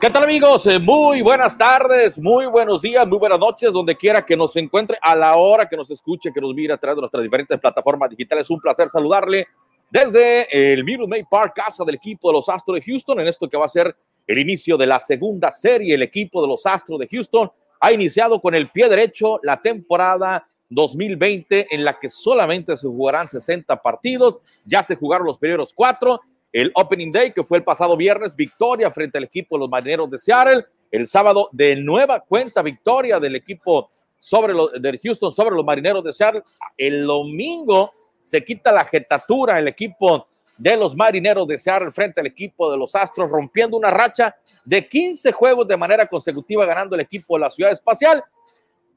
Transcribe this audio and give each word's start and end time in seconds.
¿Qué 0.00 0.08
tal 0.08 0.24
amigos? 0.24 0.66
Eh, 0.66 0.78
muy 0.78 1.20
buenas 1.20 1.58
tardes, 1.58 2.18
muy 2.18 2.46
buenos 2.46 2.80
días, 2.80 3.06
muy 3.06 3.18
buenas 3.18 3.38
noches, 3.38 3.70
donde 3.70 3.94
quiera 3.94 4.24
que 4.24 4.34
nos 4.34 4.56
encuentre, 4.56 4.96
a 5.02 5.14
la 5.14 5.36
hora 5.36 5.68
que 5.68 5.76
nos 5.76 5.90
escuche, 5.90 6.32
que 6.32 6.40
nos 6.40 6.54
mire 6.54 6.72
a 6.72 6.78
través 6.78 6.96
de 6.96 7.00
nuestras 7.02 7.22
diferentes 7.22 7.60
plataformas 7.60 8.08
digitales. 8.08 8.48
Un 8.48 8.60
placer 8.60 8.88
saludarle 8.88 9.46
desde 9.90 10.72
el 10.72 10.84
Minute 10.84 11.06
Maid 11.06 11.26
Park, 11.30 11.52
casa 11.54 11.84
del 11.84 11.96
equipo 11.96 12.30
de 12.30 12.38
los 12.38 12.48
Astros 12.48 12.76
de 12.76 12.82
Houston, 12.90 13.20
en 13.20 13.28
esto 13.28 13.46
que 13.46 13.58
va 13.58 13.66
a 13.66 13.68
ser 13.68 13.94
el 14.26 14.38
inicio 14.38 14.78
de 14.78 14.86
la 14.86 15.00
segunda 15.00 15.50
serie. 15.50 15.96
El 15.96 16.02
equipo 16.02 16.40
de 16.40 16.48
los 16.48 16.64
Astros 16.64 16.98
de 16.98 17.06
Houston 17.06 17.52
ha 17.78 17.92
iniciado 17.92 18.40
con 18.40 18.54
el 18.54 18.70
pie 18.70 18.88
derecho 18.88 19.38
la 19.42 19.60
temporada 19.60 20.48
2020 20.70 21.66
en 21.70 21.84
la 21.84 21.98
que 21.98 22.08
solamente 22.08 22.74
se 22.74 22.86
jugarán 22.86 23.28
60 23.28 23.82
partidos. 23.82 24.38
Ya 24.64 24.82
se 24.82 24.96
jugaron 24.96 25.26
los 25.26 25.36
primeros 25.36 25.74
cuatro 25.74 26.22
el 26.52 26.72
Opening 26.74 27.12
Day, 27.12 27.32
que 27.32 27.44
fue 27.44 27.58
el 27.58 27.64
pasado 27.64 27.96
viernes, 27.96 28.34
victoria 28.34 28.90
frente 28.90 29.18
al 29.18 29.24
equipo 29.24 29.56
de 29.56 29.60
los 29.60 29.70
Marineros 29.70 30.10
de 30.10 30.18
Seattle. 30.18 30.64
El 30.90 31.06
sábado, 31.06 31.48
de 31.52 31.76
nueva 31.76 32.20
cuenta, 32.20 32.62
victoria 32.62 33.20
del 33.20 33.36
equipo 33.36 33.90
sobre 34.18 34.52
los, 34.52 34.72
de 34.72 34.98
Houston 35.02 35.32
sobre 35.32 35.54
los 35.54 35.64
Marineros 35.64 36.02
de 36.02 36.12
Seattle. 36.12 36.42
El 36.76 37.06
domingo 37.06 37.92
se 38.22 38.44
quita 38.44 38.72
la 38.72 38.84
jetatura 38.84 39.58
el 39.58 39.68
equipo 39.68 40.26
de 40.58 40.76
los 40.76 40.94
Marineros 40.94 41.48
de 41.48 41.58
Seattle 41.58 41.90
frente 41.90 42.20
al 42.20 42.26
equipo 42.26 42.70
de 42.70 42.76
los 42.76 42.94
Astros, 42.94 43.30
rompiendo 43.30 43.76
una 43.76 43.88
racha 43.88 44.36
de 44.64 44.86
15 44.86 45.32
juegos 45.32 45.66
de 45.66 45.76
manera 45.76 46.06
consecutiva, 46.06 46.66
ganando 46.66 46.94
el 46.94 47.00
equipo 47.00 47.36
de 47.36 47.40
la 47.40 47.50
Ciudad 47.50 47.72
Espacial. 47.72 48.22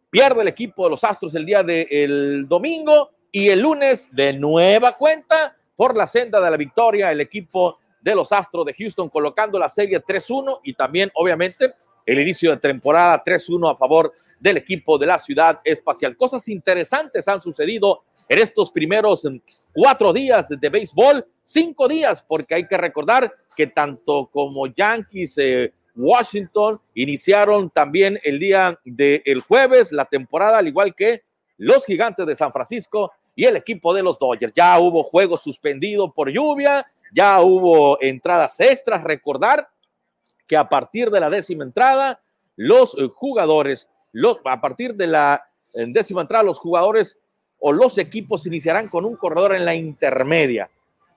Pierde 0.10 0.42
el 0.42 0.50
equipo 0.50 0.84
de 0.84 0.90
los 0.90 1.04
Astros 1.04 1.34
el 1.36 1.46
día 1.46 1.64
del 1.64 2.46
domingo 2.48 3.12
y 3.32 3.48
el 3.48 3.62
lunes 3.62 4.10
de 4.12 4.34
nueva 4.34 4.98
cuenta 4.98 5.56
por 5.76 5.96
la 5.96 6.08
senda 6.08 6.40
de 6.40 6.52
la 6.52 6.58
victoria 6.58 7.12
el 7.12 7.22
equipo 7.22 7.80
de 8.02 8.16
los 8.16 8.32
Astros 8.32 8.66
de 8.66 8.74
Houston, 8.74 9.10
colocando 9.10 9.58
la 9.58 9.70
serie 9.70 10.04
3-1 10.04 10.60
y 10.64 10.74
también, 10.74 11.10
obviamente, 11.16 11.74
el 12.06 12.20
inicio 12.20 12.52
de 12.52 12.58
temporada 12.58 13.24
3-1 13.24 13.72
a 13.72 13.76
favor 13.76 14.12
del 14.40 14.58
equipo 14.58 14.98
de 14.98 15.06
la 15.06 15.18
ciudad 15.18 15.62
espacial. 15.64 16.18
Cosas 16.18 16.48
interesantes 16.50 17.28
han 17.28 17.40
sucedido 17.40 18.04
en 18.28 18.40
estos 18.40 18.72
primeros 18.72 19.28
cuatro 19.74 20.12
días 20.12 20.50
de 20.50 20.70
béisbol, 20.70 21.26
cinco 21.42 21.88
días, 21.88 22.26
porque 22.28 22.56
hay 22.56 22.68
que 22.68 22.78
recordar 22.78 23.34
que 23.56 23.68
tanto 23.68 24.30
como 24.32 24.68
Yankees, 24.68 25.38
eh, 25.38 25.74
Washington 25.96 26.82
iniciaron 26.96 27.70
también 27.70 28.20
el 28.24 28.40
día 28.40 28.80
del 28.84 29.42
jueves 29.42 29.92
la 29.92 30.06
temporada, 30.06 30.58
al 30.58 30.68
igual 30.68 30.96
que 30.96 31.24
los 31.58 31.86
gigantes 31.86 32.26
de 32.26 32.36
San 32.36 32.52
Francisco 32.52 33.12
y 33.36 33.46
el 33.46 33.56
equipo 33.56 33.94
de 33.94 34.04
los 34.04 34.20
Dodgers. 34.20 34.54
Ya 34.54 34.78
hubo 34.80 35.04
juegos 35.04 35.42
suspendidos 35.42 36.12
por 36.14 36.30
lluvia, 36.30 36.86
ya 37.12 37.42
hubo 37.42 38.02
entradas 38.02 38.60
extras. 38.60 39.04
Recordar 39.04 39.70
que 40.48 40.58
a 40.58 40.68
partir 40.68 41.10
de 41.10 41.20
la 41.20 41.30
décima 41.30 41.64
entrada, 41.64 42.22
los 42.56 42.96
jugadores, 43.16 43.88
a 44.46 44.62
partir 44.62 44.96
de 44.96 45.08
la 45.08 45.44
décima 45.74 46.22
entrada, 46.22 46.44
los 46.44 46.60
jugadores 46.60 47.18
o 47.60 47.72
los 47.72 47.98
equipos 47.98 48.46
iniciarán 48.46 48.90
con 48.90 49.06
un 49.06 49.16
corredor 49.16 49.56
en 49.56 49.66
la 49.66 49.74
intermedia. 49.74 50.70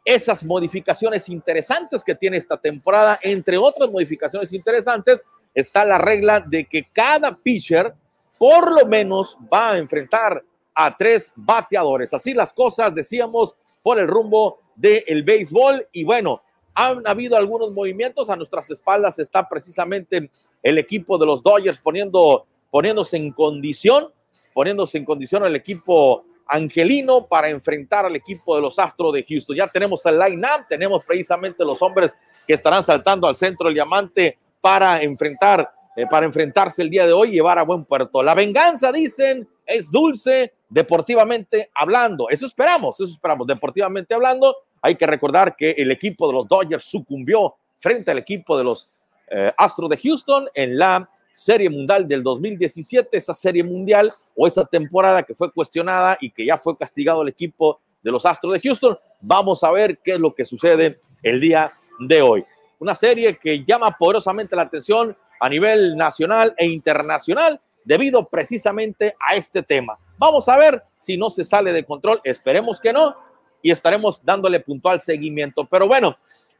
Esas 0.04 0.44
modificaciones 0.44 1.28
interesantes 1.28 2.04
que 2.04 2.14
tiene 2.14 2.36
esta 2.36 2.56
temporada, 2.56 3.18
entre 3.22 3.58
otras 3.58 3.90
modificaciones 3.90 4.52
interesantes, 4.52 5.24
está 5.52 5.84
la 5.84 5.98
regla 5.98 6.38
de 6.40 6.64
que 6.64 6.86
cada 6.92 7.32
pitcher 7.32 7.92
por 8.38 8.70
lo 8.70 8.86
menos 8.86 9.36
va 9.52 9.72
a 9.72 9.78
enfrentar 9.78 10.44
a 10.76 10.94
tres 10.94 11.32
bateadores. 11.34 12.12
Así 12.12 12.34
las 12.34 12.52
cosas, 12.52 12.94
decíamos, 12.94 13.56
por 13.82 13.98
el 13.98 14.06
rumbo 14.06 14.60
del 14.76 15.22
béisbol. 15.24 15.88
Y 15.90 16.04
bueno, 16.04 16.42
han 16.74 17.06
habido 17.06 17.36
algunos 17.36 17.72
movimientos. 17.72 18.28
A 18.28 18.36
nuestras 18.36 18.70
espaldas 18.70 19.18
está 19.18 19.48
precisamente 19.48 20.30
el 20.62 20.78
equipo 20.78 21.16
de 21.16 21.26
los 21.26 21.42
Dodgers 21.42 21.78
poniendo, 21.78 22.46
poniéndose 22.70 23.16
en 23.16 23.32
condición, 23.32 24.12
poniéndose 24.52 24.98
en 24.98 25.06
condición 25.06 25.46
el 25.46 25.56
equipo 25.56 26.24
angelino 26.46 27.26
para 27.26 27.48
enfrentar 27.48 28.04
al 28.04 28.14
equipo 28.14 28.54
de 28.54 28.62
los 28.62 28.78
Astros 28.78 29.14
de 29.14 29.24
Houston. 29.26 29.56
Ya 29.56 29.66
tenemos 29.66 30.04
el 30.04 30.18
line-up, 30.18 30.66
tenemos 30.68 31.04
precisamente 31.04 31.64
los 31.64 31.80
hombres 31.80 32.16
que 32.46 32.52
estarán 32.52 32.84
saltando 32.84 33.26
al 33.26 33.34
centro 33.34 33.66
del 33.66 33.74
diamante 33.74 34.38
para 34.60 35.02
enfrentar, 35.02 35.72
eh, 35.96 36.06
para 36.08 36.26
enfrentarse 36.26 36.82
el 36.82 36.90
día 36.90 37.06
de 37.06 37.12
hoy 37.12 37.30
llevar 37.30 37.58
a 37.58 37.62
buen 37.62 37.84
puerto. 37.84 38.22
La 38.22 38.34
venganza, 38.34 38.92
dicen, 38.92 39.48
es 39.66 39.90
dulce, 39.90 40.52
deportivamente 40.68 41.70
hablando. 41.74 42.28
Eso 42.30 42.46
esperamos, 42.46 43.00
eso 43.00 43.12
esperamos. 43.12 43.46
Deportivamente 43.46 44.14
hablando, 44.14 44.56
hay 44.80 44.94
que 44.96 45.06
recordar 45.06 45.56
que 45.56 45.72
el 45.72 45.90
equipo 45.90 46.26
de 46.28 46.34
los 46.34 46.48
Dodgers 46.48 46.84
sucumbió 46.84 47.54
frente 47.76 48.10
al 48.10 48.18
equipo 48.18 48.56
de 48.56 48.64
los 48.64 48.88
eh, 49.28 49.52
Astros 49.56 49.90
de 49.90 49.96
Houston 49.96 50.48
en 50.54 50.78
la 50.78 51.08
Serie 51.32 51.68
Mundial 51.68 52.08
del 52.08 52.22
2017, 52.22 53.16
esa 53.16 53.34
Serie 53.34 53.62
Mundial 53.62 54.12
o 54.34 54.46
esa 54.46 54.64
temporada 54.64 55.22
que 55.22 55.34
fue 55.34 55.52
cuestionada 55.52 56.16
y 56.20 56.30
que 56.30 56.46
ya 56.46 56.56
fue 56.56 56.76
castigado 56.76 57.22
el 57.22 57.28
equipo 57.28 57.80
de 58.02 58.10
los 58.10 58.24
Astros 58.24 58.54
de 58.54 58.60
Houston. 58.60 58.96
Vamos 59.20 59.62
a 59.64 59.70
ver 59.70 59.98
qué 59.98 60.12
es 60.12 60.20
lo 60.20 60.34
que 60.34 60.44
sucede 60.44 60.98
el 61.22 61.40
día 61.40 61.70
de 61.98 62.22
hoy. 62.22 62.44
Una 62.78 62.94
serie 62.94 63.36
que 63.36 63.64
llama 63.64 63.96
poderosamente 63.98 64.54
la 64.54 64.62
atención 64.62 65.16
a 65.40 65.48
nivel 65.48 65.96
nacional 65.96 66.54
e 66.56 66.66
internacional 66.66 67.60
debido 67.86 68.28
precisamente 68.28 69.14
a 69.18 69.36
este 69.36 69.62
tema. 69.62 69.96
Vamos 70.18 70.48
a 70.48 70.56
ver 70.56 70.82
si 70.98 71.16
no 71.16 71.30
se 71.30 71.44
sale 71.44 71.72
de 71.72 71.84
control, 71.84 72.20
esperemos 72.24 72.80
que 72.80 72.92
no, 72.92 73.16
y 73.62 73.70
estaremos 73.70 74.22
dándole 74.24 74.60
puntual 74.60 75.00
seguimiento. 75.00 75.64
Pero 75.64 75.86
bueno, 75.86 76.16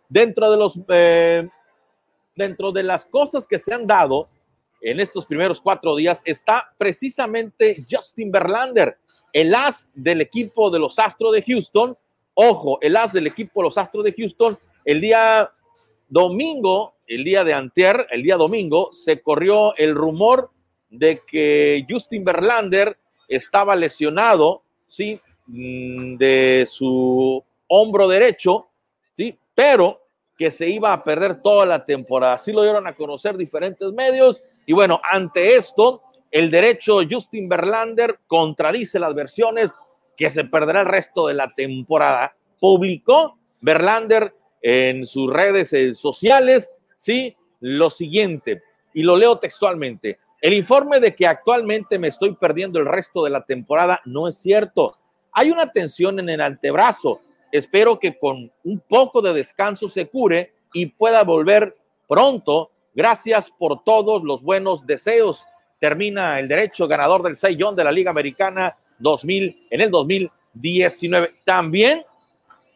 dentro 0.09 0.50
de 0.50 0.56
los 0.56 0.78
eh, 0.88 1.48
dentro 2.34 2.70
de 2.70 2.84
las 2.84 3.06
cosas 3.06 3.47
que 3.47 3.59
se 3.59 3.75
han 3.75 3.87
dado 3.87 4.28
en 4.81 5.00
estos 5.00 5.26
primeros 5.26 5.60
cuatro 5.60 5.97
días 5.97 6.22
está 6.25 6.72
precisamente 6.78 7.84
Justin 7.91 8.31
Verlander, 8.31 8.98
el 9.32 9.54
as 9.54 9.91
del 9.94 10.20
equipo 10.20 10.70
de 10.70 10.78
los 10.78 10.98
Astros 10.98 11.32
de 11.32 11.43
Houston. 11.43 11.97
Ojo, 12.34 12.78
el 12.82 12.97
as 12.97 13.12
del 13.12 13.26
equipo 13.26 13.60
de 13.60 13.64
los 13.64 13.78
Astros 13.78 14.04
de 14.04 14.12
Houston, 14.12 14.56
el 14.84 15.00
día 15.00 15.50
domingo, 16.08 16.94
el 17.06 17.25
día 17.25 17.43
de 17.43 17.54
antier, 17.54 18.06
el 18.10 18.22
día 18.22 18.37
domingo, 18.37 18.91
se 18.93 19.22
corrió 19.22 19.75
el 19.76 19.94
rumor 19.94 20.50
de 20.98 21.20
que 21.26 21.84
Justin 21.88 22.24
Verlander 22.24 22.96
estaba 23.28 23.74
lesionado, 23.74 24.62
¿sí? 24.86 25.20
Mm, 25.46 26.16
de 26.16 26.64
su 26.68 27.42
hombro 27.68 28.08
derecho, 28.08 28.68
¿sí? 29.12 29.38
Pero 29.54 30.02
que 30.36 30.50
se 30.50 30.68
iba 30.68 30.92
a 30.92 31.02
perder 31.02 31.40
toda 31.40 31.64
la 31.64 31.84
temporada. 31.84 32.34
Así 32.34 32.52
lo 32.52 32.62
dieron 32.62 32.86
a 32.86 32.94
conocer 32.94 33.36
diferentes 33.36 33.90
medios. 33.92 34.40
Y 34.66 34.72
bueno, 34.72 35.00
ante 35.10 35.56
esto, 35.56 36.02
el 36.30 36.50
derecho 36.50 37.00
Justin 37.08 37.48
Verlander 37.48 38.18
contradice 38.26 38.98
las 38.98 39.14
versiones 39.14 39.70
que 40.16 40.28
se 40.30 40.44
perderá 40.44 40.80
el 40.80 40.86
resto 40.86 41.26
de 41.26 41.34
la 41.34 41.52
temporada. 41.54 42.36
Publicó 42.60 43.38
Verlander 43.60 44.34
en 44.60 45.06
sus 45.06 45.32
redes 45.32 45.98
sociales, 45.98 46.70
¿sí? 46.96 47.36
Lo 47.60 47.88
siguiente, 47.88 48.62
y 48.92 49.02
lo 49.02 49.16
leo 49.16 49.38
textualmente. 49.38 50.18
El 50.46 50.54
informe 50.54 51.00
de 51.00 51.12
que 51.12 51.26
actualmente 51.26 51.98
me 51.98 52.06
estoy 52.06 52.36
perdiendo 52.36 52.78
el 52.78 52.86
resto 52.86 53.24
de 53.24 53.30
la 53.30 53.44
temporada 53.44 54.00
no 54.04 54.28
es 54.28 54.38
cierto. 54.38 54.96
Hay 55.32 55.50
una 55.50 55.72
tensión 55.72 56.20
en 56.20 56.28
el 56.28 56.40
antebrazo. 56.40 57.22
Espero 57.50 57.98
que 57.98 58.16
con 58.16 58.52
un 58.62 58.78
poco 58.78 59.20
de 59.20 59.32
descanso 59.32 59.88
se 59.88 60.06
cure 60.06 60.52
y 60.72 60.86
pueda 60.86 61.24
volver 61.24 61.76
pronto. 62.08 62.70
Gracias 62.94 63.50
por 63.50 63.82
todos 63.82 64.22
los 64.22 64.40
buenos 64.40 64.86
deseos. 64.86 65.44
Termina 65.80 66.38
el 66.38 66.46
derecho 66.46 66.86
ganador 66.86 67.24
del 67.24 67.34
6 67.34 67.58
de 67.74 67.82
la 67.82 67.90
Liga 67.90 68.12
Americana 68.12 68.72
2000 69.00 69.66
en 69.68 69.80
el 69.80 69.90
2019. 69.90 71.40
También 71.42 72.04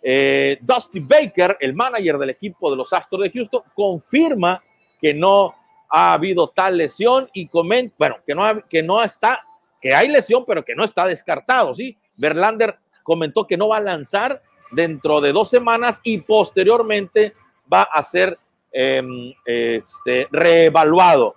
eh, 0.03 0.57
Dusty 0.63 0.99
Baker, 0.99 1.57
el 1.61 1.73
manager 1.75 2.19
del 2.19 2.31
equipo 2.31 2.69
de 2.69 2.79
los 2.79 2.93
Astros 2.93 3.23
de 3.23 3.31
Houston, 3.31 3.63
confirma 3.77 4.61
que 5.01 5.15
no 5.15 5.55
ha 5.91 6.13
habido 6.13 6.49
tal 6.49 6.77
lesión 6.77 7.29
y 7.35 7.49
comenta, 7.49 7.95
bueno, 7.99 8.17
que 8.25 8.35
no, 8.35 8.45
que 8.69 8.83
no 8.83 9.03
está, 9.03 9.43
que 9.81 9.95
hay 9.95 10.09
lesión, 10.09 10.45
pero 10.47 10.65
que 10.65 10.75
no 10.75 10.85
está 10.85 11.05
descartado, 11.05 11.75
¿sí? 11.75 11.97
Verlander 12.17 12.79
comentó 13.03 13.47
que 13.47 13.57
no 13.57 13.69
va 13.69 13.79
a 13.79 13.81
lanzar 13.81 14.41
dentro 14.71 15.21
de 15.21 15.33
dos 15.33 15.51
semanas 15.51 16.01
y 16.05 16.19
posteriormente 16.19 17.33
va 17.73 17.83
a 17.83 18.03
ser 18.03 18.39
em, 18.73 19.33
este, 19.45 20.29
reevaluado. 20.31 21.35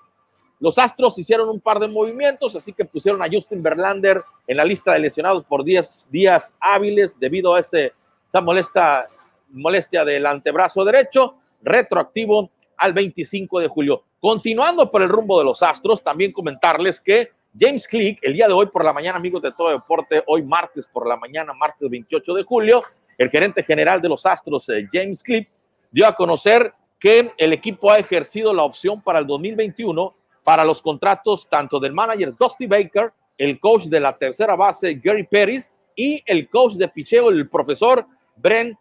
Los 0.59 0.77
Astros 0.77 1.17
hicieron 1.17 1.49
un 1.49 1.59
par 1.59 1.79
de 1.79 1.87
movimientos, 1.87 2.55
así 2.55 2.71
que 2.73 2.85
pusieron 2.85 3.21
a 3.21 3.27
Justin 3.29 3.61
Verlander 3.61 4.21
en 4.47 4.57
la 4.57 4.63
lista 4.63 4.93
de 4.93 4.99
lesionados 4.99 5.43
por 5.43 5.63
10 5.63 6.09
días 6.09 6.55
hábiles 6.59 7.19
debido 7.19 7.55
a 7.55 7.59
ese, 7.59 7.93
esa 8.27 8.39
molesta, 8.39 9.07
molestia 9.49 10.05
del 10.05 10.25
antebrazo 10.25 10.85
derecho, 10.85 11.35
retroactivo 11.61 12.51
al 12.77 12.93
25 12.93 13.59
de 13.59 13.67
julio. 13.67 14.03
Continuando 14.23 14.89
por 14.89 15.01
el 15.01 15.09
rumbo 15.09 15.37
de 15.37 15.43
los 15.43 15.61
Astros, 15.61 16.01
también 16.01 16.31
comentarles 16.31 17.01
que 17.01 17.31
James 17.59 17.85
Click, 17.85 18.19
el 18.21 18.31
día 18.31 18.47
de 18.47 18.53
hoy 18.53 18.67
por 18.67 18.85
la 18.85 18.93
mañana, 18.93 19.17
amigos 19.17 19.41
de 19.41 19.51
todo 19.51 19.71
deporte, 19.71 20.23
hoy 20.27 20.43
martes 20.43 20.87
por 20.87 21.05
la 21.05 21.17
mañana, 21.17 21.51
martes 21.51 21.89
28 21.89 22.33
de 22.35 22.43
julio, 22.43 22.83
el 23.17 23.29
gerente 23.29 23.63
general 23.63 24.01
de 24.01 24.07
los 24.07 24.25
Astros, 24.25 24.69
eh, 24.69 24.87
James 24.89 25.21
Click, 25.21 25.49
dio 25.91 26.07
a 26.07 26.15
conocer 26.15 26.73
que 26.97 27.33
el 27.35 27.51
equipo 27.51 27.91
ha 27.91 27.97
ejercido 27.97 28.53
la 28.53 28.63
opción 28.63 29.01
para 29.01 29.19
el 29.19 29.27
2021 29.27 30.15
para 30.41 30.63
los 30.63 30.81
contratos 30.81 31.49
tanto 31.49 31.77
del 31.77 31.91
manager 31.91 32.33
Dusty 32.33 32.65
Baker, 32.65 33.11
el 33.37 33.59
coach 33.59 33.87
de 33.87 33.99
la 33.99 34.17
tercera 34.17 34.55
base 34.55 35.01
Gary 35.03 35.25
Perez 35.25 35.69
y 35.97 36.23
el 36.25 36.47
coach 36.47 36.75
de 36.75 36.87
picheo, 36.87 37.29
el 37.29 37.49
profesor 37.49 38.05
Bren 38.37 38.73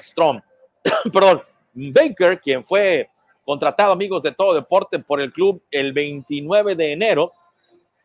Strom. 0.00 0.40
Perdón, 1.12 1.42
Baker, 1.74 2.40
quien 2.40 2.64
fue 2.64 3.10
contratado, 3.46 3.92
amigos 3.92 4.22
de 4.22 4.32
todo 4.32 4.52
deporte, 4.52 4.98
por 4.98 5.20
el 5.20 5.32
club 5.32 5.62
el 5.70 5.92
29 5.92 6.74
de 6.74 6.92
enero, 6.92 7.32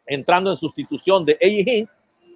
entrando 0.05 0.51
en 0.51 0.57
sustitución 0.57 1.25
de 1.25 1.33
A.E. 1.33 1.87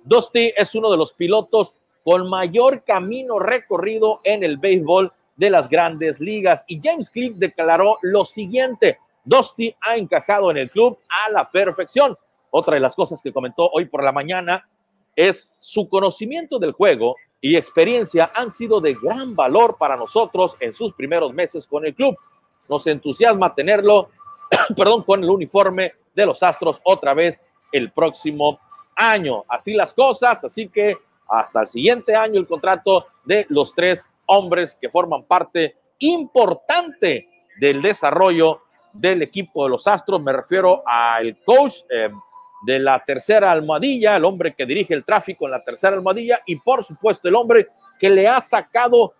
Dusty 0.03 0.53
es 0.57 0.73
uno 0.75 0.91
de 0.91 0.97
los 0.97 1.13
pilotos 1.13 1.75
con 2.03 2.27
mayor 2.27 2.83
camino 2.83 3.39
recorrido 3.39 4.21
en 4.23 4.43
el 4.43 4.57
béisbol 4.57 5.11
de 5.35 5.49
las 5.49 5.69
grandes 5.69 6.19
ligas. 6.19 6.65
Y 6.67 6.81
James 6.81 7.09
Cliff 7.09 7.35
declaró 7.37 7.99
lo 8.01 8.25
siguiente, 8.25 8.97
Dusty 9.23 9.75
ha 9.81 9.95
encajado 9.97 10.49
en 10.51 10.57
el 10.57 10.69
club 10.69 10.97
a 11.07 11.31
la 11.31 11.49
perfección. 11.49 12.17
Otra 12.49 12.75
de 12.75 12.81
las 12.81 12.95
cosas 12.95 13.21
que 13.21 13.33
comentó 13.33 13.69
hoy 13.71 13.85
por 13.85 14.03
la 14.03 14.11
mañana 14.11 14.67
es 15.15 15.55
su 15.59 15.87
conocimiento 15.89 16.57
del 16.57 16.71
juego 16.71 17.15
y 17.41 17.55
experiencia 17.55 18.31
han 18.33 18.49
sido 18.49 18.81
de 18.81 18.95
gran 18.95 19.35
valor 19.35 19.77
para 19.77 19.95
nosotros 19.95 20.57
en 20.59 20.73
sus 20.73 20.93
primeros 20.93 21.33
meses 21.33 21.67
con 21.67 21.85
el 21.85 21.93
club. 21.93 22.15
Nos 22.69 22.87
entusiasma 22.87 23.53
tenerlo, 23.53 24.09
perdón, 24.77 25.03
con 25.03 25.23
el 25.23 25.29
uniforme 25.29 25.93
de 26.13 26.25
los 26.25 26.41
Astros 26.43 26.81
otra 26.83 27.13
vez 27.13 27.39
el 27.71 27.91
próximo 27.91 28.59
año. 28.95 29.43
Así 29.47 29.73
las 29.73 29.93
cosas, 29.93 30.43
así 30.43 30.69
que 30.69 30.97
hasta 31.27 31.61
el 31.61 31.67
siguiente 31.67 32.15
año 32.15 32.39
el 32.39 32.47
contrato 32.47 33.07
de 33.23 33.45
los 33.49 33.73
tres 33.73 34.05
hombres 34.27 34.77
que 34.79 34.89
forman 34.89 35.23
parte 35.23 35.75
importante 35.99 37.27
del 37.59 37.81
desarrollo 37.81 38.61
del 38.93 39.21
equipo 39.21 39.63
de 39.63 39.71
los 39.71 39.87
Astros. 39.87 40.21
Me 40.21 40.33
refiero 40.33 40.83
al 40.85 41.37
coach 41.43 41.81
eh, 41.89 42.09
de 42.65 42.79
la 42.79 42.99
tercera 42.99 43.51
almohadilla, 43.51 44.15
el 44.15 44.25
hombre 44.25 44.53
que 44.53 44.65
dirige 44.65 44.93
el 44.93 45.05
tráfico 45.05 45.45
en 45.45 45.51
la 45.51 45.61
tercera 45.61 45.95
almohadilla 45.95 46.41
y 46.45 46.55
por 46.55 46.83
supuesto 46.83 47.27
el 47.27 47.35
hombre 47.35 47.67
que 47.99 48.09
le 48.09 48.27
ha 48.27 48.41
sacado 48.41 49.13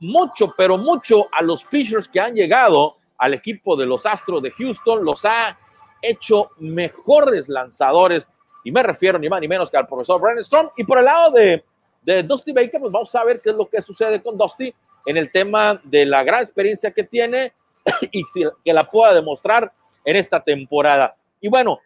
mucho, 0.00 0.54
pero 0.56 0.78
mucho 0.78 1.28
a 1.32 1.42
los 1.42 1.64
pitchers 1.64 2.08
que 2.08 2.20
han 2.20 2.34
llegado 2.34 2.96
al 3.18 3.34
equipo 3.34 3.76
de 3.76 3.86
los 3.86 4.06
Astros 4.06 4.42
de 4.42 4.50
Houston, 4.52 5.04
los 5.04 5.24
ha 5.24 5.58
hecho 6.00 6.50
mejores 6.58 7.48
lanzadores 7.48 8.28
y 8.64 8.70
me 8.70 8.82
refiero 8.82 9.18
ni 9.18 9.28
más 9.28 9.40
ni 9.40 9.48
menos 9.48 9.70
que 9.70 9.76
al 9.76 9.86
profesor 9.86 10.20
Brandon 10.20 10.44
Strong. 10.44 10.70
Y 10.76 10.84
por 10.84 10.98
el 10.98 11.06
lado 11.06 11.30
de, 11.32 11.64
de 12.02 12.22
Dusty 12.22 12.52
Baker, 12.52 12.80
pues 12.80 12.92
vamos 12.92 13.14
a 13.14 13.24
ver 13.24 13.40
qué 13.40 13.50
es 13.50 13.56
lo 13.56 13.68
que 13.68 13.80
sucede 13.80 14.22
con 14.22 14.36
Dusty 14.36 14.72
en 15.06 15.16
el 15.16 15.30
tema 15.32 15.80
de 15.84 16.04
la 16.04 16.22
gran 16.22 16.40
experiencia 16.40 16.90
que 16.90 17.04
tiene 17.04 17.52
y 18.12 18.22
que 18.64 18.72
la 18.72 18.84
pueda 18.84 19.14
demostrar 19.14 19.72
en 20.04 20.16
esta 20.16 20.42
temporada. 20.42 21.16
Y 21.40 21.48
bueno, 21.48 21.80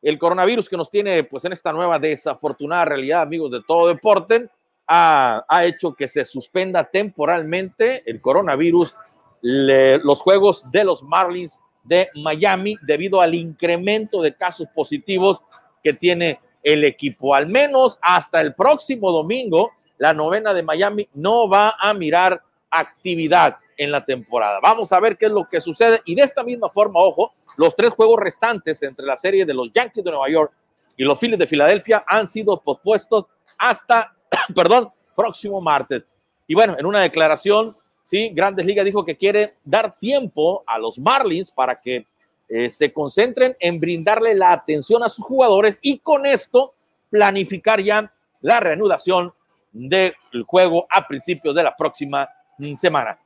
el 0.00 0.18
coronavirus 0.18 0.68
que 0.68 0.76
nos 0.76 0.90
tiene 0.90 1.24
pues 1.24 1.44
en 1.44 1.52
esta 1.52 1.72
nueva 1.72 1.98
desafortunada 1.98 2.84
realidad, 2.84 3.22
amigos 3.22 3.50
de 3.50 3.62
todo 3.66 3.88
deporte, 3.88 4.48
ha, 4.88 5.44
ha 5.48 5.64
hecho 5.64 5.94
que 5.94 6.08
se 6.08 6.24
suspenda 6.24 6.84
temporalmente 6.84 8.02
el 8.06 8.20
coronavirus 8.20 8.96
los 9.40 10.20
juegos 10.20 10.70
de 10.70 10.84
los 10.84 11.02
Marlins 11.02 11.60
de 11.84 12.08
Miami 12.16 12.76
debido 12.82 13.20
al 13.20 13.34
incremento 13.34 14.20
de 14.20 14.34
casos 14.34 14.68
positivos 14.74 15.44
que 15.82 15.92
tiene 15.92 16.40
el 16.62 16.84
equipo. 16.84 17.34
Al 17.34 17.46
menos 17.46 17.98
hasta 18.02 18.40
el 18.40 18.54
próximo 18.54 19.12
domingo, 19.12 19.72
la 19.96 20.12
novena 20.12 20.52
de 20.52 20.62
Miami 20.62 21.08
no 21.14 21.48
va 21.48 21.76
a 21.78 21.94
mirar 21.94 22.42
actividad 22.70 23.56
en 23.76 23.90
la 23.90 24.04
temporada. 24.04 24.58
Vamos 24.60 24.92
a 24.92 25.00
ver 25.00 25.16
qué 25.16 25.26
es 25.26 25.32
lo 25.32 25.46
que 25.46 25.60
sucede. 25.60 26.02
Y 26.04 26.14
de 26.14 26.22
esta 26.22 26.42
misma 26.42 26.68
forma, 26.68 27.00
ojo, 27.00 27.32
los 27.56 27.74
tres 27.74 27.90
juegos 27.90 28.18
restantes 28.20 28.82
entre 28.82 29.06
la 29.06 29.16
serie 29.16 29.46
de 29.46 29.54
los 29.54 29.72
Yankees 29.72 30.04
de 30.04 30.10
Nueva 30.10 30.28
York 30.28 30.52
y 30.96 31.04
los 31.04 31.18
Phillies 31.18 31.38
de 31.38 31.46
Filadelfia 31.46 32.04
han 32.06 32.26
sido 32.26 32.60
pospuestos 32.60 33.26
hasta, 33.56 34.10
perdón, 34.54 34.88
próximo 35.14 35.60
martes. 35.60 36.02
Y 36.46 36.54
bueno, 36.54 36.76
en 36.78 36.86
una 36.86 37.00
declaración, 37.00 37.76
sí, 38.02 38.30
Grandes 38.30 38.66
Ligas 38.66 38.84
dijo 38.84 39.04
que 39.04 39.16
quiere 39.16 39.54
dar 39.64 39.96
tiempo 39.98 40.62
a 40.66 40.78
los 40.78 40.98
Marlins 40.98 41.50
para 41.50 41.80
que 41.80 42.06
eh, 42.48 42.70
se 42.70 42.92
concentren 42.92 43.56
en 43.60 43.78
brindarle 43.78 44.34
la 44.34 44.52
atención 44.52 45.02
a 45.02 45.10
sus 45.10 45.24
jugadores 45.24 45.78
y 45.82 45.98
con 45.98 46.24
esto 46.24 46.72
planificar 47.10 47.82
ya 47.82 48.10
la 48.40 48.60
reanudación 48.60 49.32
del 49.72 50.14
juego 50.46 50.86
a 50.90 51.06
principios 51.06 51.54
de 51.54 51.62
la 51.62 51.76
próxima 51.76 52.28
semana. 52.74 53.18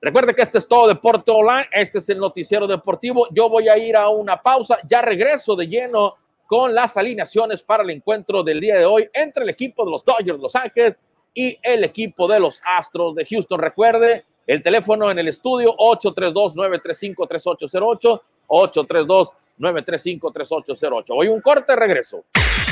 Recuerde 0.00 0.34
que 0.34 0.42
este 0.42 0.58
es 0.58 0.66
todo 0.66 0.88
Deporte 0.88 1.30
Online, 1.30 1.68
este 1.72 1.98
es 1.98 2.08
el 2.08 2.18
noticiero 2.18 2.66
deportivo. 2.66 3.28
Yo 3.32 3.50
voy 3.50 3.68
a 3.68 3.76
ir 3.76 3.96
a 3.96 4.08
una 4.08 4.40
pausa, 4.40 4.78
ya 4.88 5.02
regreso 5.02 5.54
de 5.54 5.66
lleno 5.66 6.14
con 6.50 6.74
las 6.74 6.96
alineaciones 6.96 7.62
para 7.62 7.84
el 7.84 7.90
encuentro 7.90 8.42
del 8.42 8.58
día 8.58 8.76
de 8.76 8.84
hoy 8.84 9.08
entre 9.14 9.44
el 9.44 9.50
equipo 9.50 9.84
de 9.84 9.92
los 9.92 10.04
Dodgers 10.04 10.36
de 10.36 10.42
Los 10.42 10.56
Ángeles 10.56 10.98
y 11.32 11.56
el 11.62 11.84
equipo 11.84 12.26
de 12.26 12.40
los 12.40 12.60
Astros 12.76 13.14
de 13.14 13.24
Houston. 13.24 13.60
Recuerde 13.60 14.24
el 14.48 14.60
teléfono 14.60 15.12
en 15.12 15.20
el 15.20 15.28
estudio 15.28 15.76
832-935-3808, 15.76 18.20
832-935-3808. 18.48 21.04
Hoy 21.10 21.28
un 21.28 21.40
corte, 21.40 21.76
regreso. 21.76 22.24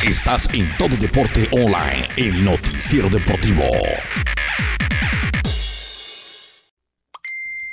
Estás 0.05 0.53
en 0.53 0.69
todo 0.77 0.97
Deporte 1.01 1.47
Online, 1.53 2.05
el 2.17 2.45
noticiero 2.45 3.09
deportivo. 3.09 3.63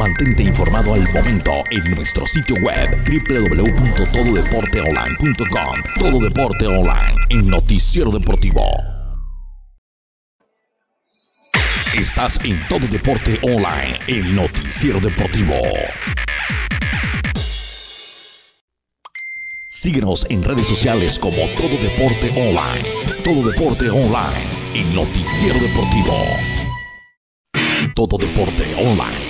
Mantente 0.00 0.42
informado 0.44 0.94
al 0.94 1.06
momento 1.12 1.52
en 1.70 1.94
nuestro 1.94 2.26
sitio 2.26 2.56
web 2.62 3.04
www.tododeporteonline.com. 3.04 5.74
Todo 5.98 6.18
Deporte 6.20 6.66
Online, 6.66 7.14
el 7.28 7.46
noticiero 7.46 8.10
deportivo. 8.10 8.64
Estás 11.94 12.42
en 12.44 12.58
Todo 12.66 12.86
Deporte 12.86 13.38
Online, 13.42 13.98
el 14.06 14.34
noticiero 14.34 15.00
deportivo. 15.00 15.56
Síguenos 19.68 20.26
en 20.30 20.42
redes 20.42 20.66
sociales 20.66 21.18
como 21.18 21.46
Todo 21.50 21.76
Deporte 21.76 22.30
Online. 22.30 22.88
Todo 23.22 23.50
Deporte 23.50 23.90
Online, 23.90 24.48
el 24.74 24.94
noticiero 24.94 25.60
deportivo. 25.60 26.24
Todo 27.94 28.16
Deporte 28.16 28.64
Online 28.76 29.29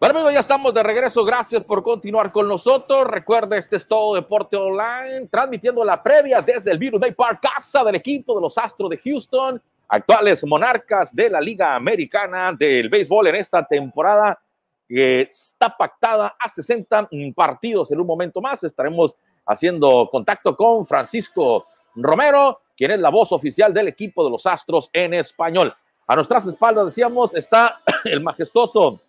Bueno, 0.00 0.14
amigos, 0.14 0.34
ya 0.34 0.40
estamos 0.40 0.72
de 0.72 0.80
regreso. 0.84 1.24
Gracias 1.24 1.64
por 1.64 1.82
continuar 1.82 2.30
con 2.30 2.46
nosotros. 2.46 3.04
Recuerda, 3.08 3.56
este 3.56 3.74
es 3.74 3.84
todo 3.84 4.14
Deporte 4.14 4.56
Online, 4.56 5.26
transmitiendo 5.26 5.84
la 5.84 6.00
previa 6.00 6.40
desde 6.40 6.70
el 6.70 6.78
Virus 6.78 7.00
Bay 7.00 7.10
Park, 7.10 7.40
casa 7.42 7.82
del 7.82 7.96
equipo 7.96 8.36
de 8.36 8.42
los 8.42 8.56
Astros 8.56 8.90
de 8.90 8.98
Houston, 8.98 9.60
actuales 9.88 10.44
monarcas 10.46 11.12
de 11.12 11.28
la 11.28 11.40
Liga 11.40 11.74
Americana 11.74 12.52
del 12.52 12.88
Béisbol 12.88 13.26
en 13.26 13.34
esta 13.34 13.66
temporada 13.66 14.38
que 14.86 15.22
está 15.22 15.76
pactada 15.76 16.36
a 16.38 16.48
60 16.48 17.08
partidos. 17.34 17.90
En 17.90 18.00
un 18.00 18.06
momento 18.06 18.40
más 18.40 18.62
estaremos 18.62 19.16
haciendo 19.46 20.08
contacto 20.12 20.54
con 20.56 20.86
Francisco 20.86 21.66
Romero, 21.96 22.60
quien 22.76 22.92
es 22.92 23.00
la 23.00 23.10
voz 23.10 23.32
oficial 23.32 23.74
del 23.74 23.88
equipo 23.88 24.24
de 24.24 24.30
los 24.30 24.46
Astros 24.46 24.90
en 24.92 25.14
español. 25.14 25.74
A 26.06 26.14
nuestras 26.14 26.46
espaldas, 26.46 26.84
decíamos, 26.84 27.34
está 27.34 27.80
el 28.04 28.20
majestuoso 28.20 29.00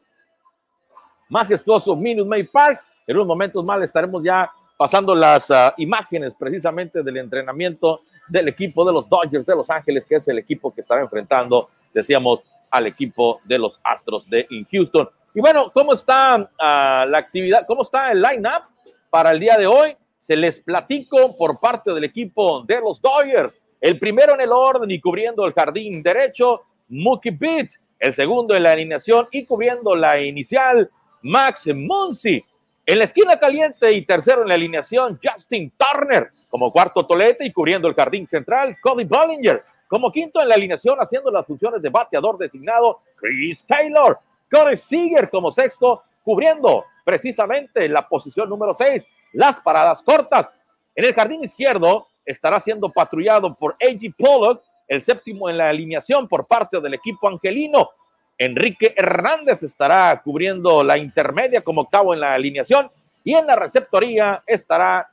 majestuoso 1.30 1.96
Minute 1.96 2.28
Maid 2.28 2.50
Park. 2.52 2.82
En 3.08 3.16
unos 3.16 3.28
momentos 3.28 3.64
más 3.64 3.82
estaremos 3.82 4.22
ya 4.24 4.52
pasando 4.78 5.16
las 5.16 5.50
uh, 5.50 5.72
imágenes 5.78 6.34
precisamente 6.34 7.02
del 7.04 7.18
entrenamiento 7.18 8.02
del 8.28 8.48
equipo 8.48 8.86
de 8.86 8.94
los 8.94 9.10
Dodgers 9.10 9.46
de 9.46 9.56
Los 9.56 9.70
Ángeles, 9.70 10.06
que 10.06 10.16
es 10.16 10.28
el 10.28 10.38
equipo 10.38 10.72
que 10.74 10.82
estará 10.82 11.02
enfrentando, 11.02 11.70
decíamos, 11.94 12.42
al 12.72 12.88
equipo 12.88 13.42
de 13.46 13.58
los 13.58 13.80
Astros 13.84 14.30
de 14.30 14.48
Houston. 14.72 15.10
Y 15.34 15.42
bueno, 15.42 15.72
¿cómo 15.74 15.94
está 15.94 16.38
uh, 16.38 17.10
la 17.10 17.18
actividad? 17.18 17.66
¿Cómo 17.68 17.82
está 17.82 18.12
el 18.12 18.22
line-up 18.22 18.64
para 19.10 19.32
el 19.32 19.40
día 19.40 19.58
de 19.58 19.68
hoy? 19.68 19.96
Se 20.18 20.36
les 20.36 20.60
platico 20.60 21.36
por 21.36 21.60
parte 21.60 21.92
del 21.92 22.04
equipo 22.04 22.64
de 22.64 22.80
los 22.80 23.02
Dodgers. 23.02 23.60
El 23.82 23.98
primero 23.98 24.34
en 24.34 24.42
el 24.42 24.52
orden 24.52 24.90
y 24.92 25.00
cubriendo 25.00 25.46
el 25.46 25.54
jardín 25.54 26.04
derecho, 26.04 26.64
Mookie 26.90 27.32
Beat. 27.32 27.70
El 28.00 28.14
segundo 28.14 28.56
en 28.56 28.64
la 28.64 28.72
alineación 28.72 29.28
y 29.32 29.46
cubriendo 29.46 29.96
la 29.96 30.22
inicial, 30.22 30.90
Max 31.22 31.68
Muncy. 31.74 32.44
En 32.86 32.98
la 32.98 33.06
esquina 33.06 33.38
caliente 33.38 33.92
y 33.92 34.04
tercero 34.04 34.42
en 34.42 34.48
la 34.48 34.56
alineación, 34.56 35.20
Justin 35.24 35.72
Turner. 35.78 36.30
Como 36.50 36.72
cuarto 36.72 37.06
tolete 37.06 37.46
y 37.46 37.54
cubriendo 37.54 37.88
el 37.88 37.94
jardín 37.94 38.28
central, 38.28 38.78
Cody 38.82 39.04
Bollinger. 39.04 39.64
Como 39.88 40.12
quinto 40.12 40.42
en 40.42 40.50
la 40.50 40.56
alineación, 40.56 40.98
haciendo 41.00 41.32
las 41.32 41.46
funciones 41.46 41.82
de 41.82 41.90
bateador 41.90 42.38
designado, 42.38 43.02
Chris 43.16 43.66
Taylor. 43.66 44.20
Corey 44.50 44.78
Seager 44.78 45.30
como 45.30 45.52
sexto, 45.52 46.04
cubriendo 46.24 46.86
precisamente 47.06 47.88
la 47.88 48.08
posición 48.08 48.50
número 48.50 48.74
seis, 48.74 49.04
las 49.34 49.60
paradas 49.60 50.02
cortas. 50.02 50.50
En 50.96 51.06
el 51.06 51.14
jardín 51.14 51.44
izquierdo 51.44 52.08
estará 52.26 52.60
siendo 52.60 52.90
patrullado 52.90 53.54
por 53.56 53.74
A.G. 53.74 54.14
Pollock, 54.18 54.64
el 54.88 55.02
séptimo 55.02 55.50
en 55.50 55.58
la 55.58 55.70
alineación 55.70 56.28
por 56.28 56.48
parte 56.48 56.80
del 56.80 56.96
equipo 56.96 57.28
angelino. 57.28 57.90
Enrique 58.40 58.94
Hernández 58.96 59.64
estará 59.64 60.22
cubriendo 60.24 60.82
la 60.82 60.98
intermedia 60.98 61.62
como 61.62 61.82
octavo 61.82 62.14
en 62.14 62.22
la 62.22 62.34
alineación 62.34 62.90
y 63.22 63.34
en 63.34 63.46
la 63.46 63.58
receptoría 63.58 64.42
estará 64.48 65.10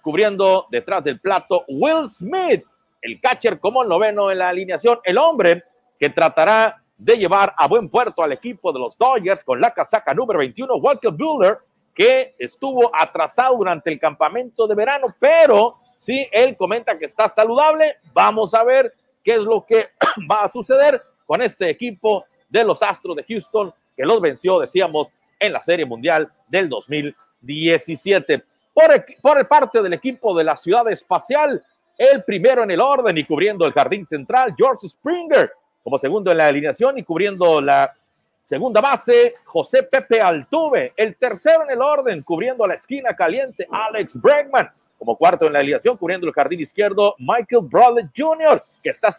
cubriendo 0.00 0.66
detrás 0.70 1.04
del 1.04 1.20
plato 1.20 1.64
Will 1.68 2.06
Smith, 2.06 2.64
el 3.02 3.20
catcher 3.20 3.60
como 3.60 3.84
noveno 3.84 4.30
en 4.30 4.38
la 4.38 4.48
alineación, 4.48 5.00
el 5.04 5.18
hombre 5.18 5.64
que 6.00 6.08
tratará 6.08 6.82
de 6.96 7.18
llevar 7.18 7.54
a 7.58 7.68
buen 7.68 7.90
puerto 7.90 8.22
al 8.22 8.32
equipo 8.32 8.72
de 8.72 8.78
los 8.78 8.96
Dodgers 8.96 9.44
con 9.44 9.60
la 9.60 9.72
casaca 9.72 10.14
número 10.14 10.38
21, 10.38 10.74
Walker 10.76 11.10
Buehler, 11.10 11.58
que 11.94 12.34
estuvo 12.38 12.90
atrasado 12.94 13.58
durante 13.58 13.92
el 13.92 14.00
campamento 14.00 14.66
de 14.66 14.74
verano, 14.74 15.14
pero 15.18 15.76
sí, 15.98 16.26
él 16.32 16.56
comenta 16.56 16.98
que 16.98 17.04
está 17.04 17.28
saludable. 17.28 17.96
Vamos 18.14 18.54
a 18.54 18.64
ver 18.64 18.94
qué 19.22 19.34
es 19.34 19.40
lo 19.40 19.66
que 19.66 19.90
va 20.30 20.44
a 20.44 20.48
suceder 20.48 21.02
con 21.26 21.42
este 21.42 21.68
equipo 21.68 22.24
de 22.52 22.64
los 22.64 22.82
Astros 22.82 23.16
de 23.16 23.24
Houston, 23.24 23.72
que 23.96 24.04
los 24.04 24.20
venció, 24.20 24.60
decíamos, 24.60 25.08
en 25.40 25.52
la 25.54 25.62
Serie 25.62 25.86
Mundial 25.86 26.30
del 26.48 26.68
2017. 26.68 28.44
Por, 28.74 28.92
el, 28.92 29.02
por 29.20 29.38
el 29.38 29.46
parte 29.46 29.82
del 29.82 29.94
equipo 29.94 30.36
de 30.36 30.44
la 30.44 30.56
Ciudad 30.56 30.88
Espacial, 30.90 31.62
el 31.96 32.22
primero 32.22 32.62
en 32.62 32.70
el 32.70 32.80
orden 32.80 33.16
y 33.16 33.24
cubriendo 33.24 33.66
el 33.66 33.72
jardín 33.72 34.06
central, 34.06 34.54
George 34.56 34.86
Springer, 34.86 35.50
como 35.82 35.98
segundo 35.98 36.30
en 36.30 36.38
la 36.38 36.46
alineación 36.46 36.98
y 36.98 37.02
cubriendo 37.02 37.60
la 37.60 37.92
segunda 38.44 38.80
base, 38.80 39.34
José 39.44 39.82
Pepe 39.84 40.20
Altuve, 40.20 40.92
el 40.96 41.16
tercero 41.16 41.64
en 41.64 41.70
el 41.70 41.80
orden, 41.80 42.22
cubriendo 42.22 42.66
la 42.66 42.74
esquina 42.74 43.16
caliente, 43.16 43.66
Alex 43.70 44.20
Bregman, 44.20 44.70
como 44.98 45.16
cuarto 45.16 45.46
en 45.46 45.54
la 45.54 45.60
alineación, 45.60 45.96
cubriendo 45.96 46.26
el 46.26 46.32
jardín 46.32 46.60
izquierdo, 46.60 47.16
Michael 47.18 47.62
Bradley 47.62 48.04
Jr., 48.16 48.62
que 48.82 48.90
está, 48.90 49.12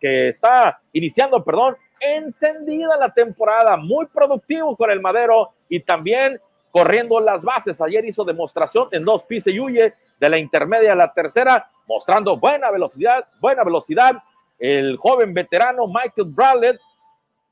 que 0.00 0.28
está 0.28 0.80
iniciando, 0.92 1.44
perdón, 1.44 1.76
encendida 2.00 2.96
la 2.96 3.10
temporada, 3.10 3.76
muy 3.76 4.06
productivo 4.06 4.76
con 4.76 4.90
el 4.90 5.00
Madero 5.00 5.52
y 5.68 5.80
también 5.80 6.40
corriendo 6.70 7.18
las 7.20 7.42
bases. 7.42 7.80
Ayer 7.80 8.04
hizo 8.04 8.24
demostración 8.24 8.88
en 8.92 9.04
dos 9.04 9.24
pisos 9.24 9.52
y 9.52 9.58
huye 9.58 9.94
de 10.20 10.28
la 10.28 10.38
intermedia 10.38 10.92
a 10.92 10.96
la 10.96 11.12
tercera, 11.12 11.66
mostrando 11.86 12.36
buena 12.36 12.70
velocidad, 12.70 13.26
buena 13.40 13.64
velocidad. 13.64 14.22
El 14.58 14.96
joven 14.96 15.32
veterano 15.32 15.86
Michael 15.86 16.28
Bradley, 16.28 16.78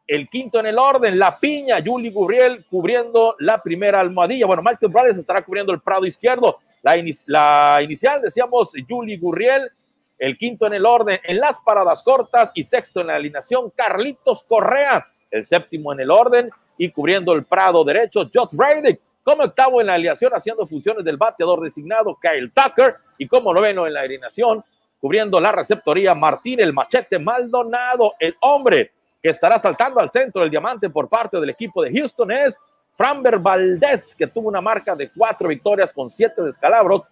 el 0.06 0.28
quinto 0.28 0.60
en 0.60 0.66
el 0.66 0.78
orden, 0.78 1.18
la 1.18 1.38
piña, 1.38 1.82
Juli 1.84 2.10
Gurriel 2.10 2.66
cubriendo 2.68 3.36
la 3.38 3.62
primera 3.62 4.00
almohadilla. 4.00 4.46
Bueno, 4.46 4.62
Michael 4.62 4.92
Bradley 4.92 5.18
estará 5.18 5.42
cubriendo 5.42 5.72
el 5.72 5.80
prado 5.80 6.04
izquierdo. 6.04 6.58
La, 6.82 6.94
la 7.24 7.80
inicial, 7.82 8.20
decíamos, 8.20 8.72
Juli 8.86 9.16
Gurriel 9.16 9.70
el 10.18 10.36
quinto 10.38 10.66
en 10.66 10.74
el 10.74 10.86
orden 10.86 11.20
en 11.22 11.40
las 11.40 11.58
paradas 11.60 12.02
cortas 12.02 12.50
y 12.54 12.64
sexto 12.64 13.00
en 13.00 13.08
la 13.08 13.16
alineación, 13.16 13.70
Carlitos 13.70 14.44
Correa, 14.44 15.06
el 15.30 15.46
séptimo 15.46 15.92
en 15.92 16.00
el 16.00 16.10
orden 16.10 16.50
y 16.78 16.90
cubriendo 16.90 17.32
el 17.32 17.44
prado 17.44 17.84
derecho, 17.84 18.30
Josh 18.32 18.52
Brady, 18.52 18.98
como 19.22 19.44
octavo 19.44 19.80
en 19.80 19.88
la 19.88 19.94
alineación 19.94 20.32
haciendo 20.34 20.66
funciones 20.66 21.04
del 21.04 21.16
bateador 21.16 21.60
designado, 21.60 22.18
Kyle 22.20 22.52
Tucker, 22.52 22.96
y 23.18 23.26
como 23.26 23.52
noveno 23.54 23.86
en 23.86 23.94
la 23.94 24.02
alineación, 24.02 24.62
cubriendo 25.00 25.40
la 25.40 25.52
receptoría, 25.52 26.14
Martín 26.14 26.60
el 26.60 26.72
machete 26.72 27.18
Maldonado, 27.18 28.14
el 28.18 28.36
hombre 28.40 28.92
que 29.22 29.30
estará 29.30 29.58
saltando 29.58 30.00
al 30.00 30.10
centro 30.10 30.42
del 30.42 30.50
diamante 30.50 30.90
por 30.90 31.08
parte 31.08 31.40
del 31.40 31.50
equipo 31.50 31.82
de 31.82 31.90
Houston 31.90 32.30
es 32.30 32.58
Framber 32.88 33.38
Valdez, 33.38 34.14
que 34.14 34.26
tuvo 34.26 34.48
una 34.48 34.60
marca 34.60 34.94
de 34.94 35.10
cuatro 35.10 35.48
victorias 35.48 35.92
con 35.92 36.10
siete 36.10 36.42
descalabros 36.42 37.02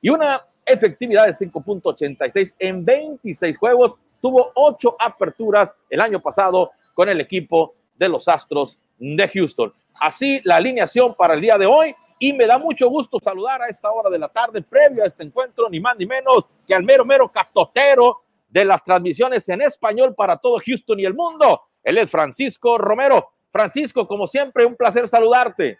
y 0.00 0.10
una 0.10 0.42
efectividad 0.66 1.26
de 1.26 1.32
5.86 1.32 2.54
en 2.58 2.84
26 2.84 3.56
juegos. 3.56 3.98
Tuvo 4.20 4.50
ocho 4.54 4.96
aperturas 4.98 5.74
el 5.88 6.00
año 6.00 6.20
pasado 6.20 6.72
con 6.94 7.08
el 7.08 7.20
equipo 7.20 7.74
de 7.96 8.08
los 8.08 8.28
Astros 8.28 8.78
de 8.98 9.28
Houston. 9.28 9.72
Así 10.00 10.40
la 10.44 10.56
alineación 10.56 11.14
para 11.14 11.34
el 11.34 11.40
día 11.40 11.58
de 11.58 11.66
hoy. 11.66 11.94
Y 12.20 12.32
me 12.32 12.46
da 12.46 12.58
mucho 12.58 12.88
gusto 12.88 13.20
saludar 13.20 13.62
a 13.62 13.68
esta 13.68 13.92
hora 13.92 14.10
de 14.10 14.18
la 14.18 14.28
tarde, 14.28 14.60
previo 14.60 15.04
a 15.04 15.06
este 15.06 15.22
encuentro, 15.22 15.68
ni 15.70 15.78
más 15.78 15.96
ni 15.96 16.04
menos 16.04 16.46
que 16.66 16.74
al 16.74 16.82
mero, 16.82 17.04
mero 17.04 17.30
catotero 17.30 18.22
de 18.48 18.64
las 18.64 18.82
transmisiones 18.82 19.48
en 19.48 19.62
español 19.62 20.16
para 20.16 20.36
todo 20.36 20.58
Houston 20.64 20.98
y 20.98 21.04
el 21.04 21.14
mundo. 21.14 21.62
Él 21.82 21.98
es 21.98 22.10
Francisco 22.10 22.76
Romero. 22.76 23.30
Francisco, 23.52 24.06
como 24.08 24.26
siempre, 24.26 24.66
un 24.66 24.74
placer 24.74 25.08
saludarte. 25.08 25.78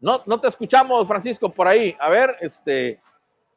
No, 0.00 0.22
no 0.26 0.40
te 0.40 0.48
escuchamos, 0.48 1.06
Francisco, 1.08 1.48
por 1.48 1.66
ahí. 1.66 1.96
A 1.98 2.08
ver, 2.08 2.36
este, 2.40 3.00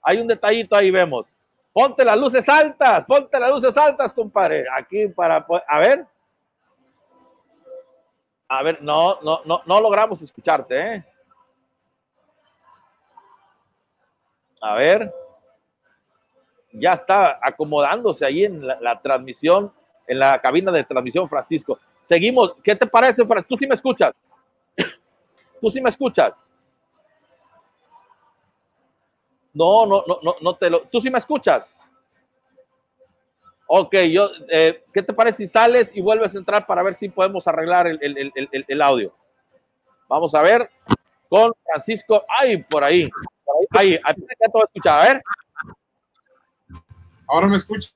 hay 0.01 0.17
un 0.17 0.27
detallito 0.27 0.75
ahí, 0.75 0.89
vemos. 0.89 1.25
Ponte 1.73 2.03
las 2.03 2.17
luces 2.17 2.47
altas, 2.49 3.05
ponte 3.05 3.39
las 3.39 3.49
luces 3.49 3.77
altas, 3.77 4.13
compadre. 4.13 4.65
Aquí 4.75 5.07
para, 5.07 5.45
a 5.67 5.79
ver. 5.79 6.05
A 8.47 8.63
ver, 8.63 8.81
no, 8.81 9.21
no, 9.21 9.41
no, 9.45 9.61
no 9.65 9.79
logramos 9.79 10.21
escucharte, 10.21 10.95
¿eh? 10.95 11.05
A 14.61 14.75
ver. 14.75 15.13
Ya 16.73 16.93
está 16.93 17.39
acomodándose 17.41 18.25
ahí 18.25 18.45
en 18.45 18.65
la, 18.65 18.79
la 18.79 18.99
transmisión, 18.99 19.71
en 20.07 20.19
la 20.19 20.39
cabina 20.39 20.71
de 20.71 20.83
transmisión, 20.83 21.29
Francisco. 21.29 21.77
Seguimos. 22.01 22.55
¿Qué 22.63 22.75
te 22.75 22.87
parece, 22.87 23.25
Francisco? 23.25 23.55
¿Tú 23.55 23.57
sí 23.57 23.67
me 23.67 23.75
escuchas? 23.75 24.13
¿Tú 25.61 25.69
sí 25.69 25.79
me 25.79 25.89
escuchas? 25.89 26.43
No, 29.53 29.85
no, 29.85 30.03
no, 30.07 30.19
no, 30.23 30.35
no 30.41 30.55
te 30.55 30.69
lo. 30.69 30.81
¿Tú 30.81 30.99
sí 30.99 31.09
me 31.09 31.19
escuchas? 31.19 31.69
Ok, 33.67 33.95
yo, 34.11 34.29
eh, 34.49 34.83
¿qué 34.93 35.03
te 35.03 35.13
parece 35.13 35.37
si 35.37 35.47
sales 35.47 35.95
y 35.95 36.01
vuelves 36.01 36.35
a 36.35 36.39
entrar 36.39 36.65
para 36.65 36.83
ver 36.83 36.95
si 36.95 37.07
podemos 37.07 37.47
arreglar 37.47 37.87
el, 37.87 37.99
el, 38.01 38.31
el, 38.35 38.65
el 38.67 38.81
audio? 38.81 39.13
Vamos 40.09 40.35
a 40.35 40.41
ver 40.41 40.69
con 41.29 41.53
Francisco. 41.63 42.25
Ay, 42.27 42.63
por 42.63 42.83
ahí. 42.83 43.09
Ahí, 43.69 43.97
ahí, 44.03 44.13
te 44.13 44.47
voy 44.51 44.63
a 44.63 44.65
escuchar. 44.65 45.01
A 45.01 45.05
ver. 45.05 45.23
Ahora 47.27 47.47
me 47.47 47.55
escuchas. 47.55 47.93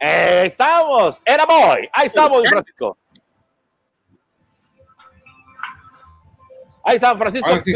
Eh, 0.00 0.44
estamos. 0.46 1.22
Era 1.24 1.46
boy. 1.46 1.88
Ahí 1.92 2.08
estamos, 2.08 2.42
Francisco. 2.48 2.98
Ahí 6.84 6.96
está, 6.96 7.16
Francisco. 7.16 7.48
Sí. 7.62 7.72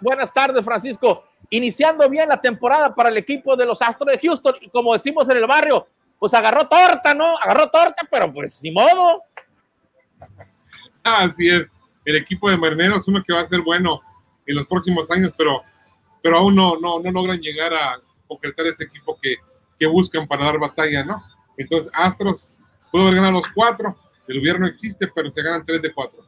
buenas 0.00 0.32
tardes, 0.32 0.64
Francisco. 0.64 1.24
Iniciando 1.50 2.08
bien 2.08 2.28
la 2.28 2.40
temporada 2.40 2.94
para 2.94 3.10
el 3.10 3.16
equipo 3.16 3.56
de 3.56 3.66
los 3.66 3.80
Astros 3.82 4.08
de 4.08 4.18
Houston. 4.18 4.54
Y 4.60 4.70
como 4.70 4.94
decimos 4.94 5.28
en 5.28 5.36
el 5.36 5.46
barrio, 5.46 5.86
pues 6.18 6.32
agarró 6.34 6.66
torta, 6.66 7.14
¿no? 7.14 7.36
Agarró 7.36 7.68
torta, 7.70 8.06
pero 8.10 8.32
pues 8.32 8.60
ni 8.62 8.70
modo. 8.70 9.22
Así 11.02 11.48
es. 11.48 11.66
El 12.04 12.16
equipo 12.16 12.50
de 12.50 12.56
Marineros, 12.56 13.06
uno 13.08 13.22
que 13.22 13.34
va 13.34 13.42
a 13.42 13.46
ser 13.46 13.60
bueno 13.60 14.00
en 14.46 14.56
los 14.56 14.66
próximos 14.66 15.10
años, 15.10 15.30
pero, 15.36 15.60
pero 16.22 16.38
aún 16.38 16.54
no, 16.54 16.78
no, 16.78 17.00
no 17.00 17.12
logran 17.12 17.38
llegar 17.38 17.74
a 17.74 18.00
concretar 18.26 18.66
ese 18.66 18.84
equipo 18.84 19.18
que, 19.20 19.36
que 19.78 19.86
buscan 19.86 20.26
para 20.26 20.46
dar 20.46 20.58
batalla, 20.58 21.04
¿no? 21.04 21.22
Entonces, 21.58 21.92
Astros 21.94 22.54
pudo 22.90 23.02
haber 23.02 23.16
ganado 23.16 23.34
los 23.34 23.48
cuatro. 23.54 23.94
El 24.26 24.40
gobierno 24.40 24.66
existe, 24.66 25.06
pero 25.14 25.30
se 25.30 25.42
ganan 25.42 25.66
tres 25.66 25.82
de 25.82 25.92
cuatro 25.92 26.27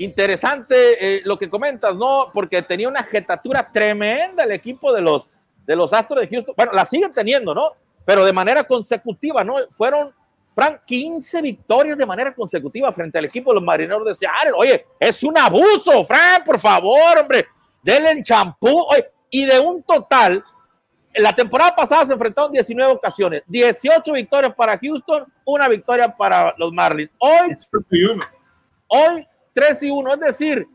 interesante 0.00 1.16
eh, 1.16 1.22
lo 1.24 1.38
que 1.38 1.50
comentas, 1.50 1.94
¿no? 1.94 2.30
Porque 2.32 2.62
tenía 2.62 2.88
una 2.88 3.02
jetatura 3.04 3.70
tremenda 3.70 4.44
el 4.44 4.52
equipo 4.52 4.92
de 4.92 5.02
los, 5.02 5.28
de 5.66 5.76
los 5.76 5.92
Astros 5.92 6.20
de 6.20 6.28
Houston. 6.28 6.54
Bueno, 6.56 6.72
la 6.72 6.86
siguen 6.86 7.12
teniendo, 7.12 7.54
¿no? 7.54 7.72
Pero 8.04 8.24
de 8.24 8.32
manera 8.32 8.64
consecutiva, 8.64 9.44
¿no? 9.44 9.56
Fueron 9.70 10.12
Frank, 10.54 10.80
15 10.86 11.42
victorias 11.42 11.98
de 11.98 12.06
manera 12.06 12.34
consecutiva 12.34 12.90
frente 12.92 13.18
al 13.18 13.26
equipo 13.26 13.50
de 13.50 13.56
los 13.56 13.64
marineros 13.64 14.06
de 14.06 14.14
Seattle. 14.14 14.52
Oye, 14.56 14.86
es 14.98 15.22
un 15.22 15.36
abuso, 15.36 16.02
Frank, 16.04 16.44
por 16.46 16.58
favor, 16.58 17.18
hombre. 17.18 17.46
Denle 17.82 18.12
el 18.12 18.22
champú. 18.22 18.86
y 19.28 19.44
de 19.44 19.60
un 19.60 19.82
total, 19.82 20.42
la 21.14 21.34
temporada 21.34 21.76
pasada 21.76 22.06
se 22.06 22.14
enfrentaron 22.14 22.52
19 22.52 22.92
ocasiones, 22.92 23.42
18 23.46 24.12
victorias 24.12 24.54
para 24.54 24.78
Houston, 24.78 25.24
una 25.44 25.68
victoria 25.68 26.08
para 26.14 26.54
los 26.56 26.72
Marlins. 26.72 27.10
Hoy, 27.18 27.56
hoy 28.88 29.26
3 29.52 29.82
y 29.84 29.90
1, 29.90 30.14
es 30.14 30.20
decir, 30.20 30.66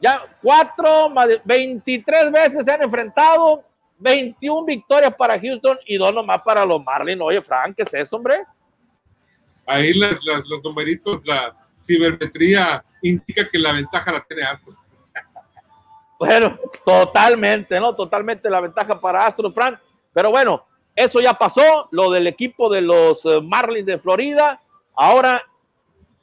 ya 0.00 0.22
4 0.42 1.12
23 1.44 2.32
veces 2.32 2.64
se 2.64 2.72
han 2.72 2.82
enfrentado, 2.82 3.64
21 3.98 4.64
victorias 4.64 5.14
para 5.14 5.38
Houston 5.40 5.78
y 5.86 5.96
dos 5.96 6.14
nomás 6.14 6.40
para 6.42 6.64
los 6.64 6.82
Marlins. 6.84 7.20
Oye, 7.20 7.42
Frank, 7.42 7.76
¿qué 7.76 7.82
es 7.82 7.94
eso, 7.94 8.16
hombre? 8.16 8.44
Ahí 9.66 9.92
los 9.92 10.62
numeritos, 10.62 11.20
la 11.24 11.54
cibermetría 11.76 12.84
indica 13.02 13.48
que 13.48 13.58
la 13.58 13.72
ventaja 13.72 14.12
la 14.12 14.24
tiene 14.24 14.44
Astros. 14.44 14.76
Bueno, 16.18 16.58
totalmente, 16.84 17.78
¿no? 17.78 17.94
Totalmente 17.94 18.50
la 18.50 18.60
ventaja 18.60 19.00
para 19.00 19.26
Astros, 19.26 19.54
Frank. 19.54 19.78
Pero 20.12 20.30
bueno, 20.30 20.66
eso 20.96 21.20
ya 21.20 21.34
pasó, 21.34 21.88
lo 21.92 22.10
del 22.10 22.26
equipo 22.26 22.68
de 22.68 22.80
los 22.80 23.24
eh, 23.24 23.40
Marlins 23.40 23.86
de 23.86 23.98
Florida. 23.98 24.60
Ahora, 24.96 25.44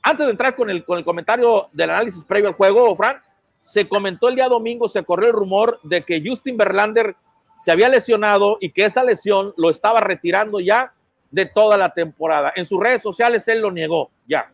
antes 0.06 0.28
de 0.28 0.32
entrar 0.32 0.56
con 0.56 0.70
el, 0.70 0.86
con 0.86 1.00
el 1.00 1.04
comentario 1.04 1.68
del 1.74 1.90
análisis 1.90 2.24
previo 2.24 2.48
al 2.48 2.54
juego, 2.54 2.96
Frank, 2.96 3.18
se 3.58 3.90
comentó 3.90 4.30
el 4.30 4.36
día 4.36 4.48
domingo, 4.48 4.88
se 4.88 5.04
corrió 5.04 5.30
el 5.30 5.34
rumor 5.34 5.80
de 5.82 6.04
que 6.04 6.22
Justin 6.24 6.58
Verlander 6.58 7.16
se 7.60 7.72
había 7.72 7.90
lesionado 7.90 8.60
y 8.62 8.70
que 8.70 8.86
esa 8.86 9.04
lesión 9.04 9.56
lo 9.58 9.72
estaba 9.72 10.02
retirando 10.02 10.60
ya 10.60 10.94
de 11.32 11.48
toda 11.48 11.76
la 11.76 11.92
temporada. 11.92 12.54
En 12.56 12.68
sus 12.68 12.80
redes 12.80 13.02
sociales 13.02 13.48
él 13.48 13.62
lo 13.62 13.72
negó 13.72 14.12
ya. 14.28 14.54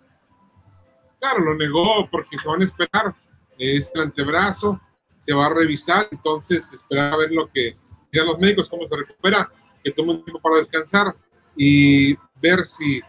Claro, 1.20 1.40
lo 1.42 1.56
negó 1.56 2.08
porque 2.10 2.38
se 2.42 2.48
van 2.48 2.62
a 2.62 2.66
esperar. 2.66 3.14
Es 3.58 3.92
el 3.94 4.04
antebrazo, 4.04 4.80
se 5.20 5.34
va 5.34 5.48
a 5.48 5.54
revisar, 5.54 6.08
entonces 6.12 6.72
esperar 6.72 7.14
a 7.14 7.18
ver 7.18 7.32
lo 7.32 7.46
que 7.48 7.76
digan 8.10 8.28
los 8.28 8.40
médicos, 8.40 8.70
cómo 8.70 8.86
se 8.88 8.96
recupera, 8.96 9.52
que 9.84 9.92
tome 9.92 10.16
tiempo 10.16 10.40
para 10.40 10.56
descansar 10.56 11.14
y 11.58 12.16
ver 12.42 12.66
si 12.66 13.02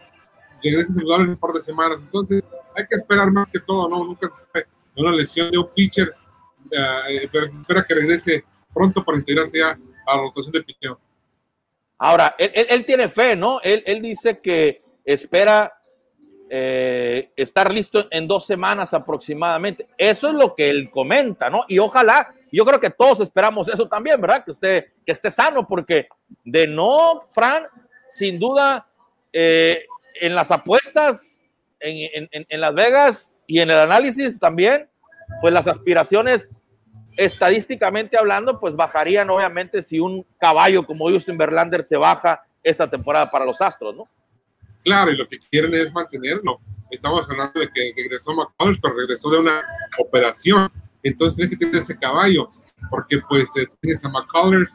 saludable 0.71 1.25
en 1.25 1.29
un 1.31 1.37
par 1.37 1.51
de 1.51 1.61
semanas. 1.61 1.97
Entonces 2.01 2.43
hay 2.75 2.87
que 2.87 2.95
esperar 2.95 3.31
más 3.31 3.49
que 3.49 3.59
todo, 3.59 3.87
¿no? 3.89 4.03
Nunca 4.03 4.29
se 4.29 4.45
sabe 4.45 4.67
una 4.95 5.11
lesión 5.11 5.51
de 5.51 5.57
un 5.57 5.69
pitcher, 5.73 6.13
eh, 6.71 7.27
pero 7.31 7.47
se 7.47 7.57
espera 7.57 7.83
que 7.83 7.95
regrese 7.95 8.43
pronto 8.73 9.03
para 9.03 9.17
integrarse 9.17 9.59
ya 9.59 9.71
a 10.05 10.15
la 10.15 10.21
rotación 10.21 10.51
de 10.51 10.63
picheo. 10.63 10.99
Ahora, 11.97 12.35
él, 12.37 12.83
tiene 12.85 13.07
fe, 13.07 13.35
¿no? 13.35 13.61
Él, 13.61 14.01
dice 14.01 14.39
que 14.39 14.81
espera 15.05 15.73
eh, 16.49 17.31
estar 17.35 17.71
listo 17.71 18.07
en 18.11 18.27
dos 18.27 18.45
semanas 18.45 18.93
aproximadamente. 18.93 19.87
Eso 19.97 20.27
es 20.27 20.33
lo 20.33 20.53
que 20.53 20.69
él 20.69 20.89
comenta, 20.89 21.49
¿no? 21.49 21.63
Y 21.67 21.79
ojalá, 21.79 22.27
yo 22.51 22.65
creo 22.65 22.79
que 22.79 22.89
todos 22.89 23.21
esperamos 23.21 23.69
eso 23.69 23.87
también, 23.87 24.19
¿verdad? 24.19 24.43
Que 24.43 24.51
esté, 24.51 24.93
que 25.05 25.13
esté 25.13 25.31
sano, 25.31 25.65
porque 25.65 26.07
de 26.43 26.67
no, 26.67 27.21
Fran, 27.29 27.67
sin 28.09 28.37
duda, 28.37 28.85
eh, 29.31 29.85
en 30.21 30.35
las 30.35 30.51
apuestas, 30.51 31.41
en, 31.79 32.29
en 32.31 32.61
Las 32.61 32.73
Vegas 32.73 33.31
y 33.47 33.59
en 33.59 33.69
el 33.69 33.77
análisis 33.77 34.39
también, 34.39 34.87
pues 35.41 35.53
las 35.53 35.67
aspiraciones 35.67 36.49
estadísticamente 37.17 38.17
hablando, 38.17 38.59
pues 38.59 38.75
bajarían 38.75 39.29
obviamente 39.29 39.81
si 39.81 39.99
un 39.99 40.25
caballo 40.39 40.85
como 40.85 41.09
Justin 41.09 41.37
Verlander 41.37 41.83
se 41.83 41.97
baja 41.97 42.43
esta 42.63 42.89
temporada 42.89 43.29
para 43.29 43.45
los 43.45 43.61
Astros, 43.61 43.95
¿no? 43.95 44.09
Claro, 44.83 45.11
y 45.11 45.17
lo 45.17 45.27
que 45.27 45.39
quieren 45.39 45.73
es 45.73 45.93
mantenerlo. 45.93 46.57
Estamos 46.91 47.29
hablando 47.29 47.59
de 47.59 47.69
que 47.69 47.93
regresó 47.95 48.33
McCullers, 48.33 48.79
pero 48.81 48.95
regresó 48.95 49.29
de 49.29 49.39
una 49.39 49.61
operación. 49.97 50.71
Entonces 51.01 51.35
tienes 51.35 51.51
que 51.51 51.65
tener 51.65 51.81
ese 51.81 51.97
caballo, 51.97 52.47
porque 52.89 53.19
pues 53.27 53.49
eh, 53.57 53.67
tienes 53.81 54.03
a 54.05 54.09
McCullers, 54.09 54.73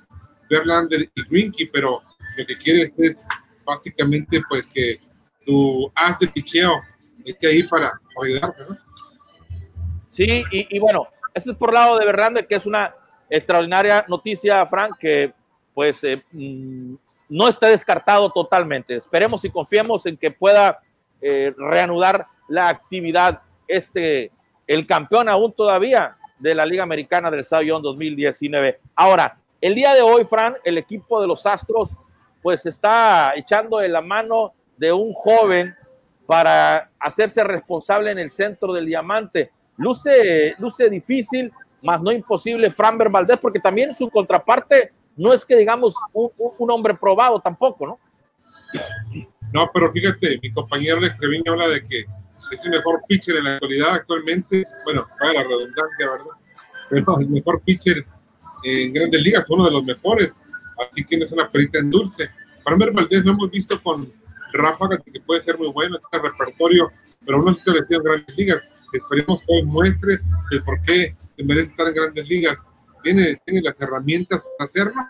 Verlander 0.48 1.10
y 1.14 1.28
Grinky, 1.28 1.66
pero 1.66 2.02
lo 2.36 2.46
que 2.46 2.56
quieres 2.56 2.94
es 2.98 3.26
básicamente 3.64 4.40
pues 4.48 4.66
que 4.66 4.98
tu 5.48 5.90
haz 5.94 6.18
de 6.18 6.28
picheo 6.28 6.82
esté 7.24 7.46
ahí 7.46 7.62
para 7.62 7.98
ayudarte, 8.22 8.64
¿no? 8.68 8.76
Sí, 10.10 10.44
y, 10.50 10.78
bueno, 10.78 11.06
eso 11.32 11.52
es 11.52 11.56
por 11.56 11.72
lado 11.72 11.98
de 11.98 12.04
Verlander, 12.04 12.46
que 12.46 12.56
es 12.56 12.66
una 12.66 12.92
extraordinaria 13.30 14.04
noticia, 14.08 14.66
Frank, 14.66 14.98
que 14.98 15.32
pues 15.72 16.04
eh, 16.04 16.22
mm, 16.32 16.94
no 17.30 17.48
está 17.48 17.68
descartado 17.68 18.30
totalmente. 18.30 18.94
Esperemos 18.94 19.42
y 19.44 19.50
confiemos 19.50 20.04
en 20.04 20.18
que 20.18 20.30
pueda 20.30 20.80
eh, 21.22 21.54
reanudar 21.56 22.26
la 22.48 22.68
actividad 22.68 23.40
este, 23.66 24.30
el 24.66 24.86
campeón 24.86 25.30
aún 25.30 25.52
todavía 25.52 26.12
de 26.38 26.54
la 26.54 26.66
Liga 26.66 26.82
Americana 26.82 27.30
del 27.30 27.44
Cy 27.44 27.68
2019. 27.68 28.80
Ahora, 28.96 29.32
el 29.62 29.74
día 29.74 29.94
de 29.94 30.02
hoy, 30.02 30.24
Fran, 30.24 30.56
el 30.64 30.76
equipo 30.76 31.20
de 31.20 31.26
los 31.26 31.46
Astros 31.46 31.90
pues 32.42 32.66
está 32.66 33.32
echando 33.36 33.78
de 33.78 33.88
la 33.88 34.00
mano 34.00 34.54
de 34.78 34.92
un 34.92 35.12
joven 35.12 35.74
para 36.26 36.90
hacerse 36.98 37.42
responsable 37.44 38.10
en 38.10 38.18
el 38.18 38.30
centro 38.30 38.72
del 38.72 38.86
diamante 38.86 39.50
luce, 39.78 40.54
luce 40.58 40.90
difícil, 40.90 41.50
más 41.82 42.02
no 42.02 42.12
imposible 42.12 42.70
Framber 42.70 43.08
Valdés, 43.08 43.38
porque 43.38 43.60
también 43.60 43.94
su 43.94 44.10
contraparte 44.10 44.92
no 45.16 45.32
es 45.32 45.44
que 45.44 45.56
digamos 45.56 45.94
un, 46.12 46.30
un, 46.36 46.70
hombre 46.70 46.94
probado 46.94 47.40
tampoco, 47.40 47.86
¿no? 47.86 47.98
No, 49.52 49.70
pero 49.72 49.90
fíjate, 49.92 50.38
mi 50.42 50.50
compañero 50.52 50.98
Alex 50.98 51.18
Treviño 51.18 51.52
habla 51.52 51.68
de 51.68 51.82
que 51.82 52.04
es 52.52 52.64
el 52.64 52.70
mejor 52.70 53.02
pitcher 53.08 53.36
en 53.36 53.44
la 53.44 53.54
actualidad 53.54 53.94
actualmente, 53.94 54.64
bueno, 54.84 55.06
para 55.18 55.32
la 55.32 55.42
redundancia, 55.42 56.10
¿verdad? 56.10 56.26
Pero 56.90 57.20
el 57.20 57.28
mejor 57.28 57.60
pitcher 57.62 58.04
en 58.64 58.92
grandes 58.92 59.22
ligas, 59.22 59.46
uno 59.48 59.64
de 59.64 59.70
los 59.70 59.84
mejores, 59.84 60.38
así 60.86 61.04
que 61.04 61.16
no 61.16 61.24
es 61.24 61.32
una 61.32 61.48
perita 61.48 61.78
en 61.78 61.90
dulce. 61.90 62.28
Framber 62.62 62.92
Valdés 62.92 63.24
lo 63.24 63.32
hemos 63.32 63.50
visto 63.50 63.80
con 63.82 64.12
ráfagas 64.52 65.00
que 65.04 65.20
puede 65.20 65.40
ser 65.40 65.58
muy 65.58 65.68
bueno, 65.68 65.98
tiene 66.10 66.28
repertorio, 66.28 66.90
pero 67.24 67.42
no 67.42 67.52
se 67.52 67.58
establecido 67.58 68.00
en 68.00 68.04
grandes 68.04 68.36
ligas 68.36 68.62
Esperemos 68.92 69.42
que 69.42 69.52
hoy 69.52 69.64
muestre 69.64 70.18
el 70.50 70.62
por 70.62 70.80
qué 70.82 71.14
merece 71.44 71.70
estar 71.70 71.86
en 71.88 71.94
grandes 71.94 72.28
ligas. 72.28 72.64
Tiene, 73.02 73.36
tiene 73.44 73.60
las 73.62 73.80
herramientas 73.80 74.42
para 74.56 74.66
hacerlo. 74.66 75.02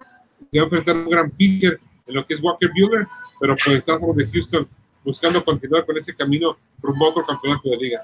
Se 0.50 0.58
va 0.58 0.62
a 0.62 0.64
enfrentar 0.64 0.96
un 0.96 1.08
gran 1.08 1.30
pitcher 1.30 1.78
en 2.06 2.14
lo 2.14 2.24
que 2.24 2.34
es 2.34 2.42
Walker 2.42 2.70
Buehler, 2.70 3.06
pero 3.40 3.54
pues 3.64 3.88
Astros 3.88 4.16
de 4.16 4.28
Houston 4.30 4.68
buscando 5.04 5.42
continuar 5.44 5.86
con 5.86 5.96
ese 5.96 6.14
camino 6.14 6.56
rumbo 6.82 7.06
a 7.06 7.10
otro 7.10 7.24
campeonato 7.24 7.70
de 7.70 7.76
liga. 7.76 8.00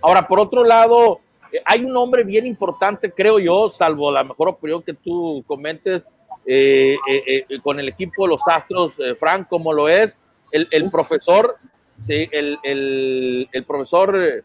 Ahora, 0.00 0.26
por 0.26 0.38
otro 0.38 0.64
lado, 0.64 1.20
eh, 1.52 1.60
hay 1.64 1.84
un 1.84 1.96
hombre 1.96 2.22
bien 2.24 2.46
importante, 2.46 3.10
creo 3.10 3.38
yo, 3.38 3.68
salvo 3.68 4.12
la 4.12 4.24
mejor 4.24 4.48
opinión 4.48 4.82
que 4.82 4.94
tú 4.94 5.44
comentes, 5.46 6.06
eh, 6.46 6.96
eh, 7.06 7.44
con 7.62 7.78
el 7.78 7.88
equipo 7.88 8.24
de 8.24 8.28
los 8.30 8.40
Astros, 8.46 8.96
Frank, 9.18 9.48
como 9.48 9.72
lo 9.72 9.88
es, 9.88 10.16
el, 10.52 10.68
el 10.70 10.90
profesor, 10.90 11.56
sí, 11.98 12.28
el, 12.32 12.58
el, 12.62 13.48
el 13.52 13.64
profesor 13.64 14.44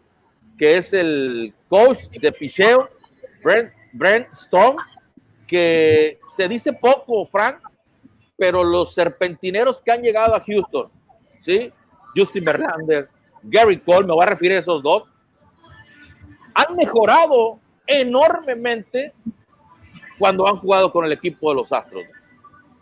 que 0.58 0.78
es 0.78 0.94
el 0.94 1.54
coach 1.68 2.10
de 2.10 2.32
picheo, 2.32 2.90
Brent, 3.44 3.72
Brent 3.94 4.32
Stone, 4.34 4.78
que 5.48 6.20
se 6.32 6.48
dice 6.48 6.74
poco, 6.74 7.26
Frank, 7.26 7.58
pero 8.38 8.64
los 8.64 8.94
serpentineros 8.94 9.82
que 9.82 9.92
han 9.92 10.02
llegado 10.02 10.36
a 10.36 10.42
Houston, 10.42 10.90
¿sí? 11.42 11.72
Justin 12.16 12.46
Verlander, 12.46 13.10
Gary 13.44 13.80
Cole, 13.80 14.08
me 14.08 14.14
voy 14.14 14.24
a 14.24 14.30
referir 14.30 14.54
a 14.54 14.60
esos 14.60 14.82
dos, 14.82 15.04
han 16.54 16.76
mejorado 16.76 17.60
enormemente 17.86 19.14
cuando 20.18 20.48
han 20.48 20.56
jugado 20.56 20.92
con 20.92 21.06
el 21.06 21.12
equipo 21.12 21.50
de 21.50 21.56
los 21.56 21.72
Astros. 21.72 22.06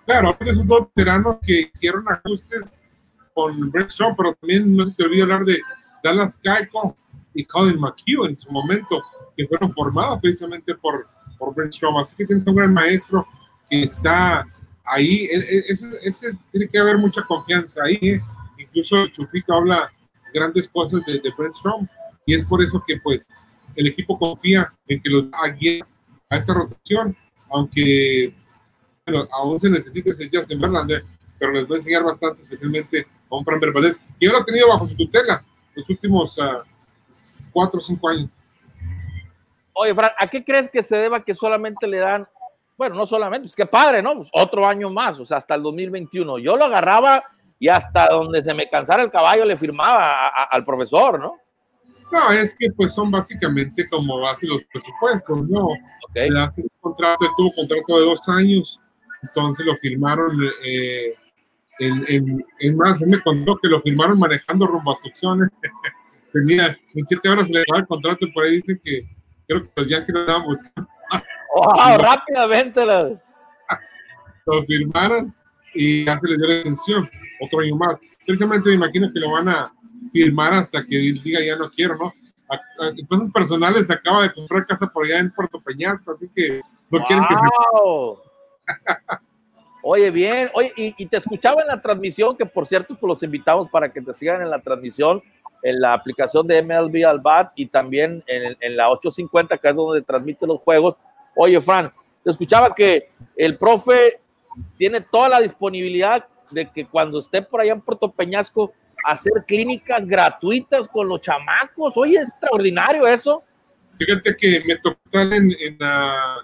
Claro, 0.06 0.38
es 0.40 0.58
un 0.58 0.68
dos 0.68 0.88
veteranos 0.94 1.38
que 1.42 1.72
hicieron 1.74 2.06
ajustes 2.08 2.80
con 3.34 3.72
Brent 3.72 3.90
Stone, 3.90 4.16
pero 4.18 4.34
también 4.34 4.76
no 4.76 4.88
se 4.88 4.94
te 4.94 5.04
olvida 5.04 5.24
hablar 5.24 5.46
de 5.46 5.60
Dallas 6.04 6.38
Keuchel, 6.38 6.94
y 7.34 7.46
Colin 7.46 7.80
McHugh 7.80 8.28
en 8.28 8.38
su 8.38 8.52
momento, 8.52 9.02
que 9.36 9.48
fueron 9.48 9.72
formados 9.74 10.20
precisamente 10.22 10.76
por, 10.76 11.08
por 11.38 11.54
Brent 11.56 11.74
Strom. 11.74 11.98
Así 11.98 12.16
que 12.16 12.26
tienes 12.26 12.46
un 12.46 12.56
gran 12.56 12.74
maestro 12.74 13.26
que 13.70 13.82
está 13.82 14.46
ahí. 14.86 15.28
E, 15.32 15.38
e, 15.38 15.64
ese, 15.68 16.38
tiene 16.52 16.68
que 16.68 16.80
haber 16.80 16.98
mucha 16.98 17.24
confianza 17.24 17.84
ahí. 17.84 17.98
¿eh? 18.02 18.22
Incluso 18.60 19.08
Chufito 19.08 19.54
habla 19.54 19.92
grandes 20.34 20.68
cosas 20.68 21.04
de, 21.06 21.14
de 21.14 21.34
Brent 21.38 21.56
Strom 21.56 21.88
y 22.26 22.36
es 22.36 22.46
por 22.46 22.62
eso 22.64 22.84
que 22.88 23.00
pues 23.02 23.28
el 23.76 23.88
equipo 23.88 24.18
confía 24.18 24.68
en 24.88 25.02
que 25.02 25.10
los 25.10 25.26
va 25.26 25.40
a 26.30 26.38
esta 26.38 26.54
rotación, 26.54 27.16
aunque 27.50 28.34
bueno, 29.06 29.28
aún 29.32 29.60
se 29.60 29.70
necesita 29.70 30.12
ese 30.12 30.30
Justin 30.32 30.60
Verlander, 30.60 31.04
pero 31.44 31.60
les 31.60 31.70
va 31.70 31.76
a 31.76 31.78
enseñar 31.80 32.04
bastante, 32.04 32.42
especialmente 32.42 33.06
a 33.30 33.36
un 33.36 33.44
Fran 33.44 33.60
Valdez, 33.74 33.98
que 33.98 34.26
yo 34.26 34.32
lo 34.32 34.38
ha 34.38 34.46
tenido 34.46 34.70
bajo 34.70 34.88
su 34.88 34.96
tutela 34.96 35.44
los 35.76 35.90
últimos 35.90 36.38
uh, 36.38 36.64
cuatro 37.52 37.82
o 37.82 37.84
cinco 37.84 38.08
años. 38.08 38.30
Oye, 39.74 39.94
Fran, 39.94 40.12
¿a 40.18 40.28
qué 40.28 40.46
crees 40.46 40.70
que 40.70 40.82
se 40.84 40.96
deba 40.96 41.20
que 41.20 41.36
solamente 41.36 41.86
le 41.86 41.98
dan, 41.98 42.26
bueno, 42.78 42.96
no 42.96 43.06
solamente, 43.06 43.50
es 43.50 43.56
que 43.58 43.66
padre, 43.66 44.02
¿no? 44.02 44.16
Pues 44.16 44.30
otro 44.32 44.66
año 44.66 44.90
más, 44.90 45.20
o 45.20 45.26
sea, 45.26 45.36
hasta 45.38 45.56
el 45.56 45.64
2021. 45.64 46.40
Yo 46.40 46.56
lo 46.56 46.64
agarraba 46.64 47.26
y 47.60 47.68
hasta 47.68 48.08
donde 48.08 48.42
se 48.42 48.54
me 48.54 48.70
cansara 48.70 49.04
el 49.04 49.12
caballo 49.12 49.44
le 49.44 49.58
firmaba 49.58 50.28
al 50.50 50.64
profesor, 50.64 51.20
¿no? 51.20 51.40
No, 52.10 52.32
es 52.32 52.56
que 52.56 52.72
pues 52.72 52.94
son 52.94 53.12
básicamente 53.12 53.86
como 53.90 54.26
así 54.26 54.48
los 54.48 54.62
presupuestos, 54.72 55.50
¿no? 55.50 55.68
Okay. 56.10 56.30
Le 56.30 56.50
contrato, 56.80 57.30
tuvo 57.36 57.52
contrato 57.54 58.00
de 58.00 58.06
dos 58.06 58.30
años, 58.30 58.80
entonces 59.22 59.66
lo 59.66 59.76
firmaron, 59.76 60.40
eh, 60.66 61.16
en, 61.80 62.46
en, 62.60 62.78
más, 62.78 63.02
me 63.02 63.22
contó 63.22 63.58
que 63.58 63.68
lo 63.68 63.80
firmaron 63.82 64.20
manejando 64.20 64.68
rumbo 64.68 64.92
a. 64.92 65.52
Tenía, 66.32 66.68
en 66.96 67.06
siete 67.06 67.30
horas 67.30 67.50
le 67.50 67.64
daba 67.68 67.82
el 67.82 67.88
contrato 67.88 68.26
y 68.26 68.32
por 68.32 68.44
ahí 68.44 68.58
dicen 68.58 68.80
que 68.84 69.10
creo 69.48 69.64
que 69.64 69.72
los 69.76 69.90
Yankees 69.90 70.14
lo 70.14 70.22
estaban 70.22 70.44
buscando. 70.44 70.90
¡Wow! 71.56 71.98
rápidamente 72.00 72.86
lo... 72.86 73.10
lo 74.46 74.64
firmaron 74.66 75.34
y 75.74 76.06
ya 76.06 76.20
se 76.20 76.28
le 76.28 76.38
dio 76.38 76.48
la 76.48 76.60
atención 76.60 77.10
otro 77.40 77.60
año 77.60 77.76
más. 77.76 77.98
Precisamente 78.26 78.70
me 78.70 78.76
imagino 78.76 79.12
que 79.12 79.20
lo 79.20 79.32
van 79.32 79.50
a 79.50 79.74
firmar 80.12 80.54
hasta 80.54 80.84
que 80.86 80.98
diga 80.98 81.40
ya 81.42 81.56
no 81.56 81.70
quiero, 81.70 81.96
¿no? 81.98 82.14
En 82.80 83.06
cosas 83.08 83.30
personales 83.32 83.90
acaba 83.90 84.24
de 84.24 84.34
comprar 84.34 84.68
casa 84.68 84.88
por 84.88 85.06
allá 85.06 85.20
en 85.20 85.32
Puerto 85.32 85.60
Peñasco, 85.60 86.12
así 86.14 86.30
que 86.36 86.60
no 86.92 87.04
quieren 87.04 87.26
que 87.26 87.34
se... 87.34 87.42
Oye, 89.86 90.10
bien, 90.12 90.50
oye, 90.54 90.72
y, 90.76 91.06
te 91.06 91.18
escuchaba 91.18 91.62
en 91.62 91.68
la 91.68 91.82
transmisión, 91.82 92.38
que 92.38 92.46
por 92.46 92.66
cierto, 92.66 92.96
pues 92.96 93.08
los 93.08 93.24
invitamos 93.24 93.70
para 93.70 93.92
que 93.92 94.02
te 94.02 94.14
sigan 94.14 94.42
en 94.42 94.50
la 94.50 94.60
transmisión, 94.60 95.22
en 95.62 95.80
la 95.80 95.94
aplicación 95.94 96.48
de 96.48 96.62
MLB 96.62 97.06
Albat 97.06 97.52
y 97.56 97.66
también 97.66 98.24
en, 98.28 98.56
en 98.60 98.78
la 98.78 98.90
850, 98.90 99.58
que 99.58 99.70
es 99.70 99.76
donde 99.76 100.02
transmite 100.02 100.48
los 100.48 100.62
juegos. 100.62 100.96
Oye, 101.36 101.60
Fran, 101.60 101.92
te 102.24 102.32
escuchaba 102.32 102.74
que 102.74 103.10
el 103.36 103.58
profe 103.58 104.22
tiene 104.78 105.02
toda 105.02 105.30
la 105.30 105.42
disponibilidad 105.42 106.26
de 106.52 106.70
que 106.70 106.86
cuando 106.86 107.20
esté 107.20 107.42
por 107.42 107.62
allá 107.62 107.74
en 107.74 107.82
Puerto 107.82 108.12
Peñasco, 108.12 108.74
hacer 109.06 109.34
clínicas 109.46 110.06
gratuitas 110.06 110.88
con 110.88 111.08
los 111.08 111.22
chamacos. 111.22 111.98
Oye, 111.98 112.18
es 112.18 112.30
extraordinario 112.30 113.08
eso. 113.08 113.44
Fíjate 113.98 114.36
que 114.36 114.64
me 114.66 114.78
tocó 114.78 115.00
estar 115.06 115.34
en, 115.34 115.78
la, 115.80 116.38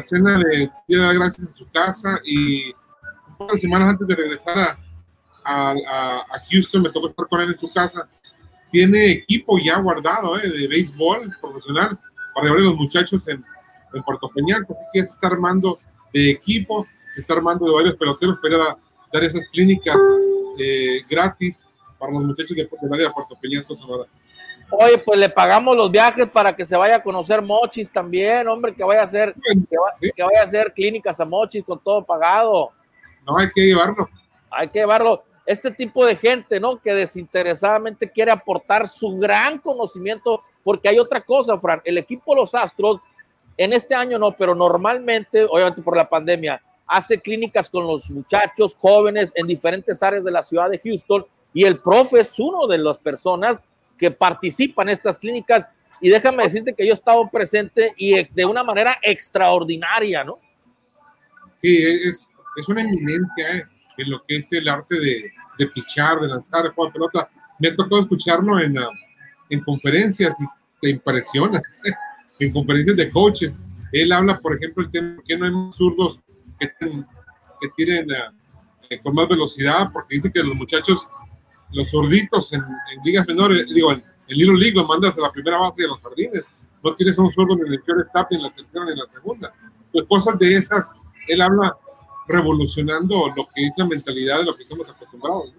cena 0.00 0.38
de 0.38 0.70
Día 0.86 1.08
de 1.08 1.14
Gracias 1.14 1.48
en 1.48 1.54
su 1.54 1.68
casa 1.70 2.20
y 2.24 2.72
unas 3.38 3.60
semanas 3.60 3.90
antes 3.90 4.06
de 4.06 4.14
regresar 4.14 4.58
a, 4.58 4.78
a, 5.44 6.24
Houston 6.50 6.82
me 6.82 6.90
tocó 6.90 7.08
estar 7.08 7.26
con 7.28 7.40
él 7.40 7.50
en 7.50 7.58
su 7.58 7.72
casa. 7.72 8.08
Tiene 8.70 9.10
equipo 9.12 9.58
ya 9.58 9.78
guardado 9.78 10.38
eh, 10.38 10.48
de 10.48 10.68
béisbol 10.68 11.34
profesional 11.40 11.98
para 12.34 12.46
llevar 12.46 12.60
a 12.60 12.64
los 12.64 12.76
muchachos 12.76 13.26
en, 13.28 13.42
en 13.94 14.02
Puerto 14.02 14.28
Peñasco. 14.34 14.74
Así 14.74 14.84
que 14.92 15.06
se 15.06 15.12
está 15.14 15.28
armando 15.28 15.78
de 16.12 16.30
equipo, 16.30 16.86
se 17.14 17.20
está 17.20 17.34
armando 17.34 17.66
de 17.66 17.72
varios 17.72 17.96
peloteros 17.96 18.38
para 18.42 18.76
dar 19.12 19.24
esas 19.24 19.48
clínicas 19.48 19.96
eh, 20.58 21.02
gratis 21.08 21.66
para 21.98 22.12
los 22.12 22.22
muchachos 22.22 22.56
de, 22.56 22.62
de 22.62 22.68
Puerto 22.68 23.38
Peñasco, 23.40 23.74
Sonora. 23.74 24.08
Oye, 24.70 24.98
pues 24.98 25.18
le 25.18 25.30
pagamos 25.30 25.76
los 25.76 25.90
viajes 25.90 26.28
para 26.28 26.54
que 26.54 26.66
se 26.66 26.76
vaya 26.76 26.96
a 26.96 27.02
conocer 27.02 27.40
Mochis 27.40 27.90
también, 27.90 28.46
hombre, 28.48 28.74
que 28.74 28.84
vaya 28.84 29.00
a 29.00 29.04
hacer, 29.04 29.34
que, 30.14 30.22
vaya 30.22 30.40
a 30.42 30.44
hacer 30.44 30.72
clínicas 30.74 31.18
a 31.20 31.24
Mochis 31.24 31.64
con 31.64 31.78
todo 31.78 32.04
pagado. 32.04 32.70
No, 33.26 33.38
hay 33.38 33.48
que 33.54 33.62
llevarlo. 33.62 34.08
Hay 34.50 34.68
que 34.68 34.80
llevarlo. 34.80 35.22
Este 35.46 35.70
tipo 35.70 36.04
de 36.04 36.16
gente, 36.16 36.60
¿no? 36.60 36.78
Que 36.78 36.92
desinteresadamente 36.92 38.10
quiere 38.10 38.30
aportar 38.30 38.86
su 38.88 39.18
gran 39.18 39.58
conocimiento, 39.58 40.42
porque 40.62 40.90
hay 40.90 40.98
otra 40.98 41.22
cosa, 41.22 41.56
Fran, 41.56 41.80
el 41.84 41.96
equipo 41.96 42.34
Los 42.34 42.54
Astros, 42.54 43.00
en 43.56 43.72
este 43.72 43.94
año 43.94 44.18
no, 44.18 44.36
pero 44.36 44.54
normalmente, 44.54 45.44
obviamente 45.44 45.80
por 45.80 45.96
la 45.96 46.08
pandemia, 46.08 46.62
hace 46.86 47.18
clínicas 47.18 47.70
con 47.70 47.86
los 47.86 48.10
muchachos 48.10 48.74
jóvenes 48.74 49.32
en 49.34 49.46
diferentes 49.46 50.02
áreas 50.02 50.24
de 50.24 50.30
la 50.30 50.42
ciudad 50.42 50.68
de 50.68 50.78
Houston 50.78 51.24
y 51.52 51.64
el 51.64 51.78
profe 51.78 52.20
es 52.20 52.38
uno 52.38 52.66
de 52.66 52.78
las 52.78 52.98
personas 52.98 53.62
que 53.96 54.10
participan 54.10 54.88
en 54.88 54.94
estas 54.94 55.18
clínicas 55.18 55.66
y 56.00 56.10
déjame 56.10 56.44
decirte 56.44 56.74
que 56.74 56.84
yo 56.84 56.92
he 56.92 56.94
estado 56.94 57.28
presente 57.28 57.92
y 57.96 58.24
de 58.24 58.44
una 58.44 58.62
manera 58.62 58.98
extraordinaria, 59.02 60.22
¿no? 60.22 60.38
Sí, 61.56 61.76
es, 61.82 62.28
es 62.56 62.68
una 62.68 62.82
eminencia 62.82 63.56
eh, 63.56 63.64
en 63.96 64.10
lo 64.10 64.22
que 64.22 64.36
es 64.36 64.52
el 64.52 64.68
arte 64.68 64.98
de, 65.00 65.32
de 65.58 65.66
pichar, 65.66 66.20
de 66.20 66.28
lanzar, 66.28 66.62
de 66.62 66.70
jugar 66.70 66.92
pelota. 66.92 67.28
Me 67.58 67.68
ha 67.68 67.76
tocado 67.76 68.02
escucharlo 68.02 68.60
en, 68.60 68.78
ah, 68.78 68.90
en 69.50 69.60
conferencias 69.64 70.36
y 70.38 70.44
te 70.80 70.90
impresiona, 70.90 71.60
en 72.40 72.52
conferencias 72.52 72.96
de 72.96 73.10
coaches. 73.10 73.58
Él 73.90 74.12
habla, 74.12 74.38
por 74.38 74.56
ejemplo, 74.56 74.84
el 74.84 74.90
tema 74.90 75.22
que 75.26 75.36
no 75.36 75.46
hay 75.46 75.72
zurdos 75.72 76.20
que, 76.60 76.70
que 76.78 77.68
tienen 77.76 78.06
eh, 78.90 79.00
con 79.02 79.14
más 79.14 79.28
velocidad, 79.28 79.90
porque 79.92 80.14
dice 80.14 80.30
que 80.30 80.42
los 80.42 80.54
muchachos, 80.54 81.08
los 81.72 81.90
zurditos 81.90 82.52
en, 82.52 82.64
ligas 83.04 83.26
menores, 83.26 83.66
digo, 83.72 83.92
en, 83.92 84.02
el 84.28 84.36
Little 84.36 84.58
League 84.58 84.74
lo 84.74 84.86
mandas 84.86 85.16
a 85.16 85.22
la 85.22 85.30
primera 85.30 85.58
base 85.58 85.82
de 85.82 85.88
los 85.88 86.02
jardines, 86.02 86.44
no 86.82 86.94
tienes 86.94 87.16
un 87.18 87.32
zurdo 87.32 87.56
ni 87.56 87.62
en 87.62 87.72
el 87.72 87.82
peor 87.82 88.00
etapa, 88.00 88.28
ni 88.30 88.36
en 88.36 88.42
la 88.42 88.50
tercera, 88.50 88.84
ni 88.84 88.92
en 88.92 88.98
la 88.98 89.06
segunda. 89.08 89.52
Pues 89.90 90.04
cosas 90.06 90.38
de 90.38 90.56
esas, 90.56 90.92
él 91.26 91.40
habla 91.40 91.76
revolucionando 92.26 93.28
lo 93.34 93.46
que 93.54 93.66
es 93.66 93.72
la 93.76 93.86
mentalidad 93.86 94.38
de 94.38 94.44
lo 94.44 94.54
que 94.54 94.64
estamos 94.64 94.88
acostumbrados. 94.88 95.52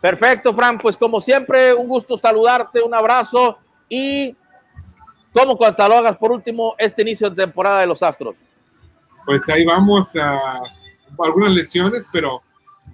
Perfecto, 0.00 0.54
Fran, 0.54 0.78
pues 0.78 0.96
como 0.96 1.20
siempre, 1.20 1.74
un 1.74 1.86
gusto 1.86 2.16
saludarte, 2.16 2.80
un 2.80 2.94
abrazo 2.94 3.58
y 3.88 4.34
¿cómo 5.34 5.58
catalogas 5.58 6.16
por 6.16 6.32
último 6.32 6.74
este 6.78 7.02
inicio 7.02 7.28
de 7.28 7.36
temporada 7.36 7.80
de 7.80 7.86
los 7.86 8.02
Astros? 8.02 8.36
pues 9.30 9.48
ahí 9.48 9.64
vamos 9.64 10.14
a 10.16 10.60
algunas 11.18 11.52
lesiones, 11.52 12.06
pero 12.12 12.42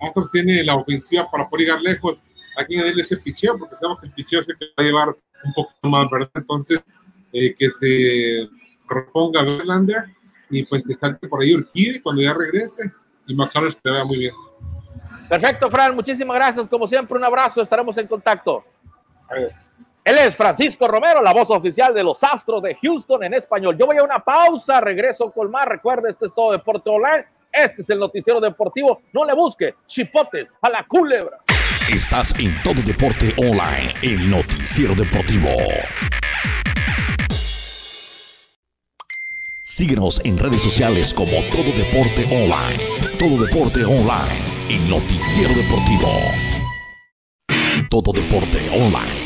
Astros 0.01 0.31
tiene 0.31 0.63
la 0.65 0.77
ofensiva 0.77 1.31
para 1.31 1.49
poder 1.49 1.67
llegar 1.67 1.83
lejos. 1.83 2.23
Aquí 2.59 2.77
en 2.79 2.99
ese 2.99 3.17
picheo, 3.19 3.59
porque 3.59 3.77
sabemos 3.77 4.01
que 4.01 4.07
el 4.07 4.13
picheo 4.13 4.43
se 4.43 4.53
va 4.53 4.59
a 4.77 4.83
llevar 4.83 5.09
un 5.09 5.53
poquito 5.53 5.89
más, 5.89 6.11
¿verdad? 6.11 6.31
Entonces, 6.35 6.83
eh, 7.33 7.55
que 7.55 7.71
se 7.71 8.49
reponga 8.89 9.43
Verlander 9.43 10.05
y 10.49 10.63
pues 10.65 10.83
que 10.87 10.95
salte 10.95 11.29
por 11.29 11.43
ahí 11.43 11.55
Urquide 11.55 12.01
cuando 12.01 12.23
ya 12.23 12.33
regrese 12.33 12.91
y 13.27 13.35
McCarthy 13.35 13.77
te 13.83 13.91
vea 13.91 14.05
muy 14.05 14.19
bien. 14.19 14.35
Perfecto, 15.29 15.71
Fran, 15.71 15.95
muchísimas 15.95 16.37
gracias. 16.37 16.69
Como 16.69 16.87
siempre, 16.87 17.17
un 17.19 17.25
abrazo, 17.25 17.61
estaremos 17.61 17.97
en 17.99 18.07
contacto. 18.07 18.65
Él 20.05 20.19
es 20.19 20.37
Francisco 20.37 20.87
Romero, 20.87 21.21
la 21.21 21.33
voz 21.33 21.51
oficial 21.51 21.93
de 21.93 22.05
los 22.05 22.23
Astros 22.23 22.63
de 22.63 22.77
Houston 22.77 23.25
en 23.25 23.35
español. 23.35 23.77
Yo 23.77 23.87
voy 23.87 23.97
a 23.97 24.05
una 24.05 24.21
pausa, 24.21 24.81
regreso 24.81 25.33
con 25.33 25.51
más. 25.51 25.67
Recuerde, 25.67 26.11
este 26.11 26.27
es 26.27 26.35
todo 26.35 26.53
Deporte 26.53 26.89
Online. 26.89 27.27
Este 27.57 27.81
es 27.81 27.89
el 27.89 27.99
noticiero 27.99 28.39
deportivo. 28.39 29.01
No 29.15 29.25
le 29.25 29.35
busque 29.35 29.75
chipotes 29.87 30.47
a 30.61 30.69
la 30.69 30.87
culebra. 30.87 31.39
Estás 31.91 32.39
en 32.39 32.55
todo 32.63 32.75
Deporte 32.85 33.33
Online, 33.39 33.93
el 34.03 34.31
noticiero 34.31 34.95
deportivo. 34.95 35.49
Síguenos 39.63 40.21
en 40.25 40.37
redes 40.37 40.63
sociales 40.63 41.15
como 41.15 41.31
Todo 41.31 41.73
Deporte 41.77 42.27
Online. 42.31 42.83
Todo 43.19 43.47
Deporte 43.47 43.85
Online, 43.85 44.45
el 44.69 44.91
noticiero 44.91 45.55
deportivo. 45.55 46.13
Todo 47.89 48.13
Deporte 48.13 48.59
Online 48.71 49.26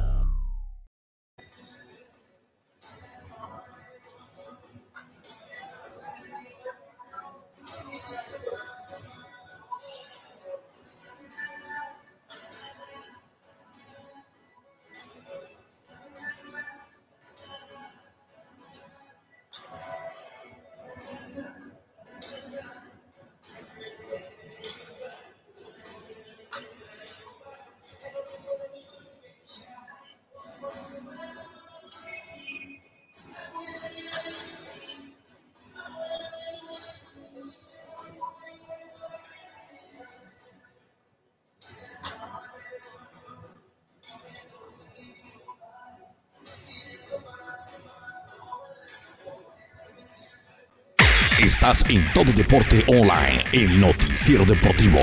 En 51.71 52.05
Todo 52.13 52.29
Deporte 52.33 52.83
Online, 52.85 53.41
el 53.53 53.79
noticiero 53.79 54.43
deportivo. 54.43 54.99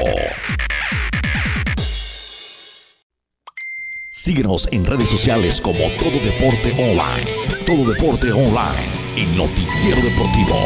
Síguenos 4.10 4.68
en 4.70 4.84
redes 4.84 5.08
sociales 5.08 5.62
como 5.62 5.78
Todo 5.78 6.20
Deporte 6.22 6.72
Online. 6.78 7.26
Todo 7.64 7.90
Deporte 7.90 8.32
Online, 8.32 8.86
el 9.16 9.34
noticiero 9.34 10.02
deportivo. 10.02 10.58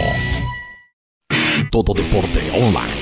Todo 1.70 1.94
Deporte 1.94 2.50
Online, 2.50 3.01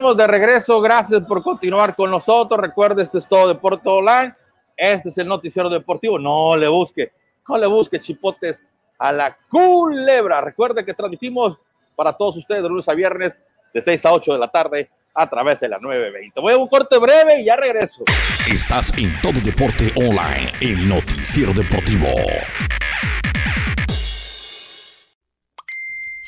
De 0.00 0.26
regreso, 0.26 0.80
gracias 0.80 1.22
por 1.24 1.42
continuar 1.42 1.94
con 1.94 2.10
nosotros. 2.10 2.58
Recuerde, 2.58 3.02
este 3.02 3.18
es 3.18 3.28
todo 3.28 3.46
Deporte 3.48 3.86
Online. 3.86 4.34
Este 4.74 5.10
es 5.10 5.18
el 5.18 5.28
noticiero 5.28 5.68
deportivo. 5.68 6.18
No 6.18 6.56
le 6.56 6.68
busque, 6.68 7.12
no 7.46 7.58
le 7.58 7.66
busque 7.66 8.00
chipotes 8.00 8.62
a 8.98 9.12
la 9.12 9.36
culebra. 9.50 10.40
Recuerde 10.40 10.86
que 10.86 10.94
transmitimos 10.94 11.58
para 11.94 12.14
todos 12.14 12.38
ustedes 12.38 12.62
de 12.62 12.70
lunes 12.70 12.88
a 12.88 12.94
viernes 12.94 13.38
de 13.74 13.82
6 13.82 14.06
a 14.06 14.12
8 14.14 14.32
de 14.32 14.38
la 14.38 14.48
tarde 14.48 14.88
a 15.12 15.28
través 15.28 15.60
de 15.60 15.68
la 15.68 15.78
920. 15.78 16.40
Voy 16.40 16.54
a 16.54 16.56
un 16.56 16.68
corte 16.68 16.96
breve 16.96 17.42
y 17.42 17.44
ya 17.44 17.56
regreso. 17.56 18.02
Estás 18.50 18.96
en 18.96 19.12
Todo 19.20 19.38
Deporte 19.44 19.92
Online, 19.96 20.48
el 20.62 20.88
noticiero 20.88 21.52
deportivo. 21.52 22.08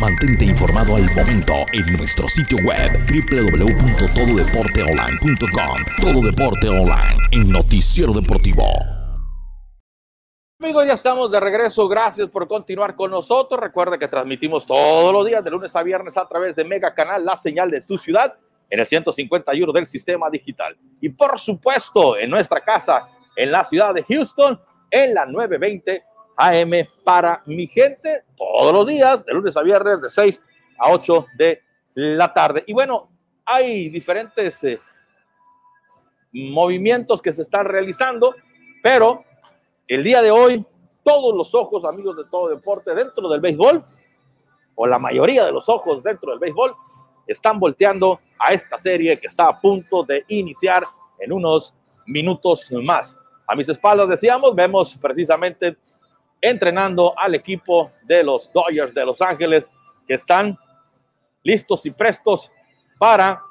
Mantente 0.00 0.44
informado 0.46 0.96
al 0.96 1.04
momento 1.14 1.52
en 1.74 1.98
nuestro 1.98 2.26
sitio 2.26 2.56
web 2.64 2.90
www.tododeporteonline.com. 3.06 5.76
Todo 6.00 6.22
Deporte 6.22 6.70
Online, 6.70 7.18
el 7.32 7.50
noticiero 7.50 8.14
deportivo. 8.14 8.64
Amigos, 10.58 10.86
ya 10.86 10.94
estamos 10.94 11.30
de 11.30 11.38
regreso. 11.38 11.86
Gracias 11.86 12.30
por 12.30 12.48
continuar 12.48 12.96
con 12.96 13.10
nosotros. 13.10 13.60
Recuerda 13.60 13.98
que 13.98 14.08
transmitimos 14.08 14.64
todos 14.64 15.12
los 15.12 15.26
días, 15.26 15.44
de 15.44 15.50
lunes 15.50 15.76
a 15.76 15.82
viernes, 15.82 16.16
a 16.16 16.26
través 16.26 16.56
de 16.56 16.64
Mega 16.64 16.94
Canal, 16.94 17.22
la 17.22 17.36
señal 17.36 17.70
de 17.70 17.82
tu 17.82 17.98
ciudad, 17.98 18.38
en 18.70 18.80
el 18.80 18.86
151 18.86 19.70
del 19.70 19.84
sistema 19.84 20.30
digital. 20.30 20.78
Y 21.02 21.10
por 21.10 21.38
supuesto, 21.38 22.16
en 22.16 22.30
nuestra 22.30 22.62
casa, 22.62 23.06
en 23.36 23.52
la 23.52 23.64
ciudad 23.64 23.92
de 23.92 24.02
Houston, 24.04 24.58
en 24.90 25.12
la 25.12 25.26
920 25.26 26.04
AM 26.40 26.88
para 27.04 27.42
mi 27.44 27.66
gente, 27.66 28.24
todos 28.34 28.72
los 28.72 28.86
días, 28.86 29.24
de 29.26 29.34
lunes 29.34 29.56
a 29.56 29.62
viernes, 29.62 30.00
de 30.00 30.08
6 30.08 30.42
a 30.78 30.90
8 30.90 31.26
de 31.36 31.62
la 31.94 32.32
tarde. 32.32 32.64
Y 32.66 32.72
bueno, 32.72 33.10
hay 33.44 33.90
diferentes 33.90 34.64
eh, 34.64 34.80
movimientos 36.32 37.20
que 37.20 37.32
se 37.32 37.42
están 37.42 37.66
realizando, 37.66 38.34
pero 38.82 39.22
el 39.86 40.02
día 40.02 40.22
de 40.22 40.30
hoy, 40.30 40.64
todos 41.04 41.36
los 41.36 41.54
ojos, 41.54 41.84
amigos 41.84 42.16
de 42.16 42.24
todo 42.30 42.48
deporte, 42.48 42.94
dentro 42.94 43.28
del 43.28 43.40
béisbol, 43.40 43.84
o 44.76 44.86
la 44.86 44.98
mayoría 44.98 45.44
de 45.44 45.52
los 45.52 45.68
ojos 45.68 46.02
dentro 46.02 46.30
del 46.30 46.38
béisbol, 46.38 46.74
están 47.26 47.60
volteando 47.60 48.18
a 48.38 48.54
esta 48.54 48.78
serie 48.78 49.20
que 49.20 49.26
está 49.26 49.46
a 49.46 49.60
punto 49.60 50.04
de 50.04 50.24
iniciar 50.28 50.84
en 51.18 51.32
unos 51.32 51.74
minutos 52.06 52.72
más. 52.82 53.16
A 53.46 53.54
mis 53.54 53.68
espaldas, 53.68 54.08
decíamos, 54.08 54.54
vemos 54.54 54.96
precisamente 54.96 55.76
entrenando 56.40 57.18
al 57.18 57.34
equipo 57.34 57.92
de 58.02 58.22
los 58.22 58.52
Dodgers 58.52 58.94
de 58.94 59.04
Los 59.04 59.20
Ángeles, 59.20 59.70
que 60.06 60.14
están 60.14 60.58
listos 61.42 61.86
y 61.86 61.90
prestos 61.90 62.50
para 62.98 63.42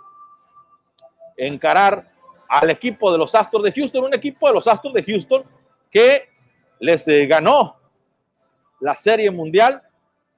encarar 1.38 2.06
al 2.48 2.70
equipo 2.70 3.12
de 3.12 3.18
los 3.18 3.34
Astros 3.36 3.64
de 3.64 3.72
Houston, 3.72 4.06
un 4.06 4.14
equipo 4.14 4.48
de 4.48 4.54
los 4.54 4.68
Astros 4.68 4.94
de 4.94 5.04
Houston 5.04 5.44
que 5.92 6.30
les 6.80 7.08
eh, 7.08 7.26
ganó 7.28 7.78
la 8.80 8.96
Serie 8.96 9.30
Mundial 9.30 9.82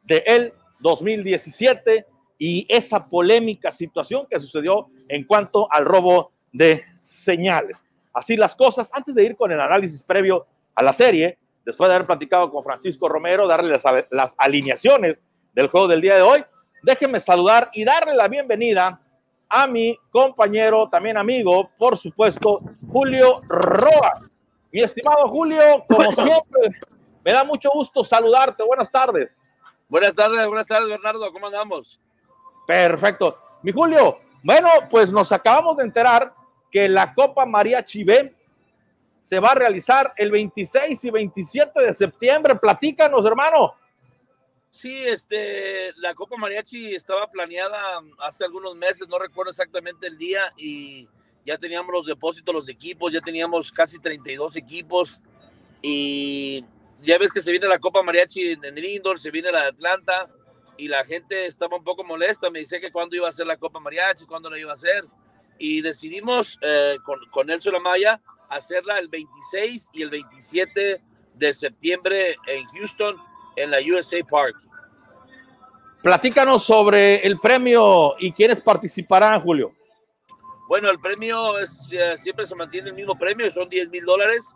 de 0.04 0.24
el 0.26 0.54
2017 0.80 2.06
y 2.38 2.66
esa 2.68 3.08
polémica 3.08 3.72
situación 3.72 4.26
que 4.30 4.40
sucedió 4.40 4.88
en 5.08 5.24
cuanto 5.26 5.72
al 5.72 5.86
robo 5.86 6.32
de 6.52 6.84
señales. 7.00 7.84
Así 8.14 8.36
las 8.36 8.56
cosas, 8.56 8.90
antes 8.94 9.16
de 9.16 9.24
ir 9.24 9.36
con 9.36 9.52
el 9.52 9.62
análisis 9.62 10.04
previo 10.04 10.48
a 10.76 10.84
la 10.84 10.92
serie, 10.92 11.38
después 11.66 11.88
de 11.88 11.96
haber 11.96 12.08
platicado 12.08 12.52
con 12.52 12.64
Francisco 12.64 13.08
Romero, 13.10 13.48
darle 13.48 13.72
las, 13.72 13.84
las 14.10 14.36
alineaciones 14.38 15.20
del 15.54 15.68
juego 15.68 15.88
del 15.88 16.02
día 16.02 16.16
de 16.16 16.22
hoy, 16.22 16.44
déjenme 16.84 17.20
saludar 17.20 17.70
y 17.74 17.84
darle 17.84 18.16
la 18.16 18.28
bienvenida 18.28 19.02
a 19.50 19.68
mi 19.68 19.98
compañero, 20.10 20.88
también 20.90 21.18
amigo, 21.18 21.70
por 21.78 21.98
supuesto, 21.98 22.62
Julio 22.88 23.42
Roa. 23.48 24.20
Mi 24.72 24.82
estimado 24.82 25.28
Julio, 25.28 25.84
como 25.90 26.12
siempre, 26.14 26.80
me 27.24 27.34
da 27.34 27.44
mucho 27.44 27.70
gusto 27.74 28.04
saludarte. 28.04 28.64
Buenas 28.64 28.90
tardes. 28.90 29.36
Buenas 29.90 30.16
tardes, 30.16 30.48
buenas 30.48 30.66
tardes, 30.66 30.88
Bernardo. 30.88 31.32
¿Cómo 31.34 31.48
andamos? 31.48 32.00
Perfecto. 32.66 33.38
Mi 33.62 33.74
Julio, 33.74 34.20
bueno, 34.42 34.70
pues 34.90 35.12
nos 35.12 35.34
acabamos 35.34 35.76
de 35.76 35.84
enterar 35.84 36.34
que 36.72 36.88
la 36.88 37.14
Copa 37.14 37.46
María 37.46 37.84
Chivé 37.84 38.34
se 39.22 39.40
va 39.40 39.52
a 39.52 39.56
realizar 39.56 40.14
el 40.18 40.32
26 40.32 41.04
y 41.04 41.10
27 41.12 41.82
de 41.82 41.94
septiembre. 41.94 42.56
Platícanos, 42.56 43.26
hermano. 43.26 43.76
Sí, 44.72 45.04
este, 45.06 45.92
la 45.98 46.16
Copa 46.16 46.38
Mariachi 46.38 46.96
estaba 46.96 47.30
planeada 47.30 48.02
hace 48.20 48.46
algunos 48.46 48.76
meses, 48.76 49.08
no 49.10 49.20
recuerdo 49.20 49.52
exactamente 49.52 50.08
el 50.08 50.18
día, 50.18 50.52
y 50.58 51.10
ya 51.46 51.58
teníamos 51.58 51.92
los 51.92 52.06
depósitos, 52.06 52.56
los 52.56 52.70
equipos, 52.70 53.12
ya 53.12 53.20
teníamos 53.20 53.70
casi 53.70 54.00
32 54.00 54.56
equipos, 54.56 55.20
y 55.82 56.64
ya 57.02 57.18
ves 57.18 57.34
que 57.34 57.42
se 57.42 57.52
viene 57.52 57.68
la 57.68 57.80
Copa 57.80 58.02
Mariachi 58.02 58.58
en 58.64 58.76
Lindor, 58.76 59.20
se 59.20 59.30
viene 59.30 59.52
la 59.52 59.64
de 59.64 59.68
Atlanta, 59.68 60.30
y 60.78 60.88
la 60.88 61.04
gente 61.04 61.48
estaba 61.48 61.76
un 61.76 61.84
poco 61.84 62.06
molesta, 62.06 62.50
me 62.50 62.60
dice 62.60 62.80
que 62.80 62.94
cuándo 62.94 63.18
iba 63.18 63.28
a 63.28 63.34
ser 63.34 63.48
la 63.48 63.58
Copa 63.58 63.82
Mariachi, 63.82 64.26
cuándo 64.26 64.50
la 64.50 64.58
iba 64.58 64.72
a 64.72 64.76
hacer, 64.76 65.06
y 65.60 65.82
decidimos 65.82 66.58
eh, 66.62 66.96
con, 67.04 67.20
con 67.30 67.48
Nelson 67.48 67.76
Amaya 67.76 68.22
hacerla 68.52 69.00
el 69.00 69.08
26 69.08 69.90
y 69.94 70.02
el 70.04 70.10
27 70.10 71.02
de 71.34 71.54
septiembre 71.54 72.36
en 72.48 72.66
Houston, 72.68 73.16
en 73.56 73.72
la 73.72 73.80
USA 73.80 74.18
Park. 74.30 74.56
Platícanos 76.04 76.64
sobre 76.64 77.26
el 77.26 77.40
premio 77.40 78.16
y 78.20 78.32
quiénes 78.32 78.60
participarán, 78.60 79.40
Julio. 79.40 79.74
Bueno, 80.68 80.90
el 80.90 81.00
premio 81.00 81.60
es, 81.60 81.90
eh, 81.92 82.18
siempre 82.18 82.46
se 82.46 82.56
mantiene 82.56 82.90
el 82.90 82.96
mismo 82.96 83.18
premio, 83.18 83.50
son 83.52 83.70
10 83.70 83.90
mil 83.90 84.04
dólares. 84.06 84.56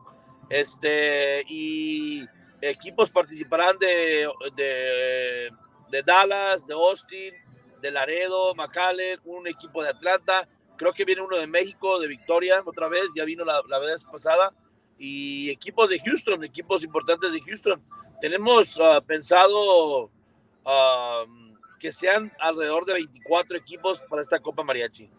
Este, 0.50 1.44
y 1.48 2.26
equipos 2.62 3.10
participarán 3.12 3.78
de, 3.80 4.28
de, 4.56 5.50
de 5.90 6.04
Dallas, 6.04 6.66
de 6.68 6.74
Austin, 6.74 7.34
de 7.82 7.92
Laredo, 7.92 8.54
McAllen, 8.56 9.20
un 9.26 9.48
equipo 9.48 9.84
de 9.84 9.90
Atlanta. 9.90 10.46
Creo 10.78 10.94
que 10.94 11.06
viene 11.06 11.22
uno 11.22 11.38
de 11.38 11.48
México, 11.48 12.00
de 12.00 12.08
Victoria, 12.08 12.62
otra 12.66 12.88
vez, 12.88 13.06
ya 13.16 13.24
vino 13.26 13.44
la, 13.46 13.62
la 13.68 13.80
vez 13.80 14.06
pasada. 14.06 14.54
Y 14.98 15.50
equipos 15.50 15.90
de 15.90 16.00
Houston, 16.00 16.44
equipos 16.44 16.84
importantes 16.84 17.32
de 17.32 17.42
Houston. 17.42 17.82
Tenemos 18.22 18.78
uh, 18.78 19.04
pensado 19.06 20.04
uh, 20.04 21.46
que 21.80 21.92
sean 21.92 22.32
alrededor 22.40 22.86
de 22.86 22.94
24 22.94 23.58
equipos 23.58 24.02
para 24.10 24.22
esta 24.22 24.40
Copa 24.40 24.64
Mariachi. 24.64 25.10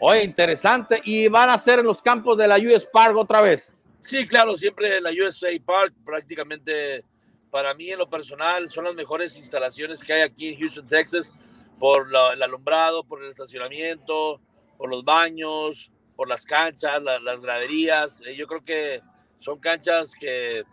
Oye, 0.00 0.24
interesante. 0.24 1.00
¿Y 1.04 1.28
van 1.28 1.50
a 1.50 1.58
ser 1.58 1.78
en 1.78 1.86
los 1.86 2.02
campos 2.02 2.36
de 2.36 2.48
la 2.48 2.56
US 2.58 2.86
Park 2.92 3.16
otra 3.16 3.40
vez? 3.40 3.72
Sí, 4.02 4.26
claro, 4.26 4.56
siempre 4.56 5.00
la 5.00 5.10
USA 5.10 5.48
Park, 5.64 5.94
prácticamente 6.04 7.04
para 7.50 7.74
mí 7.74 7.90
en 7.90 7.98
lo 7.98 8.08
personal 8.08 8.68
son 8.68 8.84
las 8.84 8.94
mejores 8.94 9.36
instalaciones 9.36 10.04
que 10.04 10.12
hay 10.12 10.22
aquí 10.22 10.48
en 10.48 10.60
Houston, 10.60 10.86
Texas, 10.86 11.32
por 11.78 12.10
la, 12.10 12.32
el 12.32 12.42
alumbrado, 12.42 13.04
por 13.04 13.22
el 13.22 13.30
estacionamiento, 13.30 14.40
por 14.76 14.90
los 14.90 15.04
baños, 15.04 15.90
por 16.14 16.28
las 16.28 16.44
canchas, 16.44 17.02
las 17.02 17.40
graderías. 17.40 18.22
Eh, 18.26 18.34
yo 18.34 18.46
creo 18.46 18.64
que 18.64 19.02
son 19.38 19.58
canchas 19.58 20.14
que, 20.18 20.64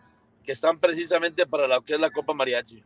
que 0.42 0.52
están 0.52 0.78
precisamente 0.78 1.46
para 1.46 1.66
lo 1.66 1.82
que 1.82 1.94
es 1.94 2.00
la 2.00 2.10
Copa 2.10 2.32
Mariachi. 2.32 2.82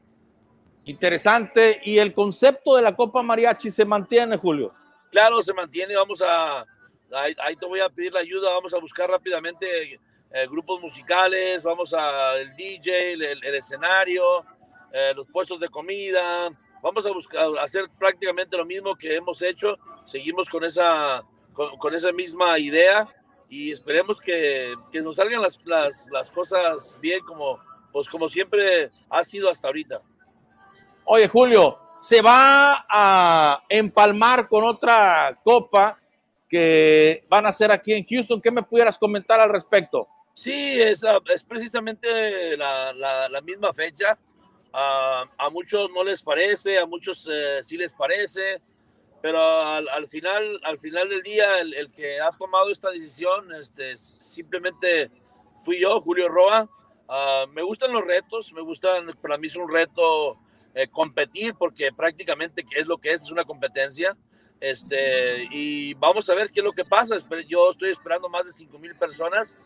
Interesante. 0.85 1.81
¿Y 1.85 1.99
el 1.99 2.15
concepto 2.15 2.77
de 2.77 2.83
la 2.83 2.97
Copa 2.97 3.23
Mariachi 3.23 3.71
se 3.71 3.85
mantiene, 3.85 4.39
Julio? 4.39 4.73
Claro, 5.11 5.43
se 5.43 5.53
mantiene. 5.53 5.95
Vamos 5.95 6.23
a, 6.23 6.65
ahí, 7.13 7.57
te 7.57 7.67
voy 7.67 7.81
a 7.81 7.89
pedir 7.89 8.13
la 8.13 8.21
ayuda. 8.21 8.53
Vamos 8.55 8.73
a 8.73 8.79
buscar 8.79 9.09
rápidamente 9.11 9.95
eh, 9.95 10.47
grupos 10.49 10.81
musicales. 10.81 11.63
Vamos 11.63 11.93
a 11.93 12.37
el 12.37 12.55
DJ, 12.57 13.13
el, 13.13 13.55
escenario, 13.55 14.25
eh, 14.93 15.13
los 15.15 15.27
puestos 15.29 15.61
de 15.61 15.69
comida. 15.69 16.49
Vamos 16.83 17.07
a 17.07 17.13
buscar 17.13 17.47
hacer 17.61 17.85
prácticamente 17.99 18.57
lo 18.57 18.65
mismo 18.65 18.95
que 18.97 19.17
hemos 19.17 19.43
hecho. 19.43 19.77
Seguimos 20.07 20.49
con 20.49 20.65
esa, 20.65 21.23
con, 21.53 21.95
esa 21.95 22.13
misma 22.13 22.59
idea 22.59 23.07
y 23.49 23.73
esperemos 23.73 24.21
que, 24.21 24.75
que 24.93 25.01
nos 25.01 25.17
salgan 25.17 25.43
las, 25.43 25.59
las, 25.65 26.07
las 26.11 26.31
cosas 26.31 26.99
bien 27.01 27.21
como, 27.21 27.59
pues 27.93 28.09
como 28.09 28.29
siempre 28.29 28.91
ha 29.11 29.25
sido 29.25 29.51
hasta 29.51 29.69
ahorita. 29.69 30.03
Oye, 31.05 31.27
Julio, 31.27 31.79
se 31.95 32.21
va 32.21 32.85
a 32.89 33.65
empalmar 33.69 34.47
con 34.47 34.63
otra 34.65 35.39
copa 35.43 35.99
que 36.49 37.25
van 37.29 37.47
a 37.47 37.49
hacer 37.49 37.73
aquí 37.73 37.93
en 37.93 38.07
Houston. 38.07 38.41
¿Qué 38.41 38.51
me 38.51 38.63
pudieras 38.63 38.99
comentar 38.99 39.41
al 39.41 39.51
respecto? 39.51 40.07
Sí, 40.35 40.81
es, 40.81 41.03
es 41.35 41.45
precisamente 41.45 42.57
la, 42.57 42.93
la, 42.93 43.41
misma 43.41 43.73
fecha. 43.73 44.17
A 44.73 45.49
muchos 45.51 45.91
no 45.91 46.05
les 46.05 46.23
parece, 46.23 46.79
a 46.79 46.87
muchos 46.87 47.29
eh, 47.31 47.61
sí 47.63 47.77
les 47.77 47.93
parece, 47.93 48.61
pero 49.23 49.41
al, 49.41 49.89
al, 49.89 50.07
final, 50.07 50.61
al 50.63 50.79
final 50.79 51.09
del 51.09 51.23
día, 51.23 51.59
el, 51.61 51.91
que 51.93 52.21
ha 52.21 52.31
tomado 52.33 52.71
esta 52.71 52.91
decisión 52.91 53.53
este, 53.55 53.97
simplemente 53.99 55.11
fui 55.65 55.81
yo, 55.81 56.01
Julio 56.01 56.29
Roa. 56.29 56.69
Uh, 57.09 57.51
me 57.53 57.63
gustan 57.63 57.93
los 57.93 58.05
retos, 58.05 58.53
me 58.53 58.61
gustan, 58.61 59.11
para 59.23 59.39
mí 59.39 59.47
es 59.47 59.57
un 59.57 59.73
reto 59.73 60.39
eh, 60.75 60.89
competir, 60.89 61.55
porque 61.55 61.91
prácticamente 61.91 62.65
es 62.77 62.87
lo 62.87 62.99
que 62.99 63.13
es, 63.13 63.23
es 63.23 63.31
una 63.31 63.45
competencia. 63.45 64.17
Este, 64.61 65.49
y 65.51 65.95
vamos 65.95 66.29
a 66.29 66.35
ver 66.35 66.51
qué 66.51 66.61
es 66.61 66.65
lo 66.65 66.73
que 66.73 66.85
pasa. 66.85 67.17
Yo 67.49 67.71
estoy 67.71 67.91
esperando 67.91 68.29
más 68.29 68.45
de 68.45 68.53
5 68.53 68.79
mil 68.79 68.95
personas. 68.95 69.59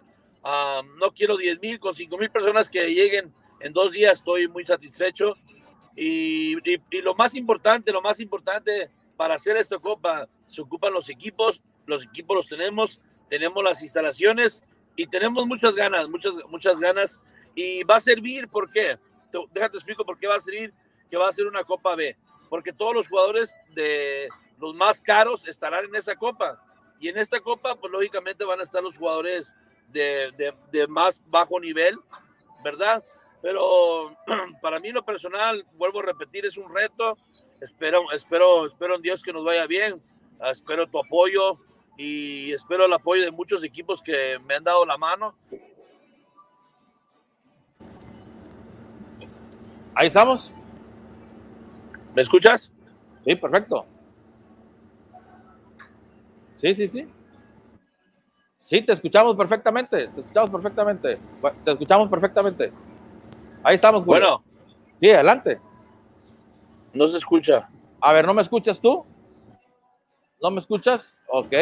no 0.99 1.13
quiero 1.13 1.37
10 1.37 1.61
mil, 1.61 1.81
con 1.81 1.95
5 1.95 2.17
mil 2.17 2.31
personas 2.31 2.71
que 2.71 2.87
lleguen 2.95 3.35
en 3.63 3.73
dos 3.73 3.93
días 3.93 4.19
estoy 4.19 4.49
muy 4.49 4.65
satisfecho. 4.65 5.35
Y, 5.95 6.57
y, 6.69 7.03
lo 7.03 7.15
más 7.15 7.35
importante, 7.35 7.93
lo 7.93 8.01
más 8.03 8.21
importante 8.21 8.91
para 9.17 9.35
hacer 9.35 9.57
esta 9.57 9.79
copa, 9.79 10.29
se 10.49 10.63
ocupan 10.63 10.93
los 10.93 11.09
equipos, 11.11 11.63
los 11.87 12.05
equipos 12.05 12.37
los 12.37 12.49
tenemos, 12.49 13.03
tenemos 13.29 13.63
las 13.63 13.83
instalaciones 13.83 14.63
y 14.97 15.07
tenemos 15.07 15.47
muchas 15.47 15.75
ganas, 15.75 16.09
muchas, 16.09 16.33
muchas 16.49 16.81
ganas. 16.81 17.21
Y 17.55 17.85
va 17.85 17.97
a 17.97 18.01
servir, 18.01 18.49
¿por 18.49 18.71
qué? 18.71 18.99
Déjate 19.53 19.77
explico 19.77 20.05
por 20.05 20.19
qué 20.19 20.27
va 20.27 20.37
a 20.37 20.41
servir 20.41 20.73
que 21.11 21.19
va 21.19 21.29
a 21.29 21.33
ser 21.33 21.47
una 21.47 21.63
Copa 21.63 21.95
B, 21.95 22.17
porque 22.49 22.73
todos 22.73 22.95
los 22.95 23.07
jugadores 23.07 23.55
de 23.75 24.29
los 24.59 24.75
más 24.75 25.01
caros 25.01 25.47
estarán 25.47 25.85
en 25.85 25.95
esa 25.95 26.17
Copa. 26.17 26.59
Y 26.99 27.09
en 27.09 27.19
esta 27.19 27.41
Copa, 27.41 27.75
pues 27.77 27.93
lógicamente 27.93 28.45
van 28.45 28.61
a 28.61 28.63
estar 28.63 28.83
los 28.83 28.97
jugadores 28.97 29.55
de, 29.89 30.55
de, 30.71 30.87
más 30.87 31.23
bajo 31.27 31.61
nivel, 31.61 31.99
¿verdad? 32.65 33.05
Pero 33.43 34.17
para 34.63 34.79
mí 34.79 34.91
lo 34.91 35.05
personal, 35.05 35.67
vuelvo 35.75 36.01
a 36.01 36.05
repetir, 36.05 36.47
es 36.47 36.57
un 36.57 36.73
reto. 36.73 37.19
Espero, 37.61 38.11
espero, 38.13 38.67
espero 38.67 38.97
en 38.97 39.03
Dios 39.03 39.23
que 39.23 39.33
nos 39.33 39.45
vaya 39.45 39.67
bien. 39.67 40.01
Ah, 40.41 40.51
espero 40.51 40.89
tu 40.89 40.99
apoyo 40.99 41.59
y 41.97 42.53
espero 42.53 42.87
el 42.87 42.93
apoyo 42.93 43.23
de 43.23 43.31
muchos 43.31 43.63
equipos 43.63 44.01
que 44.01 44.39
me 44.47 44.55
han 44.55 44.65
dado 44.65 44.87
la 44.87 44.97
mano. 44.97 45.35
Ahí 49.95 50.07
estamos. 50.07 50.55
¿Me 52.15 52.23
escuchas? 52.23 52.71
Sí, 53.25 53.35
perfecto. 53.37 53.85
Sí, 56.57 56.75
sí, 56.75 56.89
sí. 56.89 57.09
Sí, 58.59 58.83
te 58.83 58.93
escuchamos 58.93 59.37
perfectamente. 59.37 60.09
Te 60.09 60.21
escuchamos 60.21 60.51
perfectamente. 60.51 61.19
Te 61.65 61.73
escuchamos 61.73 62.09
perfectamente. 62.09 62.73
Ahí 63.65 63.75
estamos, 63.75 64.05
Bueno. 64.05 64.43
Sí, 65.01 65.11
adelante. 65.11 65.61
No 66.93 67.09
se 67.09 67.19
escucha. 67.19 67.69
A 68.01 68.13
ver, 68.13 68.27
¿no 68.27 68.35
me 68.35 68.43
escuchas 68.43 68.81
tú? 68.81 69.05
¿No 70.41 70.51
me 70.51 70.61
escuchas? 70.61 71.17
Ok. 71.29 71.53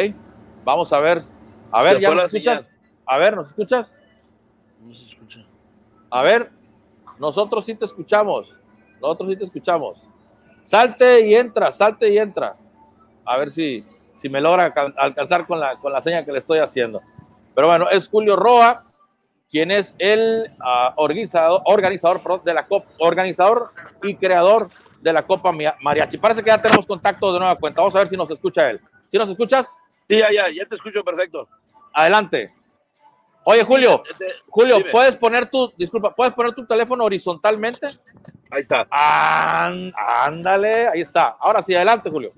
Vamos 0.63 0.91
a 0.93 0.99
ver. 0.99 1.23
A 1.71 1.81
ver, 1.83 1.99
¿ya 1.99 2.13
nos 2.13 2.25
escuchas? 2.25 2.69
A 3.05 3.17
ver, 3.17 3.35
¿nos 3.35 3.47
escuchas? 3.47 3.95
No 4.79 4.93
se 4.93 5.09
escucha. 5.09 5.45
A 6.09 6.21
ver, 6.21 6.51
nosotros 7.19 7.65
sí 7.65 7.75
te 7.75 7.85
escuchamos. 7.85 8.59
Nosotros 8.99 9.29
sí 9.29 9.35
te 9.37 9.43
escuchamos. 9.45 10.05
Salte 10.63 11.27
y 11.27 11.35
entra, 11.35 11.71
salte 11.71 12.09
y 12.09 12.17
entra. 12.17 12.55
A 13.25 13.37
ver 13.37 13.51
si, 13.51 13.83
si 14.15 14.29
me 14.29 14.41
logra 14.41 14.73
alcanzar 14.97 15.47
con 15.47 15.59
la, 15.59 15.77
con 15.77 15.91
la 15.91 16.01
seña 16.01 16.25
que 16.25 16.31
le 16.31 16.39
estoy 16.39 16.59
haciendo. 16.59 17.01
Pero 17.55 17.67
bueno, 17.67 17.89
es 17.89 18.07
Julio 18.07 18.35
Roa, 18.35 18.83
quien 19.51 19.69
es 19.69 19.93
el 19.99 20.49
ah, 20.61 20.93
organizador, 20.95 21.61
organizador 21.65 22.43
de 22.43 22.53
la 22.53 22.65
Copa, 22.65 22.87
organizador 22.99 23.71
y 24.01 24.15
creador 24.15 24.69
de 25.01 25.11
la 25.11 25.23
Copa 25.23 25.51
Mariachi. 25.81 26.17
Parece 26.17 26.41
que 26.41 26.49
ya 26.49 26.61
tenemos 26.61 26.85
contacto 26.85 27.33
de 27.33 27.39
nueva 27.39 27.55
cuenta. 27.57 27.81
Vamos 27.81 27.95
a 27.95 27.99
ver 27.99 28.09
si 28.09 28.15
nos 28.15 28.31
escucha 28.31 28.69
él. 28.69 28.79
¿Sí 29.07 29.17
nos 29.17 29.29
escuchas? 29.29 29.67
Sí, 30.07 30.17
ya, 30.19 30.31
ya, 30.31 30.49
ya 30.49 30.65
te 30.65 30.75
escucho 30.75 31.03
perfecto. 31.03 31.47
Adelante. 31.93 32.49
Oye, 33.43 33.63
Julio, 33.63 34.01
Julio, 34.47 34.77
¿puedes 34.91 35.15
poner 35.15 35.49
tu, 35.49 35.73
disculpa, 35.75 36.13
¿puedes 36.13 36.33
poner 36.33 36.53
tu 36.53 36.65
teléfono 36.65 37.03
horizontalmente? 37.03 37.87
Ahí 38.51 38.61
está. 38.61 38.87
ándale, 38.89 40.87
ahí 40.87 41.01
está. 41.01 41.37
Ahora 41.39 41.63
sí, 41.63 41.73
adelante, 41.73 42.09
Julio. 42.09 42.33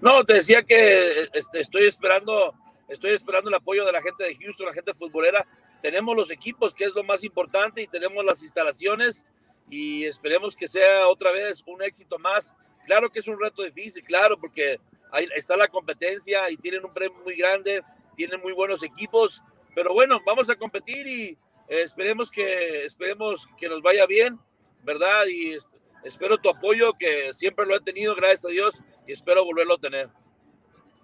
No, 0.00 0.24
te 0.24 0.34
decía 0.34 0.62
que 0.62 1.28
este, 1.32 1.60
estoy 1.60 1.86
esperando, 1.86 2.54
estoy 2.88 3.12
esperando 3.12 3.50
el 3.50 3.56
apoyo 3.56 3.84
de 3.84 3.92
la 3.92 4.00
gente 4.00 4.24
de 4.24 4.36
Houston, 4.36 4.66
la 4.66 4.72
gente 4.72 4.94
futbolera. 4.94 5.46
Tenemos 5.82 6.16
los 6.16 6.30
equipos, 6.30 6.74
que 6.74 6.84
es 6.84 6.94
lo 6.94 7.04
más 7.04 7.22
importante, 7.24 7.82
y 7.82 7.86
tenemos 7.86 8.24
las 8.24 8.42
instalaciones, 8.42 9.24
y 9.70 10.04
esperemos 10.04 10.54
que 10.54 10.68
sea 10.68 11.08
otra 11.08 11.32
vez 11.32 11.62
un 11.66 11.82
éxito 11.82 12.18
más. 12.18 12.54
Claro 12.86 13.10
que 13.10 13.18
es 13.18 13.28
un 13.28 13.40
reto 13.40 13.62
difícil, 13.62 14.04
claro, 14.04 14.38
porque 14.38 14.76
ahí 15.10 15.28
está 15.34 15.56
la 15.56 15.68
competencia 15.68 16.50
y 16.50 16.56
tienen 16.56 16.84
un 16.84 16.92
premio 16.92 17.18
muy 17.24 17.36
grande, 17.36 17.82
tienen 18.14 18.40
muy 18.40 18.52
buenos 18.52 18.82
equipos, 18.82 19.42
pero 19.74 19.92
bueno, 19.92 20.20
vamos 20.24 20.48
a 20.48 20.56
competir 20.56 21.06
y 21.06 21.38
esperemos 21.68 22.30
que 22.30 22.84
esperemos 22.84 23.48
que 23.58 23.68
nos 23.68 23.82
vaya 23.82 24.06
bien 24.06 24.38
¿verdad? 24.86 25.26
Y 25.26 25.58
espero 26.04 26.38
tu 26.38 26.48
apoyo, 26.48 26.92
que 26.98 27.34
siempre 27.34 27.66
lo 27.66 27.76
he 27.76 27.80
tenido, 27.80 28.14
gracias 28.14 28.46
a 28.46 28.48
Dios, 28.48 28.76
y 29.06 29.12
espero 29.12 29.44
volverlo 29.44 29.74
a 29.74 29.78
tener. 29.78 30.08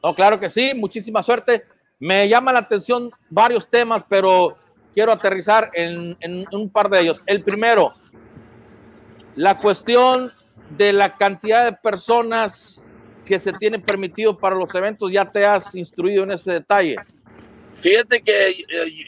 No, 0.03 0.15
claro 0.15 0.39
que 0.41 0.49
sí, 0.49 0.73
muchísima 0.75 1.23
suerte. 1.23 1.65
Me 1.99 2.29
llama 2.29 2.53
la 2.53 2.61
atención 2.61 3.11
varios 3.29 3.69
temas, 3.69 4.05
pero 4.09 4.57
quiero 4.95 5.13
aterrizar 5.13 5.71
en, 5.75 6.17
en 6.21 6.45
un 6.53 6.71
par 6.71 6.89
de 6.89 7.01
ellos. 7.01 7.23
El 7.27 7.43
primero, 7.43 7.95
la 9.37 9.59
cuestión 9.59 10.31
de 10.71 10.93
la 10.93 11.17
cantidad 11.17 11.65
de 11.65 11.73
personas 11.73 12.85
que 13.25 13.39
se 13.39 13.53
tienen 13.53 13.83
permitido 13.83 14.37
para 14.37 14.57
los 14.57 14.75
eventos, 14.75 15.11
ya 15.11 15.31
te 15.31 15.45
has 15.45 15.75
instruido 15.75 16.25
en 16.25 16.33
ese 16.33 16.53
detalle. 16.53 16.97
Fíjate 17.75 18.23
que 18.23 18.51
eh, 18.51 18.65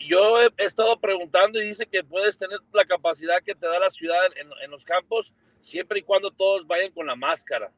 yo 0.09 0.41
he 0.41 0.51
estado 0.59 0.99
preguntando 0.99 1.61
y 1.61 1.67
dice 1.67 1.87
que 1.87 2.03
puedes 2.03 2.39
tener 2.39 2.59
la 2.73 2.85
capacidad 2.85 3.43
que 3.43 3.55
te 3.55 3.67
da 3.67 3.79
la 3.79 3.91
ciudad 3.91 4.23
en, 4.37 4.71
los 4.71 4.85
campos 4.85 5.33
siempre 5.61 5.99
y 5.99 6.03
cuando 6.03 6.31
todos 6.31 6.67
vayan 6.67 6.91
con 6.93 7.07
la 7.07 7.15
máscara, 7.15 7.71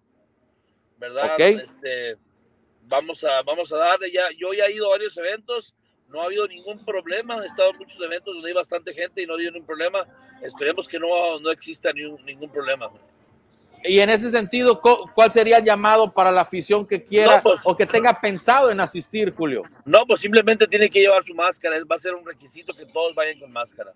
¿verdad? 0.99 1.39
Este, 1.39 2.17
vamos 2.83 3.25
a 3.25 3.43
vamos 3.43 3.73
a 3.73 3.77
darle 3.77 4.11
ya. 4.11 4.31
Yo 4.37 4.53
ya 4.53 4.67
he 4.67 4.73
ido 4.73 4.87
a 4.87 4.91
varios 4.91 5.17
eventos, 5.17 5.75
no 6.09 6.23
ha 6.23 6.27
habido 6.27 6.47
ningún 6.47 6.85
problema. 6.85 7.43
He 7.43 7.47
estado 7.47 7.71
en 7.71 7.79
muchos 7.79 8.01
eventos 8.01 8.35
donde 8.35 8.49
hay 8.49 8.55
bastante 8.55 8.93
gente 8.95 9.23
y 9.23 9.27
no 9.27 9.33
ha 9.33 9.37
habido 9.37 9.53
ningún 9.53 9.67
problema. 9.67 10.07
Esperemos 10.43 10.87
que 10.89 10.99
no, 10.99 11.39
no 11.41 11.51
exista 11.51 11.93
ningún, 11.93 12.25
ningún 12.25 12.51
problema. 12.51 12.91
Y 13.85 14.01
en 14.01 14.11
ese 14.11 14.31
sentido, 14.31 14.81
¿cuál 14.81 15.31
sería 15.31 15.59
el 15.59 15.65
llamado 15.65 16.13
para 16.13 16.31
la 16.31 16.41
afición 16.41 16.87
que 16.87 17.05
quiera 17.05 17.41
pues, 17.43 17.61
o 17.65 17.77
que 17.77 17.87
tenga 17.87 18.19
pensado 18.21 18.71
en 18.71 18.81
asistir, 18.81 19.33
Julio? 19.33 19.63
No, 19.85 20.05
pues 20.07 20.21
simplemente 20.21 20.67
tiene 20.67 20.91
que 20.91 21.01
llevar 21.01 21.23
su 21.23 21.35
máscara. 21.35 21.77
Va 21.91 21.97
a 21.97 21.99
ser 21.99 22.15
un 22.15 22.25
requisito 22.25 22.75
que 22.75 22.87
todos 22.87 23.15
vayan 23.15 23.39
con 23.39 23.53
máscara. 23.53 23.93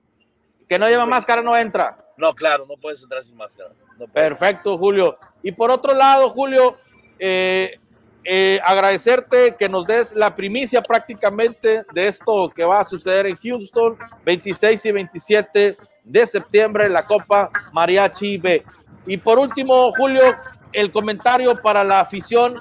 Que 0.68 0.78
no 0.78 0.89
lleva 0.89 1.07
máscara 1.07 1.43
no 1.43 1.57
entra. 1.57 1.97
No, 2.16 2.32
claro, 2.34 2.66
no 2.66 2.76
puedes 2.76 3.03
entrar 3.03 3.24
sin 3.24 3.37
máscara. 3.37 3.70
Perfecto, 4.12 4.78
Julio. 4.78 5.18
Y 5.43 5.51
por 5.51 5.70
otro 5.70 5.95
lado, 5.95 6.30
Julio, 6.30 6.78
eh, 7.18 7.80
eh, 8.25 8.61
agradecerte 8.64 9.55
que 9.59 9.68
nos 9.68 9.87
des 9.87 10.14
la 10.14 10.35
primicia 10.35 10.83
prácticamente 10.83 11.85
de 11.93 12.09
esto 12.09 12.51
que 12.55 12.64
va 12.64 12.81
a 12.81 12.85
suceder 12.85 13.27
en 13.27 13.37
Houston, 13.37 13.97
26 14.25 14.85
y 14.85 14.93
27 14.93 15.77
de 16.05 16.27
septiembre, 16.27 16.89
la 16.89 17.03
Copa 17.03 17.51
Mariachi 17.73 18.37
B. 18.39 18.64
Y 19.07 19.16
por 19.16 19.39
último, 19.39 19.93
Julio, 19.93 20.23
el 20.73 20.93
comentario 20.93 21.57
para 21.61 21.83
la 21.83 22.01
afición 22.01 22.61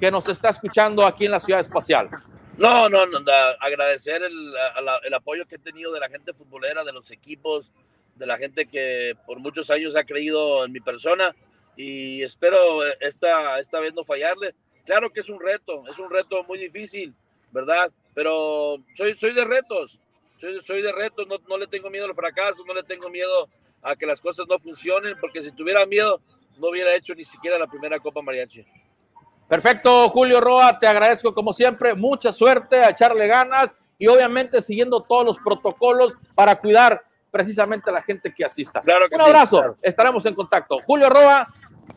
que 0.00 0.10
nos 0.10 0.28
está 0.28 0.50
escuchando 0.50 1.06
aquí 1.06 1.26
en 1.26 1.32
la 1.32 1.40
Ciudad 1.40 1.60
Espacial. 1.60 2.08
No, 2.56 2.88
no, 2.88 3.06
no 3.06 3.18
agradecer 3.60 4.22
el, 4.22 4.54
el, 5.04 5.14
apoyo 5.14 5.44
que 5.46 5.56
he 5.56 5.58
tenido 5.58 5.92
de 5.92 6.00
la 6.00 6.08
gente 6.08 6.32
futbolera, 6.32 6.84
de 6.84 6.92
los 6.92 7.10
equipos, 7.10 7.72
de 8.14 8.26
la 8.26 8.36
gente 8.36 8.66
que 8.66 9.16
por 9.26 9.40
muchos 9.40 9.70
años 9.70 9.96
ha 9.96 10.04
creído 10.04 10.64
en 10.64 10.72
mi 10.72 10.80
persona 10.80 11.34
y 11.76 12.22
espero 12.22 12.84
esta, 13.00 13.58
esta 13.58 13.80
vez 13.80 13.92
no 13.94 14.04
fallarle. 14.04 14.54
Claro 14.84 15.10
que 15.10 15.20
es 15.20 15.28
un 15.28 15.40
reto, 15.40 15.84
es 15.90 15.98
un 15.98 16.10
reto 16.10 16.44
muy 16.44 16.58
difícil, 16.58 17.14
¿verdad? 17.50 17.90
Pero 18.14 18.76
soy, 18.96 19.16
soy 19.16 19.32
de 19.34 19.44
retos, 19.44 19.98
soy, 20.40 20.60
soy 20.62 20.82
de 20.82 20.92
retos, 20.92 21.26
no, 21.26 21.36
no 21.48 21.56
le 21.56 21.66
tengo 21.66 21.90
miedo 21.90 22.06
al 22.06 22.14
fracaso, 22.14 22.64
no 22.66 22.74
le 22.74 22.82
tengo 22.82 23.08
miedo 23.08 23.48
a 23.82 23.96
que 23.96 24.06
las 24.06 24.20
cosas 24.20 24.46
no 24.48 24.58
funcionen, 24.58 25.16
porque 25.20 25.42
si 25.42 25.52
tuviera 25.52 25.86
miedo 25.86 26.20
no 26.58 26.68
hubiera 26.68 26.94
hecho 26.94 27.14
ni 27.14 27.24
siquiera 27.24 27.58
la 27.58 27.66
primera 27.66 27.98
Copa 27.98 28.22
Mariachi. 28.22 28.64
Perfecto, 29.48 30.08
Julio 30.08 30.40
Roa, 30.40 30.78
te 30.78 30.86
agradezco 30.86 31.34
como 31.34 31.52
siempre, 31.52 31.94
mucha 31.94 32.32
suerte, 32.32 32.76
a 32.76 32.90
echarle 32.90 33.26
ganas 33.26 33.74
y 33.98 34.06
obviamente 34.06 34.62
siguiendo 34.62 35.02
todos 35.02 35.24
los 35.24 35.38
protocolos 35.38 36.14
para 36.34 36.58
cuidar 36.58 37.02
precisamente 37.30 37.90
a 37.90 37.92
la 37.92 38.02
gente 38.02 38.32
que 38.32 38.44
asista. 38.44 38.80
Claro 38.80 39.08
que 39.08 39.16
Un 39.16 39.20
abrazo, 39.20 39.76
estaremos 39.82 40.24
en 40.24 40.34
contacto. 40.34 40.78
Julio 40.84 41.10
Roa, 41.10 41.48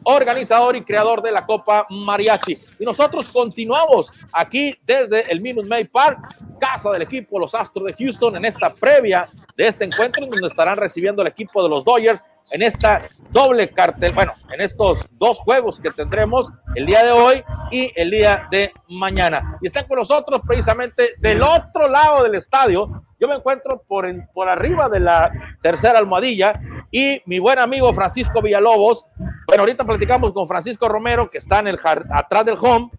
organizador 0.04 0.76
y 0.76 0.84
creador 0.84 1.22
de 1.22 1.32
la 1.32 1.46
Copa 1.46 1.86
Mariachi. 1.90 2.58
Y 2.80 2.86
nosotros 2.86 3.30
continuamos 3.30 4.12
aquí 4.32 4.76
desde 4.86 5.32
el 5.32 5.42
Minute 5.42 5.68
May 5.68 5.86
Park, 5.86 6.20
casa 6.60 6.90
del 6.92 7.02
equipo 7.02 7.40
Los 7.40 7.54
Astros 7.54 7.86
de 7.86 7.94
Houston, 7.94 8.36
en 8.38 8.46
esta 8.46 8.74
previa 8.74 9.28
de 9.56 9.68
este 9.68 9.86
encuentro, 9.86 10.24
en 10.24 10.30
donde 10.30 10.48
estarán 10.48 10.78
recibiendo 10.78 11.22
el 11.22 11.28
equipo 11.28 11.62
de 11.64 11.70
los 11.70 11.84
Dodgers 11.84 12.24
en 12.52 12.62
esta 12.62 13.04
doble 13.32 13.70
cartel, 13.70 14.14
bueno, 14.14 14.34
en 14.52 14.62
estos 14.62 15.06
dos 15.12 15.38
juegos 15.40 15.80
que 15.80 15.92
tendremos 15.92 16.52
el 16.76 16.86
día 16.86 17.04
de 17.04 17.12
hoy 17.12 17.44
y 17.72 17.92
el 17.96 18.10
día 18.10 18.48
de 18.50 18.72
mañana. 18.90 19.58
Y 19.62 19.68
están 19.68 19.86
con 19.86 19.98
nosotros 19.98 20.42
precisamente 20.48 21.16
del 21.20 21.42
otro 21.42 21.90
lado 21.90 22.24
del 22.24 22.36
estadio. 22.36 23.04
Yo 23.20 23.28
me 23.28 23.36
encuentro 23.36 23.84
por, 23.88 24.08
por 24.34 24.48
arriba 24.48 24.88
de 24.90 25.00
la 25.00 25.32
tercera 25.62 26.00
almohadilla 26.00 26.60
y 26.92 27.22
mi 27.26 27.40
buen 27.40 27.60
amigo 27.60 27.94
Francisco 27.94 28.42
Villalobos. 28.42 29.06
Bueno, 29.48 29.64
ahorita 29.64 29.84
platicamos 29.84 30.34
con 30.34 30.48
Francisco 30.48 30.88
Romero, 30.88 31.30
que 31.30 31.38
está 31.38 31.60
en 31.60 31.68
el 31.68 31.80
atrás 31.84 32.46
del 32.46 32.58
home. 32.60 32.90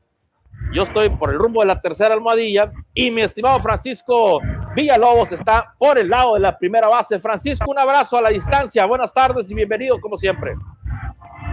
Yo 0.72 0.82
estoy 0.82 1.08
por 1.08 1.30
el 1.30 1.38
rumbo 1.38 1.60
de 1.60 1.66
la 1.66 1.80
tercera 1.80 2.14
almohadilla 2.14 2.70
y 2.92 3.10
mi 3.10 3.22
estimado 3.22 3.58
Francisco 3.60 4.40
Villalobos 4.74 5.32
está 5.32 5.74
por 5.78 5.98
el 5.98 6.10
lado 6.10 6.34
de 6.34 6.40
la 6.40 6.58
primera 6.58 6.88
base. 6.88 7.18
Francisco, 7.20 7.70
un 7.70 7.78
abrazo 7.78 8.18
a 8.18 8.22
la 8.22 8.30
distancia. 8.30 8.84
Buenas 8.84 9.14
tardes 9.14 9.50
y 9.50 9.54
bienvenido 9.54 9.98
como 10.00 10.18
siempre. 10.18 10.54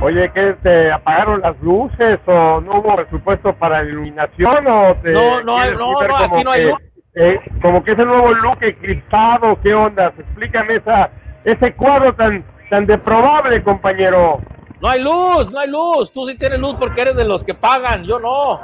Oye, 0.02 0.30
¿qué 0.34 0.56
te 0.62 0.92
apagaron 0.92 1.42
las 1.42 1.58
luces 1.62 2.20
o 2.26 2.60
no 2.60 2.80
hubo 2.80 2.96
presupuesto 2.98 3.54
para 3.54 3.84
iluminación 3.84 4.68
o 4.68 4.96
No, 5.04 5.42
no, 5.42 5.72
no, 5.72 5.94
no, 5.94 6.18
aquí 6.18 6.44
no 6.44 6.52
hay 6.52 6.64
luz. 6.66 6.76
Eh, 7.18 7.40
como 7.62 7.82
que 7.82 7.94
ese 7.94 8.04
nuevo 8.04 8.34
look 8.34 8.58
eclipsado, 8.62 9.58
¿qué 9.62 9.74
onda? 9.74 10.14
Explícame 10.18 10.76
esa 10.76 11.10
ese 11.46 11.74
cuadro 11.76 12.14
tan, 12.16 12.44
tan 12.70 12.86
deprobable, 12.86 13.64
compañero. 13.64 14.42
No 14.82 14.90
hay 14.90 15.02
luz, 15.02 15.52
no 15.52 15.60
hay 15.60 15.70
luz. 15.70 16.12
Tú 16.12 16.26
sí 16.26 16.36
tienes 16.38 16.60
luz 16.60 16.76
porque 16.76 17.02
eres 17.02 17.16
de 17.16 17.24
los 17.24 17.44
que 17.44 17.54
pagan, 17.54 18.04
yo 18.04 18.20
no. 18.20 18.60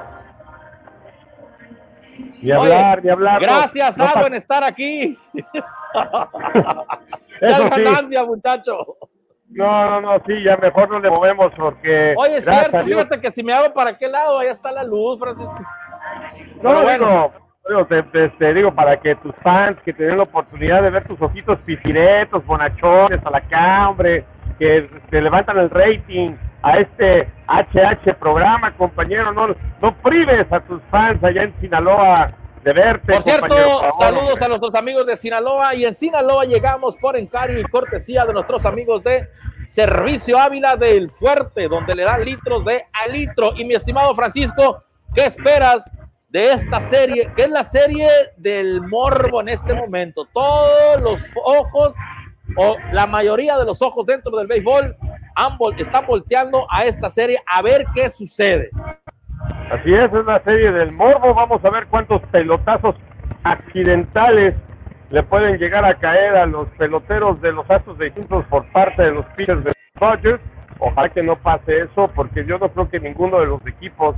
Ni 2.42 2.52
hablar, 2.52 3.04
ni 3.04 3.10
hablar. 3.10 3.42
Gracias, 3.42 3.98
no, 3.98 4.26
en 4.26 4.34
estar 4.34 4.64
aquí. 4.64 5.18
Eso 7.40 7.70
ganancia, 7.70 8.26
muchacho. 8.26 8.78
No, 9.50 9.88
no, 9.88 10.02
no, 10.02 10.24
sí, 10.26 10.44
ya 10.44 10.58
mejor 10.58 10.90
no 10.90 11.00
le 11.00 11.10
movemos 11.10 11.52
porque. 11.56 12.16
Oye, 12.18 12.38
es 12.38 12.46
cierto, 12.46 12.80
fíjate 12.84 13.22
que 13.22 13.32
si 13.32 13.44
me 13.44 13.54
hago 13.54 13.74
para 13.74 13.98
qué 13.98 14.08
lado, 14.08 14.40
ahí 14.40 14.48
está 14.48 14.72
la 14.72 14.84
luz, 14.84 15.20
Francisco. 15.20 15.56
No, 16.62 16.82
bueno 16.82 17.51
te, 18.40 18.54
digo, 18.54 18.74
para 18.74 19.00
que 19.00 19.16
tus 19.16 19.34
fans 19.44 19.78
que 19.86 19.94
tengan 19.94 20.18
la 20.18 20.24
oportunidad 20.24 20.82
de 20.82 20.90
ver 20.90 21.08
tus 21.08 21.22
ojitos 21.22 21.58
pifiretos, 21.66 22.46
bonachones, 22.46 23.20
a 23.24 23.30
la 23.30 23.42
cambre, 23.42 24.26
que 24.60 24.90
te 25.10 25.22
levantan 25.22 25.58
el 25.58 25.70
rating 25.70 26.36
a 26.64 26.80
este 26.80 27.28
HH 27.48 28.14
programa, 28.20 28.76
compañero, 28.76 29.32
no, 29.32 29.56
no 29.82 29.96
prives 29.98 30.52
a 30.52 30.60
tus 30.62 30.82
fans 30.92 31.24
allá 31.24 31.44
en 31.44 31.54
Sinaloa 31.60 32.32
de 32.64 32.74
verte. 32.74 33.14
Por 33.14 33.24
cierto, 33.24 33.56
saludos 34.00 34.42
a 34.42 34.48
nuestros 34.48 34.76
amigos 34.76 35.06
de 35.08 35.18
Sinaloa 35.18 35.74
y 35.74 35.86
en 35.86 35.96
Sinaloa 35.96 36.46
llegamos 36.46 36.96
por 36.98 37.18
encargo 37.18 37.60
y 37.60 37.64
cortesía 37.64 38.26
de 38.26 38.34
nuestros 38.34 38.66
amigos 38.66 39.04
de 39.04 39.28
Servicio 39.70 40.38
Ávila 40.38 40.76
del 40.76 41.10
Fuerte, 41.10 41.68
donde 41.68 41.96
le 41.96 42.04
dan 42.04 42.24
litros 42.24 42.64
de 42.66 42.86
a 42.94 43.08
litro. 43.08 43.54
Y 43.56 43.66
mi 43.66 43.74
estimado 43.74 44.14
Francisco, 44.14 44.84
¿qué 45.16 45.26
esperas 45.26 45.90
de 46.32 46.54
esta 46.54 46.80
serie, 46.80 47.30
que 47.36 47.44
es 47.44 47.50
la 47.50 47.64
serie 47.64 48.08
del 48.38 48.82
morbo 48.82 49.42
en 49.42 49.50
este 49.50 49.74
momento. 49.74 50.26
Todos 50.34 51.02
los 51.02 51.30
ojos, 51.44 51.94
o 52.56 52.78
la 52.94 53.06
mayoría 53.06 53.58
de 53.58 53.66
los 53.66 53.82
ojos 53.82 54.06
dentro 54.06 54.38
del 54.38 54.48
béisbol, 54.48 54.96
están 55.78 56.06
volteando 56.08 56.66
a 56.70 56.86
esta 56.86 57.10
serie 57.10 57.38
a 57.46 57.62
ver 57.62 57.86
qué 57.94 58.10
sucede. 58.10 58.70
Así 59.72 59.94
es, 59.94 60.12
es 60.14 60.26
la 60.26 60.42
serie 60.44 60.72
del 60.72 60.94
morbo. 60.94 61.34
Vamos 61.34 61.64
a 61.66 61.70
ver 61.70 61.88
cuántos 61.88 62.22
pelotazos 62.32 62.96
accidentales 63.44 64.56
le 65.10 65.24
pueden 65.24 65.58
llegar 65.58 65.84
a 65.84 65.96
caer 65.96 66.38
a 66.38 66.46
los 66.46 66.70
peloteros 66.78 67.42
de 67.42 67.52
los 67.52 67.70
Astros 67.70 67.98
de 67.98 68.12
Houston 68.12 68.44
por 68.44 68.66
parte 68.72 69.04
de 69.04 69.12
los 69.12 69.26
pitchers 69.36 69.66
de 69.66 69.74
Dodgers. 70.00 70.42
Ojalá 70.80 71.10
que 71.10 71.24
no 71.24 71.36
pase 71.36 71.80
eso, 71.80 72.10
porque 72.16 72.46
yo 72.46 72.58
no 72.58 72.70
creo 72.70 72.90
que 72.90 73.00
ninguno 73.02 73.40
de 73.40 73.48
los 73.48 73.66
equipos 73.68 74.16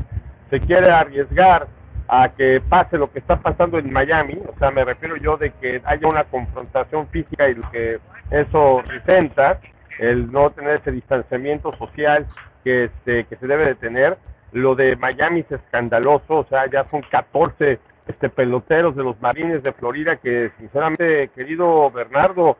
se 0.51 0.59
quiere 0.59 0.91
arriesgar 0.91 1.68
a 2.16 2.30
que 2.30 2.61
pase 2.70 2.95
lo 2.99 3.11
que 3.11 3.18
está 3.18 3.38
pasando 3.38 3.80
en 3.80 3.91
Miami, 3.91 4.38
o 4.47 4.55
sea, 4.59 4.70
me 4.70 4.86
refiero 4.86 5.18
yo 5.18 5.36
de 5.36 5.49
que 5.53 5.82
haya 5.84 6.07
una 6.07 6.26
confrontación 6.26 7.07
física 7.07 7.49
y 7.49 7.55
lo 7.55 7.72
que 7.72 7.99
eso 8.30 8.84
presenta, 8.86 9.59
el 9.97 10.32
no 10.32 10.51
tener 10.51 10.76
ese 10.76 10.91
distanciamiento 10.91 11.76
social 11.76 12.28
que, 12.64 12.84
este, 12.86 13.24
que 13.24 13.36
se 13.38 13.47
debe 13.47 13.66
de 13.66 13.76
tener. 13.76 14.18
Lo 14.51 14.76
de 14.76 14.95
Miami 14.95 15.39
es 15.39 15.51
escandaloso, 15.51 16.38
o 16.38 16.45
sea, 16.45 16.70
ya 16.70 16.86
son 16.91 17.01
14 17.09 17.80
este, 18.05 18.30
peloteros 18.30 18.95
de 18.95 19.03
los 19.03 19.20
Marines 19.20 19.64
de 19.64 19.74
Florida 19.74 20.18
que, 20.18 20.51
sinceramente, 20.59 21.30
querido 21.30 21.89
Bernardo, 21.89 22.57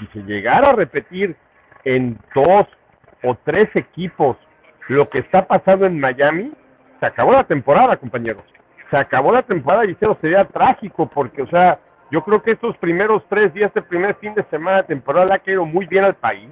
si 0.00 0.06
se 0.08 0.24
llegara 0.24 0.70
a 0.70 0.72
repetir 0.72 1.36
en 1.84 2.18
dos 2.34 2.66
o 3.22 3.36
tres 3.44 3.68
equipos 3.76 4.36
lo 4.88 5.08
que 5.08 5.20
está 5.20 5.46
pasando 5.46 5.86
en 5.86 6.00
Miami, 6.00 6.52
se 6.98 7.06
acabó 7.06 7.30
la 7.30 7.44
temporada, 7.44 7.96
compañeros 7.96 8.42
se 8.90 8.96
acabó 8.96 9.32
la 9.32 9.42
temporada 9.42 9.84
y 9.84 9.92
eso 9.92 10.16
sería 10.20 10.44
trágico 10.44 11.06
porque, 11.06 11.42
o 11.42 11.46
sea, 11.48 11.78
yo 12.10 12.22
creo 12.22 12.42
que 12.42 12.52
estos 12.52 12.76
primeros 12.78 13.22
tres 13.28 13.52
días, 13.52 13.68
este 13.68 13.82
primer 13.82 14.14
fin 14.16 14.34
de 14.34 14.42
semana 14.44 14.78
de 14.78 14.84
temporada 14.84 15.26
le 15.26 15.34
ha 15.34 15.38
caído 15.38 15.66
muy 15.66 15.86
bien 15.86 16.04
al 16.04 16.14
país, 16.14 16.50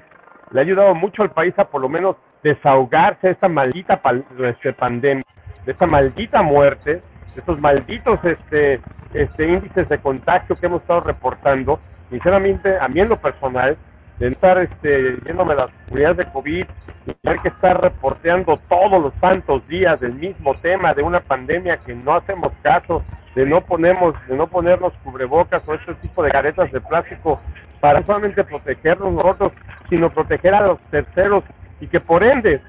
le 0.51 0.61
ha 0.61 0.63
ayudado 0.63 0.95
mucho 0.95 1.23
al 1.23 1.31
país 1.31 1.55
a 1.59 1.65
por 1.65 1.81
lo 1.81 1.89
menos 1.89 2.17
desahogarse 2.43 3.29
de 3.29 3.33
esta 3.33 3.49
maldita 3.49 4.01
este, 4.39 4.73
pandemia, 4.73 5.25
de 5.65 5.73
esta 5.73 5.87
maldita 5.87 6.43
muerte, 6.43 6.97
de 7.35 7.41
estos 7.41 7.59
malditos 7.59 8.23
este, 8.25 8.81
este, 9.15 9.47
índices 9.47 9.89
de 9.89 9.99
contagio 9.99 10.55
que 10.55 10.67
hemos 10.67 10.83
estado 10.83 11.01
reportando. 11.01 11.81
Sinceramente, 12.11 12.79
a 12.79 12.87
mí 12.89 13.01
en 13.01 13.09
lo 13.09 13.17
personal, 13.17 13.77
de 14.19 14.29
estar 14.29 14.59
este, 14.59 15.17
yéndome 15.27 15.55
las 15.55 15.67
unidades 15.91 16.17
de 16.19 16.25
COVID 16.27 16.65
y 17.07 17.15
tener 17.15 17.39
que 17.41 17.49
estar 17.49 17.81
reporteando 17.81 18.59
todos 18.69 19.03
los 19.03 19.15
santos 19.15 19.67
días 19.69 20.01
del 20.01 20.15
mismo 20.15 20.55
tema 20.55 20.95
de 20.95 21.03
una 21.03 21.21
pandemia 21.21 21.77
que 21.77 21.95
no 21.95 22.15
hacemos 22.15 22.53
caso, 22.63 23.03
de 23.35 23.45
no 23.45 23.61
ponemos, 23.61 24.15
de 24.27 24.37
no 24.37 24.47
ponernos 24.47 24.95
cubrebocas 25.05 25.67
o 25.69 25.75
este 25.75 25.95
tipo 25.95 26.23
de 26.23 26.31
caretas 26.31 26.73
de 26.73 26.81
plástico 26.81 27.41
para 27.81 28.03
solamente 28.03 28.43
protegernos 28.43 29.13
nosotros, 29.13 29.53
sino 29.91 30.11
proteger 30.11 30.55
a 30.55 30.67
los 30.67 30.81
terceros 30.91 31.45
y 31.81 31.87
que 31.87 32.01
por 32.01 32.25
ende 32.25 32.61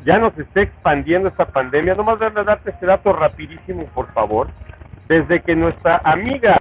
ya 0.00 0.18
nos 0.18 0.36
esté 0.38 0.62
expandiendo 0.62 1.28
esta 1.28 1.46
pandemia. 1.46 1.94
Nomás 1.94 2.18
de 2.18 2.30
darte 2.30 2.70
este 2.70 2.86
dato 2.86 3.12
rapidísimo, 3.12 3.84
por 3.94 4.10
favor. 4.12 4.48
Desde 5.08 5.40
que 5.42 5.54
nuestra 5.54 6.00
amiga 6.04 6.56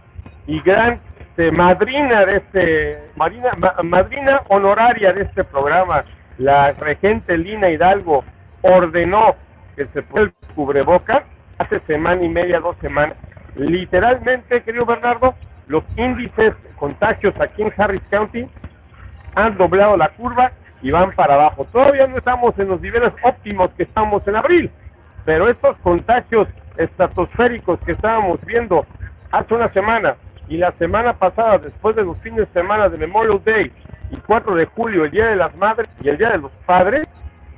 y 0.45 0.60
gran 0.62 0.99
este, 1.36 1.51
madrina 1.51 2.27
de 2.27 2.38
este, 2.38 3.03
madrina 3.15 4.43
honoraria 4.49 5.13
de 5.13 5.23
este 5.23 5.43
programa, 5.43 6.05
la 6.38 6.73
regente 6.73 7.36
Lina 7.39 7.71
Hidalgo, 7.71 8.23
ordenó 8.61 9.34
que 9.75 9.88
se 9.88 10.03
ponga 10.03 10.25
el 10.25 10.34
cubreboca 10.53 11.23
hace 11.57 11.79
semana 11.79 12.23
y 12.23 12.29
media, 12.29 12.59
dos 12.59 12.77
semanas. 12.77 13.17
Literalmente, 13.55 14.61
querido 14.61 14.86
Bernardo, 14.86 15.34
los 15.65 15.84
índices 15.97 16.53
de 16.61 16.75
contagios 16.75 17.34
aquí 17.41 17.63
en 17.63 17.73
Harris 17.75 18.03
County 18.11 18.47
han 19.36 19.57
doblado 19.57 19.97
la 19.97 20.09
curva 20.09 20.51
y 20.84 20.91
van 20.91 21.13
para 21.13 21.34
abajo. 21.34 21.65
Todavía 21.65 22.05
no 22.05 22.17
estamos 22.17 22.57
en 22.59 22.67
los 22.67 22.79
niveles 22.79 23.11
óptimos 23.23 23.69
que 23.69 23.84
estamos 23.84 24.27
en 24.27 24.36
abril, 24.36 24.71
pero 25.25 25.49
estos 25.49 25.75
contagios 25.77 26.47
estratosféricos 26.77 27.79
que 27.79 27.93
estábamos 27.93 28.45
viendo 28.45 28.86
hace 29.31 29.55
una 29.55 29.67
semana 29.69 30.15
y 30.48 30.58
la 30.58 30.72
semana 30.74 31.14
pasada, 31.14 31.58
después 31.58 31.96
de 31.96 32.04
los 32.04 32.22
fines 32.22 32.39
de 32.39 32.48
semana 32.48 32.89
de 32.89 32.98
Memorial 32.98 33.41
Day 33.44 33.72
y 34.12 34.18
4 34.18 34.56
de 34.56 34.66
julio, 34.66 35.06
el 35.06 35.12
Día 35.12 35.28
de 35.28 35.36
las 35.36 35.56
Madres 35.56 35.89
y 36.02 36.10
el 36.10 36.18
Día 36.18 36.32
de 36.32 36.38
los 36.38 36.52
Padres, 36.66 37.08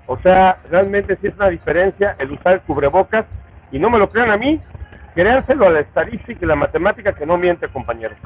o 0.07 0.17
sea, 0.17 0.59
realmente 0.69 1.15
sí 1.15 1.27
es 1.27 1.35
una 1.35 1.49
diferencia 1.49 2.15
el 2.19 2.31
usar 2.31 2.53
el 2.53 2.61
cubrebocas 2.61 3.25
y 3.71 3.79
no 3.79 3.89
me 3.89 3.97
lo 3.97 4.07
crean 4.07 4.31
a 4.31 4.37
mí, 4.37 4.59
créanselo 5.15 5.67
a 5.67 5.71
la 5.71 5.79
estadística 5.79 6.39
y 6.41 6.47
la 6.47 6.55
matemática 6.55 7.13
que 7.13 7.25
no 7.25 7.37
miente, 7.37 7.67
compañeros. 7.67 8.17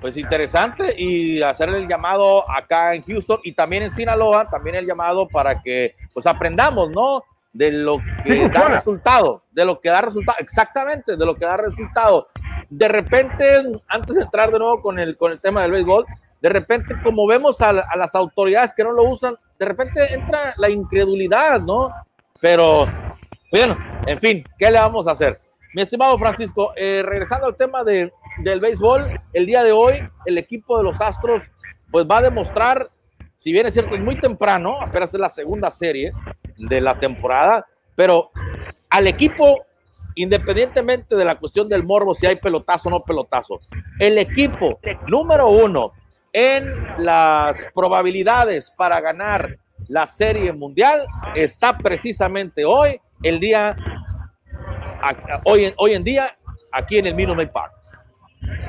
Pues 0.00 0.16
interesante 0.16 0.94
y 0.96 1.42
hacerle 1.42 1.78
el 1.78 1.88
llamado 1.88 2.50
acá 2.50 2.94
en 2.94 3.02
Houston 3.02 3.40
y 3.44 3.52
también 3.52 3.82
en 3.82 3.90
Sinaloa, 3.90 4.46
también 4.46 4.76
el 4.76 4.86
llamado 4.86 5.28
para 5.28 5.60
que 5.60 5.92
pues 6.14 6.26
aprendamos, 6.26 6.90
¿no? 6.90 7.22
De 7.52 7.70
lo 7.70 7.98
que 8.24 8.48
da 8.48 8.68
resultado, 8.68 9.42
de 9.50 9.66
lo 9.66 9.78
que 9.78 9.90
da 9.90 10.00
resultado, 10.00 10.38
exactamente, 10.40 11.16
de 11.16 11.26
lo 11.26 11.34
que 11.34 11.44
da 11.44 11.58
resultado. 11.58 12.28
De 12.70 12.88
repente, 12.88 13.62
antes 13.88 14.14
de 14.14 14.22
entrar 14.22 14.50
de 14.50 14.58
nuevo 14.58 14.80
con 14.80 14.98
el, 14.98 15.16
con 15.16 15.32
el 15.32 15.40
tema 15.40 15.62
del 15.62 15.72
béisbol, 15.72 16.06
de 16.40 16.48
repente, 16.48 16.94
como 17.02 17.26
vemos 17.26 17.60
a, 17.60 17.72
las 17.72 18.14
autoridades 18.14 18.72
que 18.72 18.84
no 18.84 18.92
lo 18.92 19.04
usan, 19.04 19.36
de 19.58 19.66
repente 19.66 20.14
entra 20.14 20.54
la 20.56 20.70
incredulidad, 20.70 21.60
¿no? 21.60 21.90
Pero, 22.40 22.86
bueno, 23.50 23.76
en 24.06 24.18
fin, 24.18 24.44
¿qué 24.58 24.70
le 24.70 24.78
vamos 24.78 25.06
a 25.06 25.12
hacer? 25.12 25.36
Mi 25.74 25.82
estimado 25.82 26.18
Francisco, 26.18 26.72
eh, 26.76 27.02
regresando 27.04 27.46
al 27.46 27.56
tema 27.56 27.84
de, 27.84 28.10
del 28.38 28.60
béisbol, 28.60 29.06
el 29.32 29.46
día 29.46 29.62
de 29.62 29.72
hoy 29.72 30.00
el 30.24 30.38
equipo 30.38 30.78
de 30.78 30.84
los 30.84 31.00
Astros 31.00 31.50
pues 31.90 32.06
va 32.10 32.18
a 32.18 32.22
demostrar, 32.22 32.88
si 33.36 33.52
bien 33.52 33.66
es 33.66 33.74
cierto, 33.74 33.94
es 33.94 34.00
muy 34.00 34.18
temprano, 34.18 34.80
apenas 34.80 35.12
es 35.12 35.20
la 35.20 35.28
segunda 35.28 35.70
serie 35.70 36.12
de 36.56 36.80
la 36.80 36.98
temporada, 36.98 37.66
pero 37.94 38.30
al 38.88 39.06
equipo, 39.06 39.64
independientemente 40.22 41.16
de 41.16 41.24
la 41.24 41.38
cuestión 41.38 41.68
del 41.68 41.84
morbo, 41.84 42.14
si 42.14 42.26
hay 42.26 42.36
pelotazo 42.36 42.88
o 42.88 42.92
no 42.92 43.00
pelotazo, 43.00 43.58
el 43.98 44.18
equipo 44.18 44.78
número 45.06 45.48
uno 45.48 45.92
en 46.32 46.86
las 46.98 47.68
probabilidades 47.74 48.70
para 48.70 49.00
ganar 49.00 49.56
la 49.88 50.06
serie 50.06 50.52
mundial 50.52 51.04
está 51.34 51.76
precisamente 51.76 52.64
hoy, 52.64 53.00
el 53.22 53.40
día 53.40 53.76
hoy, 55.44 55.66
en, 55.66 55.74
hoy 55.76 55.94
en 55.94 56.04
día 56.04 56.36
aquí 56.72 56.98
en 56.98 57.06
el 57.06 57.14
Minute 57.14 57.46
Park. 57.48 57.72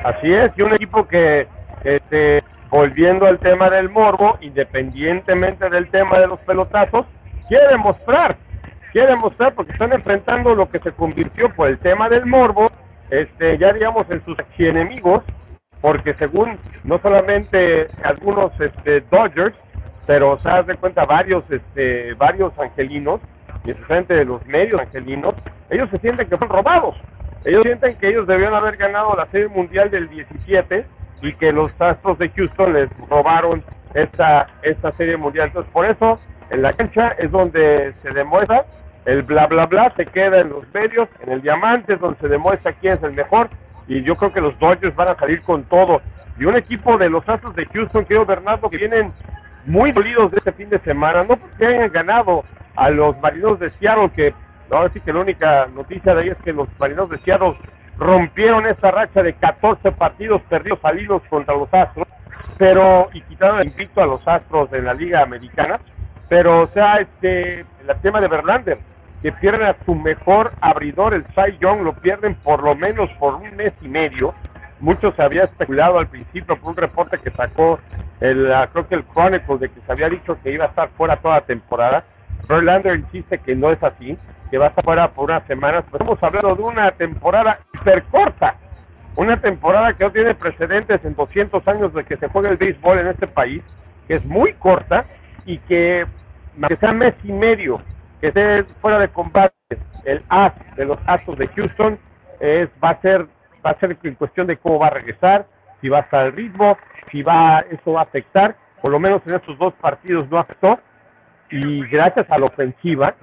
Así 0.04 0.34
es, 0.34 0.52
y 0.58 0.62
un 0.62 0.74
equipo 0.74 1.06
que, 1.06 1.48
este, 1.84 2.42
volviendo 2.70 3.26
al 3.26 3.40
tema 3.40 3.70
del 3.70 3.90
morbo, 3.90 4.38
independientemente 4.42 5.70
del 5.70 5.90
tema 5.90 6.20
de 6.20 6.28
los 6.28 6.40
pelotazos, 6.40 7.06
quiere 7.48 7.68
demostrar, 7.68 8.38
quiere 8.92 9.08
demostrar 9.14 9.54
porque 9.54 9.72
están 9.72 9.94
enfrentando 9.94 10.54
lo 10.56 10.70
que 10.70 10.80
se 10.80 10.92
convirtió 10.92 11.48
por 11.50 11.68
el 11.68 11.78
tema 11.78 12.10
del 12.10 12.26
morbo, 12.26 12.70
este, 13.10 13.58
ya 13.58 13.74
digamos 13.74 14.06
en 14.10 14.24
sus 14.24 14.38
enemigos, 14.58 15.24
porque 15.82 16.14
según 16.14 16.58
no 16.84 17.00
solamente 17.00 17.88
algunos 18.04 18.52
este, 18.60 19.02
Dodgers, 19.02 19.56
pero 20.06 20.38
se 20.38 20.50
das 20.50 20.68
de 20.68 20.76
cuenta 20.76 21.06
varios, 21.06 21.44
este, 21.50 22.14
varios 22.14 22.58
angelinos, 22.60 23.22
y 23.64 23.72
especialmente 23.72 24.14
de 24.16 24.26
los 24.26 24.46
medios 24.46 24.80
angelinos, 24.80 25.36
ellos 25.70 25.90
se 25.90 25.98
sienten 25.98 26.28
que 26.28 26.38
fueron 26.38 26.58
robados. 26.58 26.96
Ellos 27.46 27.64
sienten 27.64 27.96
que 27.96 28.10
ellos 28.10 28.28
debían 28.28 28.54
haber 28.54 28.78
ganado 28.78 29.16
la 29.16 29.26
Serie 29.28 29.48
Mundial 29.48 29.90
del 29.90 30.08
17 30.08 30.86
y 31.22 31.32
que 31.34 31.52
los 31.52 31.80
Astros 31.80 32.18
de 32.18 32.30
Houston 32.30 32.74
les 32.74 32.90
robaron 33.10 33.64
esta, 33.94 34.48
esta 34.64 34.92
Serie 34.92 35.18
Mundial. 35.18 35.48
Entonces, 35.48 35.72
por 35.72 35.86
eso, 35.86 36.16
en 36.50 36.62
la 36.62 36.74
cancha 36.74 37.10
es 37.18 37.32
donde 37.32 37.94
se 38.02 38.12
demuestra 38.12 38.66
el 39.06 39.24
bla 39.24 39.48
bla 39.48 39.66
bla, 39.66 39.92
se 39.96 40.06
queda 40.06 40.40
en 40.40 40.50
los 40.50 40.72
medios, 40.74 41.10
en 41.22 41.32
el 41.32 41.42
diamante 41.42 41.94
es 41.94 42.00
donde 42.00 42.20
se 42.20 42.28
demuestra 42.28 42.74
quién 42.74 42.94
es 42.94 43.04
el 43.04 43.14
mejor. 43.14 43.50
Y 43.88 44.04
yo 44.04 44.14
creo 44.16 44.32
que 44.32 44.42
los 44.42 44.58
Dodgers 44.60 44.96
van 44.96 45.10
a 45.10 45.16
salir 45.16 45.42
con 45.42 45.64
todo. 45.64 46.02
Y 46.40 46.46
un 46.46 46.56
equipo 46.56 46.98
de 46.98 47.10
los 47.10 47.28
Astros 47.28 47.56
de 47.56 47.66
Houston, 47.66 48.06
creo 48.06 48.26
Bernardo, 48.26 48.70
que 48.70 48.78
vienen 48.78 49.12
muy 49.66 49.92
dolidos 49.92 50.32
de 50.32 50.38
este 50.38 50.52
fin 50.52 50.70
de 50.70 50.80
semana, 50.80 51.24
no 51.24 51.36
porque 51.36 51.66
hayan 51.66 51.92
ganado 51.92 52.44
a 52.76 52.90
los 52.90 53.20
marinos 53.20 53.60
de 53.60 53.70
Seattle, 53.70 54.10
que 54.10 54.34
ahora 54.70 54.90
sí 54.94 55.02
que 55.02 55.12
la 55.12 55.20
única 55.20 55.68
noticia 55.76 56.14
de 56.14 56.22
ahí 56.22 56.30
es 56.30 56.38
que 56.38 56.54
los 56.54 56.68
marinos 56.80 57.10
de 57.10 57.18
Seattle 57.20 57.58
rompieron 58.02 58.66
esa 58.66 58.90
racha 58.90 59.22
de 59.22 59.34
14 59.34 59.92
partidos 59.92 60.42
perdidos 60.50 60.80
salidos 60.82 61.22
contra 61.30 61.56
los 61.56 61.72
Astros, 61.72 62.08
pero 62.58 63.10
y 63.14 63.22
quitaron 63.22 63.60
el 63.60 63.68
invicto 63.68 64.02
a 64.02 64.08
los 64.08 64.28
Astros 64.28 64.72
de 64.72 64.82
la 64.82 64.94
Liga 64.94 65.22
Americana, 65.22 65.80
pero 66.28 66.62
o 66.62 66.66
sea, 66.66 66.96
este 66.96 67.60
el 67.60 68.02
tema 68.02 68.20
de 68.20 68.28
Verlander, 68.28 68.80
que 69.22 69.32
pierden 69.32 69.68
a 69.68 69.78
su 69.86 69.94
mejor 69.94 70.52
abridor, 70.62 71.14
el 71.14 71.24
Cy 71.26 71.60
Young, 71.60 71.84
lo 71.84 71.94
pierden 71.94 72.34
por 72.36 72.64
lo 72.64 72.76
menos 72.76 73.08
por 73.20 73.36
un 73.36 73.56
mes 73.56 73.74
y 73.84 73.88
medio, 73.88 74.34
mucho 74.80 75.12
se 75.12 75.22
había 75.22 75.44
especulado 75.44 76.00
al 76.00 76.08
principio 76.08 76.60
por 76.60 76.72
un 76.72 76.78
reporte 76.78 77.20
que 77.20 77.30
sacó 77.30 77.80
el, 78.20 78.52
ah, 78.52 78.68
creo 78.74 78.88
que 78.88 78.96
el 78.96 79.06
Chronicle 79.14 79.60
de 79.60 79.70
que 79.70 79.80
se 79.80 79.92
había 79.92 80.10
dicho 80.10 80.40
que 80.42 80.52
iba 80.52 80.66
a 80.66 80.70
estar 80.70 80.90
fuera 80.98 81.18
toda 81.18 81.36
la 81.36 81.42
temporada. 81.42 82.04
Verlander 82.48 82.98
insiste 82.98 83.38
que 83.40 83.56
no 83.56 83.70
es 83.70 83.82
así, 83.84 84.18
que 84.50 84.58
va 84.58 84.66
a 84.66 84.70
estar 84.70 84.84
fuera 84.84 85.12
por 85.12 85.30
unas 85.30 85.46
semanas, 85.48 85.84
pero 85.92 86.04
estamos 86.04 86.24
hablando 86.24 86.56
de 86.56 86.62
una 86.64 86.92
temporada 86.92 87.60
hiper 87.74 88.04
corta, 88.04 88.52
una 89.16 89.40
temporada 89.40 89.94
que 89.94 90.04
no 90.04 90.12
tiene 90.12 90.36
precedentes 90.36 91.04
en 91.06 91.16
200 91.16 91.68
años 91.68 91.94
de 91.94 92.04
que 92.04 92.18
se 92.18 92.28
juega 92.28 92.50
el 92.50 92.58
béisbol 92.58 93.00
en 93.00 93.08
este 93.08 93.28
país, 93.28 93.64
que 94.08 94.16
es 94.16 94.26
muy 94.26 94.54
corta 94.54 95.06
y 95.46 95.58
que, 95.60 96.06
que 96.68 96.76
sea 96.76 96.92
mes 96.92 97.14
y 97.24 97.34
medio, 97.34 97.82
que 98.20 98.28
esté 98.28 98.64
fuera 98.82 99.00
de 99.00 99.10
combate 99.10 99.54
el 100.06 100.24
as 100.30 100.54
de 100.76 100.86
los 100.86 101.00
Astros 101.08 101.38
de 101.38 101.48
Houston, 101.48 101.98
es, 102.40 102.70
va 102.84 102.92
a 102.92 103.02
ser 103.02 103.28
va 103.66 103.72
a 103.72 103.80
ser 103.80 103.98
en 104.04 104.16
cuestión 104.16 104.48
de 104.48 104.58
cómo 104.58 104.80
va 104.80 104.88
a 104.88 104.92
regresar, 104.92 105.46
si 105.80 105.90
va 105.90 106.00
a 106.00 106.02
estar 106.02 106.26
al 106.26 106.34
ritmo, 106.34 106.78
si 107.12 107.22
va, 107.22 107.64
eso 107.72 107.94
va 107.94 108.02
a 108.02 108.04
afectar, 108.04 108.56
por 108.82 108.92
lo 108.92 109.00
menos 109.00 109.22
en 109.26 109.36
estos 109.36 109.58
dos 109.58 109.74
partidos 109.76 110.30
no 110.30 110.40
afectó, 110.40 110.80
y 111.52 111.86
gracias 111.88 112.30
a 112.30 112.38
la 112.38 112.46
ofensiva, 112.46 113.16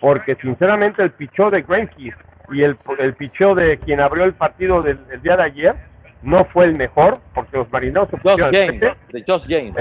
porque 0.00 0.34
sinceramente 0.36 1.02
el 1.02 1.10
pichó 1.12 1.50
de 1.50 1.62
Greinke 1.62 2.12
y 2.50 2.62
el, 2.62 2.76
el 2.98 3.14
pichó 3.14 3.54
de 3.54 3.78
quien 3.78 4.00
abrió 4.00 4.24
el 4.24 4.34
partido 4.34 4.82
del, 4.82 4.98
día 5.22 5.36
de 5.36 5.42
ayer 5.42 5.74
no 6.22 6.44
fue 6.44 6.66
el 6.66 6.76
mejor, 6.76 7.18
porque 7.34 7.56
los 7.56 7.70
marineros 7.72 8.08
se 8.10 8.18
pusieron 8.18 8.52
James, 8.52 8.80
de 9.08 9.24
Josh 9.26 9.46
James. 9.48 9.74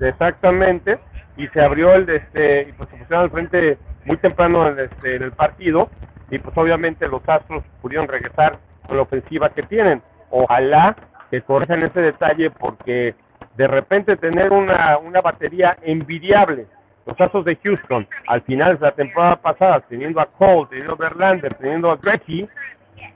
exactamente, 0.00 0.98
y 1.36 1.46
se 1.48 1.60
abrió 1.60 1.92
el 1.92 2.08
este, 2.08 2.68
y 2.68 2.72
pues 2.72 2.88
se 2.88 2.96
pusieron 2.96 3.24
al 3.24 3.30
frente 3.30 3.78
muy 4.06 4.16
temprano 4.16 4.68
en, 4.68 4.78
este, 4.78 5.16
en 5.16 5.22
el 5.22 5.32
partido, 5.32 5.90
y 6.30 6.38
pues 6.38 6.56
obviamente 6.56 7.06
los 7.08 7.20
Astros 7.28 7.62
pudieron 7.82 8.08
regresar 8.08 8.58
con 8.86 8.96
la 8.96 9.02
ofensiva 9.02 9.50
que 9.50 9.62
tienen. 9.64 10.00
Ojalá 10.30 10.96
que 11.30 11.42
corrijan 11.42 11.82
ese 11.82 12.00
detalle 12.00 12.50
porque 12.50 13.14
de 13.56 13.66
repente 13.66 14.16
tener 14.16 14.50
una, 14.50 14.96
una 14.96 15.20
batería 15.20 15.76
envidiable, 15.82 16.66
los 17.06 17.16
casos 17.16 17.44
de 17.44 17.56
Houston, 17.56 18.06
al 18.26 18.42
final 18.42 18.78
de 18.78 18.86
la 18.86 18.92
temporada 18.92 19.36
pasada, 19.36 19.80
teniendo 19.80 20.20
a 20.20 20.26
Cole, 20.26 20.68
teniendo 20.70 20.92
a 20.92 20.96
Verlander, 20.96 21.54
teniendo 21.54 21.90
a 21.90 21.96
Gretchen, 21.96 22.48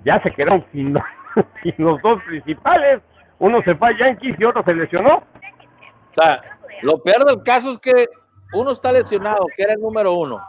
ya 0.04 0.20
se 0.22 0.30
quedaron 0.32 0.64
sin, 0.72 0.94
sin 1.62 1.74
los 1.78 2.00
dos 2.02 2.22
principales. 2.24 3.00
Uno 3.38 3.60
se 3.62 3.74
fue 3.74 3.88
a 3.88 3.98
Yankees 3.98 4.36
y 4.38 4.44
otro 4.44 4.62
se 4.64 4.74
lesionó. 4.74 5.16
O 5.16 6.20
sea, 6.20 6.40
lo 6.82 7.02
peor 7.02 7.24
del 7.24 7.42
caso 7.42 7.72
es 7.72 7.78
que 7.78 8.06
uno 8.52 8.70
está 8.70 8.92
lesionado, 8.92 9.46
que 9.54 9.62
era 9.62 9.74
el 9.74 9.80
número 9.80 10.14
uno, 10.14 10.40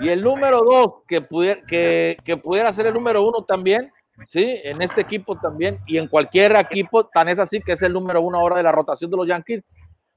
y 0.00 0.08
el 0.08 0.22
número 0.22 0.62
dos, 0.62 1.02
que 1.06 1.20
pudiera, 1.20 1.60
que, 1.66 2.16
que 2.24 2.36
pudiera 2.36 2.72
ser 2.72 2.86
el 2.86 2.94
número 2.94 3.22
uno 3.22 3.44
también, 3.44 3.90
Sí, 4.24 4.60
en 4.64 4.80
este 4.80 5.02
equipo 5.02 5.36
también 5.36 5.78
y 5.86 5.98
en 5.98 6.08
cualquier 6.08 6.58
equipo, 6.58 7.04
tan 7.06 7.28
es 7.28 7.38
así 7.38 7.60
que 7.60 7.72
es 7.72 7.82
el 7.82 7.92
número 7.92 8.22
uno 8.22 8.38
ahora 8.38 8.56
de 8.56 8.62
la 8.62 8.72
rotación 8.72 9.10
de 9.10 9.16
los 9.16 9.28
Yankees. 9.28 9.62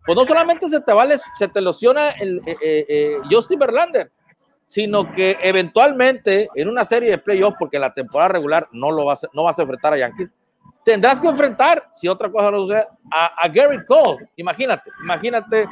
Pues 0.06 0.16
no 0.16 0.26
solamente 0.26 0.68
se 0.70 0.82
te 0.82 0.94
vale, 0.94 1.18
se 1.38 1.48
te 1.48 1.62
lesiona 1.62 2.10
el 2.12 2.40
eh, 2.46 2.58
eh, 2.62 2.86
eh, 2.88 3.18
Justin 3.30 3.60
Verlander, 3.60 4.12
sino 4.66 5.12
que 5.12 5.38
eventualmente 5.42 6.48
en 6.56 6.70
una 6.70 6.86
serie 6.86 7.12
de 7.12 7.18
playoffs, 7.18 7.58
porque 7.60 7.78
en 7.78 7.82
la 7.82 7.94
temporada 7.94 8.30
regular 8.30 8.68
no 8.72 8.92
lo 8.92 9.06
vas, 9.06 9.28
no 9.34 9.44
vas 9.44 9.60
a 9.60 9.64
enfrentar 9.64 9.94
a 9.94 9.98
Yankees, 9.98 10.32
tendrás 10.84 11.20
que 11.20 11.28
enfrentar, 11.28 11.90
si 11.94 12.08
otra 12.08 12.32
cosa 12.32 12.52
no 12.52 12.60
sucede, 12.60 12.86
a, 13.12 13.44
a 13.44 13.48
Gary 13.48 13.86
Cole. 13.86 14.30
Imagínate, 14.38 14.90
imagínate 15.02 15.68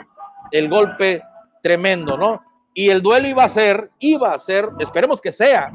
el 0.51 0.69
golpe 0.69 1.21
tremendo, 1.61 2.17
¿no? 2.17 2.41
Y 2.73 2.89
el 2.89 3.01
duelo 3.01 3.27
iba 3.27 3.43
a 3.43 3.49
ser, 3.49 3.89
iba 3.99 4.33
a 4.33 4.37
ser, 4.37 4.69
esperemos 4.79 5.19
que 5.19 5.31
sea, 5.31 5.71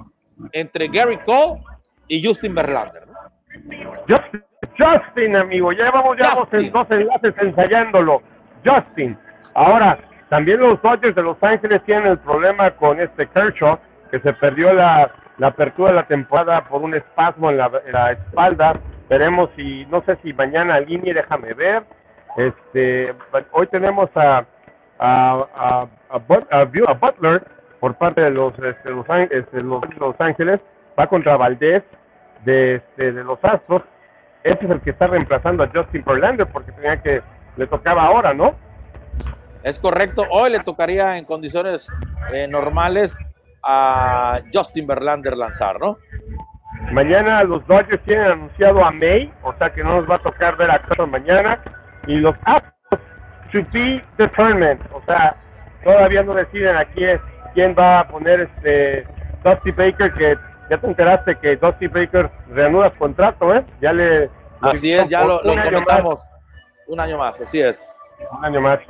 entre 0.53 0.89
Gary 0.89 1.19
Cole 1.25 1.63
y 2.09 2.25
Justin 2.25 2.55
Verlander. 2.55 3.07
Justin, 4.79 5.37
amigo, 5.37 5.73
ya 5.73 5.91
vamos, 5.91 6.17
ya 6.21 6.29
vamos 6.29 6.49
en 6.53 6.73
dos 6.73 6.87
enlaces 6.91 7.35
ensayándolo. 7.41 8.23
Justin. 8.65 9.17
Ahora, 9.55 9.99
también 10.29 10.61
los 10.61 10.81
Dodgers 10.81 11.15
de 11.15 11.23
Los 11.23 11.43
Ángeles 11.43 11.83
tienen 11.85 12.07
el 12.07 12.19
problema 12.19 12.71
con 12.73 13.01
este 13.01 13.27
Kershaw, 13.27 13.79
que 14.11 14.19
se 14.21 14.33
perdió 14.35 14.73
la, 14.73 15.11
la 15.39 15.49
apertura 15.49 15.91
de 15.91 15.97
la 15.97 16.07
temporada 16.07 16.65
por 16.65 16.83
un 16.83 16.95
espasmo 16.95 17.51
en 17.51 17.59
la, 17.59 18.13
espalda. 18.13 18.75
Veremos 19.09 19.51
si, 19.57 19.85
no 19.87 20.03
sé 20.05 20.17
si 20.23 20.33
mañana 20.33 20.81
línea, 20.81 21.15
déjame 21.15 21.53
ver. 21.55 21.83
Este, 22.37 23.15
hoy 23.51 23.67
tenemos 23.67 24.09
a, 24.17 24.45
a, 24.99 25.87
a, 26.09 26.95
Butler 26.95 27.43
por 27.81 27.95
parte 27.97 28.21
de 28.21 28.31
los, 28.31 28.59
este, 28.59 28.91
los, 28.91 29.07
este, 29.09 29.63
los, 29.63 30.21
Ángeles, 30.21 30.61
va 30.99 31.07
contra 31.09 31.37
Valdés, 31.37 31.83
de, 32.45 32.77
este, 32.77 33.13
de, 33.13 33.25
los 33.25 33.39
Astros, 33.45 33.83
ese 34.45 34.65
es 34.65 34.71
el 34.71 34.81
que 34.81 34.91
está 34.91 35.07
reemplazando 35.07 35.63
a 35.63 35.69
Justin 35.73 36.05
Verlander 36.05 36.47
porque 36.47 36.73
tenía 36.73 36.97
que 37.03 37.23
le 37.57 37.67
tocaba 37.67 38.05
ahora, 38.05 38.35
¿no? 38.35 38.55
Es 39.63 39.79
correcto, 39.79 40.25
hoy 40.31 40.51
le 40.51 40.61
tocaría 40.61 41.19
en 41.19 41.25
condiciones 41.25 41.89
eh, 42.33 42.49
normales 42.49 43.17
a 43.63 44.41
Justin 44.53 44.87
Verlander 44.87 45.37
lanzar, 45.37 45.79
¿no? 45.79 45.99
Mañana 46.91 47.45
los 47.45 47.65
Dodgers 47.67 48.03
tienen 48.03 48.33
anunciado 48.33 48.85
a 48.85 48.91
May, 48.91 49.33
o 49.43 49.53
sea 49.55 49.71
que 49.71 49.85
no 49.85 49.95
nos 49.95 50.11
va 50.11 50.17
a 50.17 50.19
tocar 50.19 50.57
ver 50.57 50.71
a 50.71 50.83
Cutler 50.83 51.07
mañana. 51.07 51.63
Y 52.07 52.17
los 52.17 52.35
Astros, 52.45 53.01
to 53.53 53.59
be 53.73 54.03
determined, 54.19 54.81
o 54.93 55.01
sea, 55.07 55.37
todavía 55.85 56.25
no 56.25 56.35
deciden 56.35 56.77
a 56.77 56.85
quién, 56.87 57.21
quién 57.55 57.77
va 57.79 58.01
a 58.01 58.09
poner 58.09 58.41
este 58.41 59.07
Dusty 59.45 59.71
Baker, 59.71 60.13
que 60.15 60.37
ya 60.69 60.79
te 60.79 60.87
enteraste 60.87 61.37
que 61.37 61.57
Dusty 61.57 61.87
Baker 61.87 62.29
reanuda 62.51 62.89
su 62.89 62.97
contrato, 62.97 63.55
¿eh? 63.55 63.65
Ya 63.81 63.93
le... 63.93 64.29
Así 64.61 64.93
es, 64.93 65.07
ya 65.07 65.25
lo, 65.25 65.41
lo 65.43 65.55
comentamos. 65.55 66.21
Un 66.93 67.01
año 67.01 67.17
más, 67.17 67.41
así 67.41 67.59
es. 67.59 67.91
Un 68.39 68.45
año 68.45 68.61
más. 68.61 68.81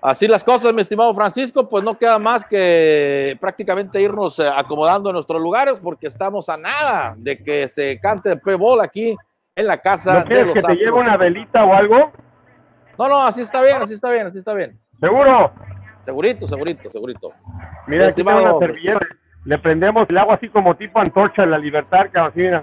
Así 0.00 0.28
las 0.28 0.44
cosas, 0.44 0.72
mi 0.72 0.82
estimado 0.82 1.12
Francisco, 1.12 1.68
pues 1.68 1.82
no 1.82 1.98
queda 1.98 2.16
más 2.20 2.44
que 2.44 3.36
prácticamente 3.40 4.00
irnos 4.00 4.38
eh, 4.38 4.48
acomodando 4.48 5.10
en 5.10 5.14
nuestros 5.14 5.42
lugares 5.42 5.80
porque 5.80 6.06
estamos 6.06 6.48
a 6.48 6.56
nada 6.56 7.14
de 7.16 7.38
que 7.42 7.66
se 7.66 7.98
cante 7.98 8.30
el 8.30 8.40
pre-ball 8.40 8.80
aquí 8.80 9.16
en 9.56 9.66
la 9.66 9.78
casa 9.78 10.20
¿No 10.20 10.24
de 10.24 10.44
los 10.44 10.54
que 10.54 10.60
te 10.60 10.66
Astros. 10.72 10.78
lleve 10.78 10.92
una 10.92 11.16
velita 11.16 11.64
o 11.64 11.72
algo? 11.72 12.12
No, 12.96 13.08
no, 13.08 13.22
así 13.22 13.40
está 13.40 13.60
bien, 13.62 13.82
así 13.82 13.94
está 13.94 14.10
bien, 14.10 14.26
así 14.28 14.38
está 14.38 14.54
bien. 14.54 14.72
¿Seguro? 15.00 15.50
Segurito, 16.04 16.46
segurito, 16.46 16.88
segurito. 16.88 17.32
Mira, 17.88 18.06
aquí 18.06 18.14
tengo 18.22 18.30
Estimado- 18.30 18.56
una 18.58 18.66
servilleta. 18.66 19.06
Le 19.44 19.58
prendemos 19.58 20.08
el 20.08 20.18
agua 20.18 20.34
así 20.36 20.48
como 20.48 20.76
tipo 20.76 21.00
antorcha 21.00 21.42
de 21.42 21.48
la 21.48 21.58
libertad, 21.58 22.06
así, 22.14 22.38
mira. 22.38 22.62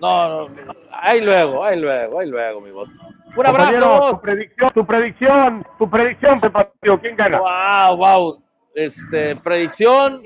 ¿No? 0.00 0.28
No, 0.28 0.48
no, 0.48 0.72
ahí 0.92 1.20
luego, 1.20 1.64
ahí 1.64 1.78
luego, 1.78 2.20
ahí 2.20 2.28
luego, 2.28 2.60
mi 2.60 2.70
voz. 2.70 2.88
Un 3.36 3.46
abrazo. 3.46 4.10
Tu 4.14 4.20
predicción, 4.20 4.70
tu 4.74 4.86
predicción, 4.86 5.66
tu 5.78 5.90
predicción, 5.90 6.40
del 6.40 6.52
partido. 6.52 7.00
¿Quién 7.00 7.16
gana? 7.16 7.38
Wow, 7.38 7.96
wow. 7.96 8.42
Este, 8.74 9.36
predicción. 9.36 10.22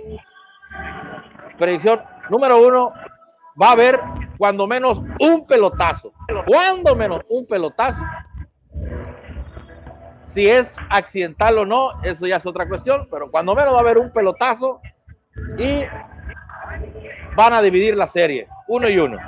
Predicción 1.59 2.01
número 2.31 2.67
uno. 2.67 2.93
Va 3.61 3.69
a 3.69 3.73
haber 3.73 4.01
cuando 4.39 4.67
menos 4.67 5.03
un 5.21 5.47
pelotazo. 5.47 6.13
Cuando 6.47 6.97
menos 6.97 7.23
un 7.29 7.47
pelotazo. 7.47 8.03
Si 10.19 10.49
es 10.49 10.79
accidental 10.89 11.59
o 11.59 11.67
no, 11.67 12.03
eso 12.03 12.27
ya 12.27 12.37
es 12.37 12.47
otra 12.47 12.67
cuestión, 12.67 13.07
pero 13.11 13.31
cuando 13.31 13.55
menos 13.55 13.75
va 13.75 13.79
a 13.79 13.81
haber 13.83 13.99
un 13.99 14.11
pelotazo 14.11 14.81
y 15.59 15.85
van 17.37 17.53
a 17.53 17.61
dividir 17.61 17.97
la 17.97 18.07
serie, 18.07 18.49
uno 18.69 18.89
y 18.89 18.99
uno. 18.99 19.19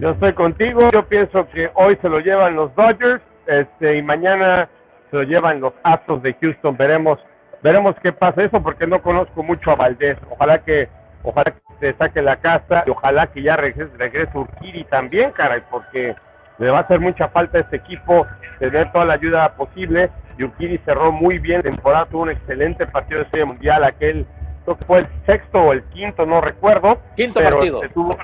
Yo 0.00 0.10
estoy 0.10 0.32
contigo. 0.34 0.80
Yo 0.92 1.04
pienso 1.06 1.48
que 1.50 1.70
hoy 1.74 1.96
se 2.02 2.08
lo 2.08 2.20
llevan 2.20 2.56
los 2.56 2.74
Dodgers 2.74 3.22
este, 3.46 3.96
y 3.96 4.02
mañana 4.02 4.68
se 5.10 5.16
lo 5.16 5.22
llevan 5.22 5.60
los 5.60 5.72
Astros 5.82 6.22
de 6.22 6.34
Houston. 6.34 6.76
Veremos 6.76 7.18
veremos 7.62 7.96
qué 8.02 8.12
pasa 8.12 8.44
eso 8.44 8.62
porque 8.62 8.86
no 8.86 9.02
conozco 9.02 9.42
mucho 9.42 9.70
a 9.70 9.76
Valdés. 9.76 10.18
Ojalá 10.30 10.58
que 10.58 10.88
ojalá 11.22 11.50
que 11.52 11.60
se 11.80 11.94
saque 11.94 12.22
la 12.22 12.36
casa 12.36 12.84
y 12.86 12.90
ojalá 12.90 13.26
que 13.28 13.42
ya 13.42 13.56
regrese, 13.56 13.96
regrese 13.96 14.36
Urquiri 14.38 14.84
también, 14.84 15.32
caray, 15.32 15.62
porque 15.70 16.14
le 16.58 16.70
va 16.70 16.78
a 16.78 16.82
hacer 16.82 17.00
mucha 17.00 17.28
falta 17.28 17.58
a 17.58 17.60
este 17.62 17.76
equipo 17.76 18.26
tener 18.58 18.92
toda 18.92 19.04
la 19.04 19.14
ayuda 19.14 19.54
posible. 19.54 20.10
Y 20.38 20.44
Urquiri 20.44 20.78
cerró 20.84 21.12
muy 21.12 21.38
bien 21.38 21.58
la 21.58 21.62
temporada, 21.70 22.06
tuvo 22.06 22.22
un 22.22 22.30
excelente 22.30 22.86
partido 22.86 23.20
de 23.24 23.30
serie 23.30 23.44
mundial, 23.46 23.82
aquel 23.84 24.26
creo 24.64 24.76
que 24.76 24.84
fue 24.84 24.98
el 25.00 25.08
sexto 25.24 25.58
o 25.58 25.72
el 25.72 25.82
quinto, 25.84 26.26
no 26.26 26.40
recuerdo. 26.40 26.98
Quinto 27.16 27.40
partido. 27.42 27.80
tuvo- 27.94 28.16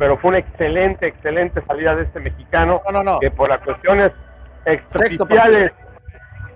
pero 0.00 0.16
fue 0.16 0.30
una 0.30 0.38
excelente, 0.38 1.06
excelente 1.08 1.62
salida 1.66 1.94
de 1.94 2.04
este 2.04 2.20
mexicano 2.20 2.80
No, 2.86 2.90
no, 2.90 3.04
no. 3.04 3.20
que 3.20 3.30
por 3.30 3.50
las 3.50 3.60
cuestiones 3.60 4.12
extraoficiales, 4.64 5.72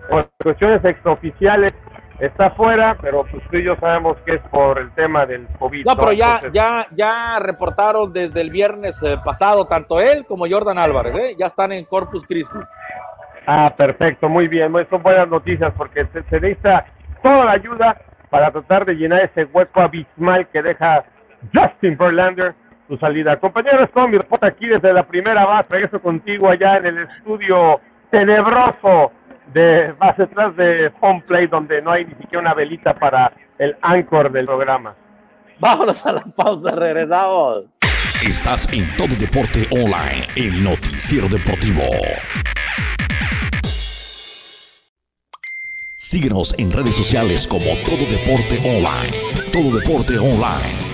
por 0.09 0.17
las 0.23 0.29
cuestiones 0.43 0.85
extraoficiales 0.85 1.75
está 2.21 2.51
fuera, 2.53 2.97
pero 3.03 3.23
pues 3.31 3.43
tú 3.51 3.57
y 3.59 3.65
yo 3.65 3.77
sabemos 3.77 4.17
que 4.25 4.37
es 4.37 4.41
por 4.51 4.79
el 4.79 4.91
tema 4.93 5.27
del 5.27 5.47
COVID. 5.59 5.85
No, 5.85 5.95
pero 5.97 6.13
ya, 6.13 6.37
Entonces, 6.37 6.53
ya, 6.55 6.87
ya 6.93 7.39
reportaron 7.39 8.13
desde 8.15 8.41
el 8.41 8.51
viernes 8.51 9.03
eh, 9.03 9.17
pasado, 9.23 9.67
tanto 9.67 10.01
él 10.01 10.25
como 10.27 10.47
Jordan 10.49 10.79
Álvarez, 10.79 11.15
¿eh? 11.15 11.37
ya 11.39 11.47
están 11.47 11.73
en 11.73 11.85
Corpus 11.85 12.25
Christi. 12.27 12.59
Ah, 13.47 13.71
perfecto, 13.77 14.27
muy 14.29 14.49
bien, 14.49 14.73
muy- 14.73 14.87
son 14.87 15.03
buenas 15.03 15.29
noticias 15.29 15.71
porque 15.77 16.07
se, 16.15 16.23
se 16.23 16.41
necesita 16.41 16.87
toda 17.23 17.45
la 17.45 17.53
ayuda 17.53 17.97
para 18.31 18.51
tratar 18.51 18.87
de 18.87 18.95
llenar 18.95 19.21
ese 19.25 19.45
hueco 19.45 19.81
abismal 19.83 20.49
que 20.49 20.63
deja 20.63 21.05
Justin 21.53 21.99
Verlander 21.99 22.55
su 22.89 22.97
salida. 22.99 23.39
Compañero, 23.39 23.85
es 23.85 23.91
todo 23.93 24.09
mi 24.09 24.19
reporte 24.19 24.47
aquí 24.47 24.67
desde 24.67 24.93
la 24.93 25.07
primera 25.07 25.45
base. 25.47 25.69
Regreso 25.71 26.01
contigo 26.01 26.49
allá 26.49 26.77
en 26.79 26.87
el 26.87 26.99
estudio 26.99 27.81
tenebroso 28.11 29.13
de 29.53 29.93
base 29.93 30.23
atrás 30.25 30.57
de 30.57 30.93
home 31.01 31.23
play 31.27 31.47
donde 31.47 31.83
no 31.83 31.93
hay 31.93 32.05
ni 32.05 32.15
siquiera 32.15 32.41
una 32.41 32.55
velita 32.55 32.95
para 32.95 33.33
el 33.59 33.77
anchor 33.83 34.31
del 34.33 34.47
programa. 34.47 34.95
Vámonos 35.59 36.05
a 36.05 36.13
la 36.13 36.25
pausa, 36.37 36.73
regresamos. 36.73 37.65
Estás 38.27 38.73
en 38.73 38.89
Todo 38.97 39.15
Deporte 39.19 39.67
Online, 39.71 40.25
el 40.37 40.65
noticiero 40.65 41.29
deportivo. 41.29 41.83
Síguenos 45.95 46.55
en 46.59 46.71
redes 46.71 46.97
sociales 46.97 47.47
como 47.47 47.65
Todo 47.65 48.05
Deporte 48.11 48.59
Online. 48.65 49.13
Todo 49.53 49.79
Deporte 49.79 50.19
Online, 50.19 50.94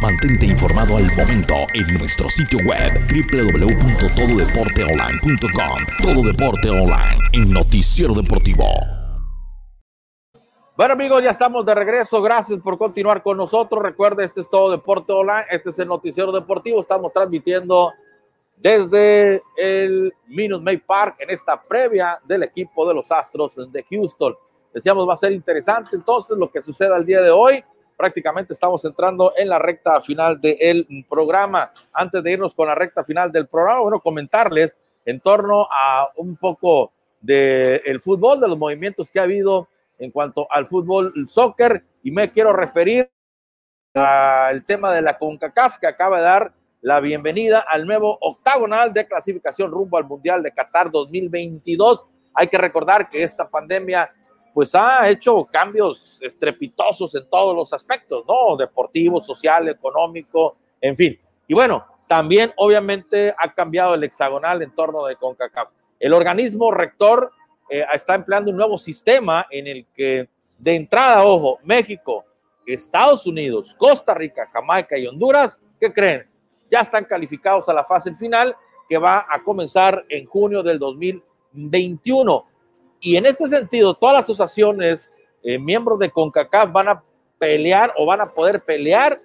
Mantente 0.00 0.46
informado 0.46 0.96
al 0.96 1.04
momento 1.16 1.54
en 1.74 1.98
nuestro 1.98 2.30
sitio 2.30 2.58
web 2.64 3.06
www.tododeporteonline.com. 3.08 5.78
Todo 6.02 6.22
Deporte 6.26 6.70
Online, 6.70 7.18
el 7.34 7.52
noticiero 7.52 8.14
deportivo. 8.14 8.64
Bueno 10.76 10.94
amigos, 10.94 11.22
ya 11.22 11.30
estamos 11.30 11.64
de 11.66 11.74
regreso. 11.74 12.22
Gracias 12.22 12.58
por 12.60 12.78
continuar 12.78 13.22
con 13.22 13.36
nosotros. 13.36 13.82
Recuerde, 13.82 14.24
este 14.24 14.40
es 14.40 14.48
todo 14.48 14.70
Deporte 14.70 15.12
Online. 15.12 15.44
Este 15.50 15.68
es 15.68 15.78
el 15.78 15.88
noticiero 15.88 16.32
deportivo. 16.32 16.80
Estamos 16.80 17.12
transmitiendo 17.12 17.92
desde 18.56 19.42
el 19.56 20.14
Minute 20.26 20.62
Maid 20.62 20.80
Park 20.86 21.16
en 21.18 21.28
esta 21.30 21.60
previa 21.60 22.18
del 22.24 22.44
equipo 22.44 22.88
de 22.88 22.94
los 22.94 23.12
Astros 23.12 23.58
de 23.70 23.84
Houston. 23.90 24.34
Decíamos, 24.72 25.06
va 25.08 25.14
a 25.14 25.16
ser 25.16 25.32
interesante 25.32 25.96
entonces 25.96 26.38
lo 26.38 26.48
que 26.50 26.62
suceda 26.62 26.96
el 26.96 27.04
día 27.04 27.20
de 27.20 27.30
hoy. 27.30 27.64
Prácticamente 28.00 28.54
estamos 28.54 28.82
entrando 28.86 29.34
en 29.36 29.46
la 29.50 29.58
recta 29.58 30.00
final 30.00 30.40
del 30.40 31.04
programa. 31.06 31.70
Antes 31.92 32.22
de 32.22 32.32
irnos 32.32 32.54
con 32.54 32.66
la 32.66 32.74
recta 32.74 33.04
final 33.04 33.30
del 33.30 33.46
programa, 33.46 33.80
bueno, 33.80 34.00
comentarles 34.00 34.74
en 35.04 35.20
torno 35.20 35.68
a 35.70 36.08
un 36.16 36.34
poco 36.38 36.94
del 37.20 37.82
el 37.84 38.00
fútbol, 38.00 38.40
de 38.40 38.48
los 38.48 38.56
movimientos 38.56 39.10
que 39.10 39.20
ha 39.20 39.24
habido 39.24 39.68
en 39.98 40.10
cuanto 40.12 40.50
al 40.50 40.64
fútbol, 40.64 41.12
el 41.14 41.28
soccer, 41.28 41.84
y 42.02 42.10
me 42.10 42.30
quiero 42.30 42.54
referir 42.54 43.10
al 43.92 44.64
tema 44.64 44.94
de 44.94 45.02
la 45.02 45.18
CONCACAF 45.18 45.76
que 45.76 45.86
acaba 45.86 46.16
de 46.16 46.24
dar 46.24 46.54
la 46.80 47.00
bienvenida 47.00 47.62
al 47.68 47.86
nuevo 47.86 48.16
octagonal 48.22 48.94
de 48.94 49.06
clasificación 49.06 49.70
rumbo 49.70 49.98
al 49.98 50.06
Mundial 50.06 50.42
de 50.42 50.52
Qatar 50.52 50.90
2022. 50.90 52.06
Hay 52.32 52.48
que 52.48 52.56
recordar 52.56 53.10
que 53.10 53.22
esta 53.22 53.50
pandemia 53.50 54.08
pues 54.52 54.74
ha 54.74 55.08
hecho 55.08 55.44
cambios 55.44 56.20
estrepitosos 56.22 57.14
en 57.14 57.28
todos 57.28 57.54
los 57.54 57.72
aspectos, 57.72 58.24
¿no? 58.26 58.56
Deportivo, 58.56 59.20
social, 59.20 59.68
económico, 59.68 60.56
en 60.80 60.96
fin. 60.96 61.18
Y 61.46 61.54
bueno, 61.54 61.86
también 62.08 62.52
obviamente 62.56 63.34
ha 63.36 63.52
cambiado 63.54 63.94
el 63.94 64.04
hexagonal 64.04 64.62
en 64.62 64.74
torno 64.74 65.06
de 65.06 65.16
CONCACAF. 65.16 65.70
El 65.98 66.12
organismo 66.12 66.72
rector 66.72 67.30
eh, 67.68 67.84
está 67.92 68.14
empleando 68.14 68.50
un 68.50 68.56
nuevo 68.56 68.78
sistema 68.78 69.46
en 69.50 69.66
el 69.66 69.86
que 69.94 70.28
de 70.58 70.74
entrada, 70.74 71.24
ojo, 71.24 71.58
México, 71.62 72.24
Estados 72.66 73.26
Unidos, 73.26 73.74
Costa 73.78 74.14
Rica, 74.14 74.48
Jamaica 74.52 74.98
y 74.98 75.06
Honduras, 75.06 75.60
¿qué 75.78 75.92
creen? 75.92 76.26
Ya 76.70 76.80
están 76.80 77.04
calificados 77.04 77.68
a 77.68 77.74
la 77.74 77.84
fase 77.84 78.14
final 78.14 78.54
que 78.88 78.98
va 78.98 79.26
a 79.28 79.42
comenzar 79.42 80.04
en 80.08 80.26
junio 80.26 80.62
del 80.62 80.78
2021. 80.78 82.46
Y 83.00 83.16
en 83.16 83.26
este 83.26 83.48
sentido, 83.48 83.94
todas 83.94 84.14
las 84.14 84.24
asociaciones, 84.24 85.10
eh, 85.42 85.58
miembros 85.58 85.98
de 85.98 86.10
CONCACAF 86.10 86.70
van 86.70 86.88
a 86.88 87.02
pelear 87.38 87.92
o 87.96 88.04
van 88.06 88.20
a 88.20 88.30
poder 88.32 88.62
pelear 88.62 89.20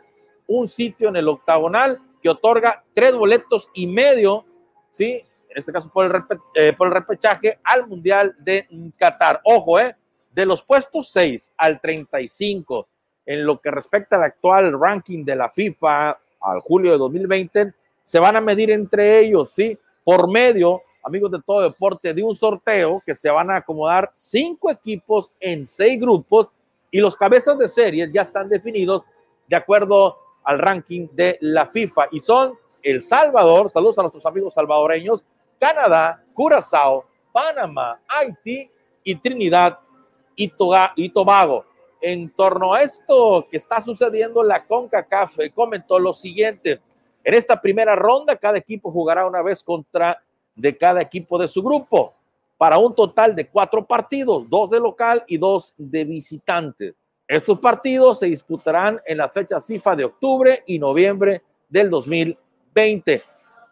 un 0.48 0.68
sitio 0.68 1.10
en 1.10 1.18
el 1.18 1.28
octagonal 1.28 2.00
que 2.22 2.30
otorga 2.30 2.84
tres 2.94 3.14
boletos 3.14 3.70
y 3.74 3.88
medio, 3.88 4.46
¿sí? 4.90 5.24
En 5.50 5.58
este 5.58 5.72
caso 5.72 5.90
por 5.90 6.06
el, 6.06 6.12
repe- 6.12 6.42
eh, 6.56 6.74
por 6.78 6.88
el 6.88 6.94
repechaje 6.94 7.60
al 7.64 7.88
Mundial 7.88 8.36
de 8.40 8.68
Qatar. 8.98 9.42
Ojo, 9.44 9.80
¿eh? 9.80 9.96
De 10.32 10.46
los 10.46 10.64
puestos 10.64 11.10
6 11.12 11.52
al 11.58 11.80
35, 11.82 12.88
en 13.26 13.46
lo 13.46 13.60
que 13.60 13.72
respecta 13.72 14.16
al 14.18 14.24
actual 14.24 14.78
ranking 14.80 15.24
de 15.26 15.36
la 15.36 15.50
FIFA 15.50 16.18
al 16.42 16.60
julio 16.62 16.92
de 16.92 16.98
2020, 16.98 17.74
se 18.04 18.20
van 18.20 18.36
a 18.36 18.42
medir 18.42 18.70
entre 18.72 19.20
ellos, 19.20 19.52
¿sí? 19.52 19.78
Por 20.04 20.30
medio 20.30 20.82
amigos 21.06 21.32
de 21.32 21.42
todo 21.42 21.62
deporte, 21.62 22.14
de 22.14 22.24
un 22.24 22.34
sorteo 22.34 23.02
que 23.06 23.14
se 23.14 23.30
van 23.30 23.52
a 23.52 23.58
acomodar 23.58 24.10
cinco 24.12 24.72
equipos 24.72 25.32
en 25.40 25.66
seis 25.66 26.00
grupos 26.00 26.52
y 26.90 27.00
los 27.00 27.16
cabezas 27.16 27.58
de 27.58 27.68
series 27.68 28.12
ya 28.12 28.24
están 28.24 28.50
definidos 28.50 29.04
de 29.48 29.56
acuerdo 29.56 30.18
al 30.44 30.60
ranking 30.60 31.08
de 31.12 31.38
la 31.42 31.68
FIFA 31.68 32.08
y 32.12 32.20
son 32.20 32.54
El 32.82 33.02
Salvador, 33.02 33.70
saludos 33.70 34.00
a 34.00 34.02
nuestros 34.02 34.26
amigos 34.26 34.54
salvadoreños, 34.54 35.26
Canadá, 35.60 36.24
Curazao, 36.34 37.06
Panamá, 37.32 38.00
Haití 38.08 38.70
y 39.04 39.16
Trinidad 39.16 39.80
y, 40.36 40.50
Tobago. 41.10 41.66
En 42.02 42.30
torno 42.30 42.74
a 42.74 42.82
esto 42.82 43.48
que 43.50 43.58
está 43.58 43.82
sucediendo, 43.82 44.44
la 44.44 44.66
CONCACAF 44.66 45.38
comentó 45.54 45.98
lo 45.98 46.14
siguiente. 46.14 46.82
En 47.24 47.34
esta 47.34 47.60
primera 47.60 47.96
ronda, 47.96 48.36
cada 48.36 48.58
equipo 48.58 48.92
jugará 48.92 49.26
una 49.26 49.42
vez 49.42 49.64
contra 49.64 50.22
de 50.56 50.78
cada 50.78 51.02
equipo 51.02 51.38
de 51.38 51.48
su 51.48 51.62
grupo, 51.62 52.14
para 52.58 52.78
un 52.78 52.94
total 52.94 53.36
de 53.36 53.48
cuatro 53.48 53.86
partidos, 53.86 54.50
dos 54.50 54.70
de 54.70 54.80
local 54.80 55.24
y 55.28 55.38
dos 55.38 55.76
de 55.78 56.06
visitantes. 56.06 56.96
Estos 57.28 57.60
partidos 57.60 58.20
se 58.20 58.28
disputarán 58.28 59.02
en 59.06 59.18
la 59.18 59.30
fecha 59.30 59.60
FIFA 59.60 59.96
de 59.96 60.06
octubre 60.06 60.64
y 60.66 60.80
noviembre 60.80 61.42
del 61.68 61.90
2020. 61.90 63.22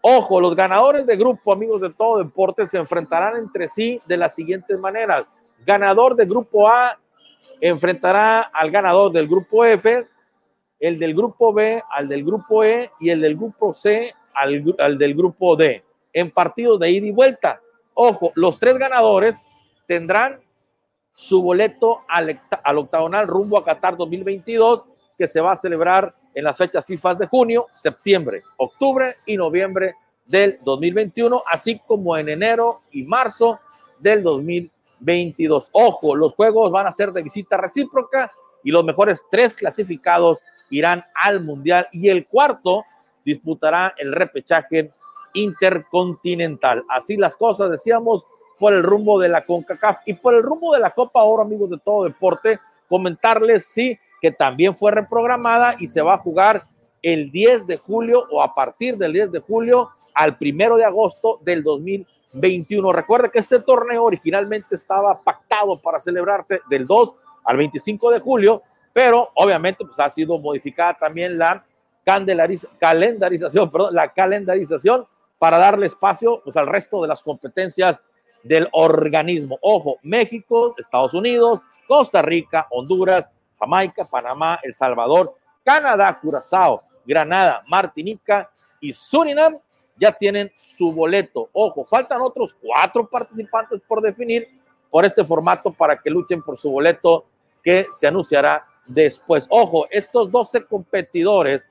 Ojo, 0.01 0.41
los 0.41 0.55
ganadores 0.55 1.05
de 1.05 1.15
grupo, 1.15 1.53
amigos 1.53 1.79
de 1.79 1.91
todo 1.91 2.17
deporte, 2.17 2.65
se 2.65 2.77
enfrentarán 2.77 3.37
entre 3.37 3.67
sí 3.67 4.01
de 4.05 4.17
las 4.17 4.35
siguientes 4.35 4.77
maneras. 4.77 5.25
Ganador 5.65 6.15
del 6.15 6.27
grupo 6.27 6.67
A 6.67 6.99
enfrentará 7.61 8.41
al 8.41 8.69
ganador 8.69 9.11
del 9.13 9.27
grupo 9.27 9.63
F, 9.63 10.05
el 10.79 10.99
del 10.99 11.13
grupo 11.15 11.53
B 11.53 11.81
al 11.89 12.09
del 12.09 12.25
grupo 12.25 12.65
E 12.65 12.91
y 12.99 13.09
el 13.09 13.21
del 13.21 13.37
grupo 13.37 13.71
C 13.71 14.13
al, 14.33 14.75
al 14.79 14.97
del 14.97 15.13
grupo 15.13 15.55
D 15.55 15.81
en 16.13 16.31
partidos 16.31 16.79
de 16.79 16.91
ida 16.91 17.07
y 17.07 17.11
vuelta. 17.11 17.59
Ojo, 17.93 18.31
los 18.35 18.59
tres 18.59 18.77
ganadores 18.77 19.43
tendrán 19.87 20.39
su 21.09 21.41
boleto 21.41 22.05
al, 22.07 22.39
al 22.63 22.77
octagonal 22.77 23.27
rumbo 23.27 23.57
a 23.57 23.63
Qatar 23.63 23.97
2022, 23.97 24.85
que 25.17 25.27
se 25.27 25.41
va 25.41 25.51
a 25.51 25.55
celebrar 25.55 26.15
en 26.33 26.43
las 26.43 26.57
fechas 26.57 26.85
FIFA 26.85 27.15
de 27.15 27.27
junio, 27.27 27.67
septiembre, 27.71 28.43
octubre 28.57 29.13
y 29.25 29.37
noviembre 29.37 29.95
del 30.25 30.57
2021, 30.63 31.41
así 31.51 31.79
como 31.85 32.17
en 32.17 32.29
enero 32.29 32.81
y 32.91 33.03
marzo 33.03 33.59
del 33.99 34.23
2022. 34.23 35.69
Ojo, 35.73 36.15
los 36.15 36.33
juegos 36.33 36.71
van 36.71 36.87
a 36.87 36.91
ser 36.91 37.11
de 37.11 37.21
visita 37.21 37.57
recíproca 37.57 38.31
y 38.63 38.71
los 38.71 38.83
mejores 38.83 39.23
tres 39.29 39.53
clasificados 39.53 40.41
irán 40.69 41.05
al 41.13 41.41
Mundial 41.41 41.87
y 41.91 42.09
el 42.09 42.25
cuarto 42.25 42.83
disputará 43.23 43.93
el 43.97 44.13
repechaje 44.13 44.91
intercontinental. 45.33 46.85
Así 46.89 47.17
las 47.17 47.37
cosas, 47.37 47.71
decíamos, 47.71 48.25
por 48.59 48.73
el 48.73 48.83
rumbo 48.83 49.19
de 49.19 49.29
la 49.29 49.45
CONCACAF 49.45 49.99
y 50.05 50.13
por 50.13 50.33
el 50.35 50.43
rumbo 50.43 50.73
de 50.73 50.79
la 50.79 50.91
Copa 50.91 51.23
Oro, 51.23 51.43
amigos 51.43 51.69
de 51.69 51.79
todo 51.79 52.05
deporte, 52.05 52.59
comentarles, 52.87 53.65
sí, 53.65 53.97
que 54.21 54.31
también 54.31 54.75
fue 54.75 54.91
reprogramada 54.91 55.75
y 55.79 55.87
se 55.87 56.01
va 56.01 56.13
a 56.13 56.17
jugar 56.17 56.63
el 57.01 57.31
10 57.31 57.67
de 57.67 57.77
julio 57.77 58.25
o 58.31 58.41
a 58.41 58.55
partir 58.55 58.97
del 58.97 59.11
10 59.11 59.31
de 59.31 59.39
julio 59.41 59.89
al 60.13 60.37
primero 60.37 60.77
de 60.77 60.85
agosto 60.85 61.39
del 61.43 61.61
2021. 61.61 62.93
Recuerde 62.93 63.29
que 63.29 63.39
este 63.39 63.59
torneo 63.59 64.03
originalmente 64.03 64.75
estaba 64.75 65.21
pactado 65.21 65.79
para 65.81 65.99
celebrarse 65.99 66.61
del 66.69 66.85
2 66.85 67.15
al 67.43 67.57
25 67.57 68.11
de 68.11 68.19
julio, 68.19 68.61
pero 68.93 69.29
obviamente 69.35 69.83
pues 69.83 69.99
ha 69.99 70.09
sido 70.09 70.37
modificada 70.39 70.93
también 70.93 71.37
la 71.37 71.65
calendarización, 72.05 73.69
perdón, 73.71 73.93
la 73.93 74.13
calendarización 74.13 75.05
para 75.43 75.57
darle 75.57 75.87
espacio 75.87 76.39
pues, 76.41 76.55
al 76.55 76.67
resto 76.67 77.01
de 77.01 77.09
las 77.09 77.21
competencias 77.21 78.01
del 78.43 78.69
organismo. 78.71 79.59
Ojo, 79.61 79.97
México, 80.01 80.73
Estados 80.77 81.13
Unidos, 81.13 81.59
Costa 81.85 82.21
Rica, 82.21 82.65
Honduras, 82.69 83.29
Jamaica, 83.59 84.05
Panamá, 84.05 84.61
El 84.63 84.73
Salvador, 84.73 85.35
Canadá, 85.61 86.17
Curazao, 86.17 86.83
Granada, 87.05 87.61
Martinica 87.67 88.49
y 88.79 88.93
Surinam 88.93 89.57
ya 89.97 90.13
tienen 90.13 90.49
su 90.55 90.93
boleto. 90.93 91.49
Ojo, 91.51 91.83
faltan 91.83 92.21
otros 92.21 92.53
cuatro 92.53 93.05
participantes 93.05 93.81
por 93.85 94.01
definir 94.01 94.47
por 94.89 95.03
este 95.03 95.25
formato 95.25 95.73
para 95.73 95.99
que 95.99 96.09
luchen 96.09 96.41
por 96.41 96.55
su 96.57 96.71
boleto 96.71 97.25
que 97.61 97.87
se 97.91 98.07
anunciará 98.07 98.65
después. 98.87 99.45
Ojo, 99.49 99.87
estos 99.91 100.31
12 100.31 100.67
competidores 100.67 101.63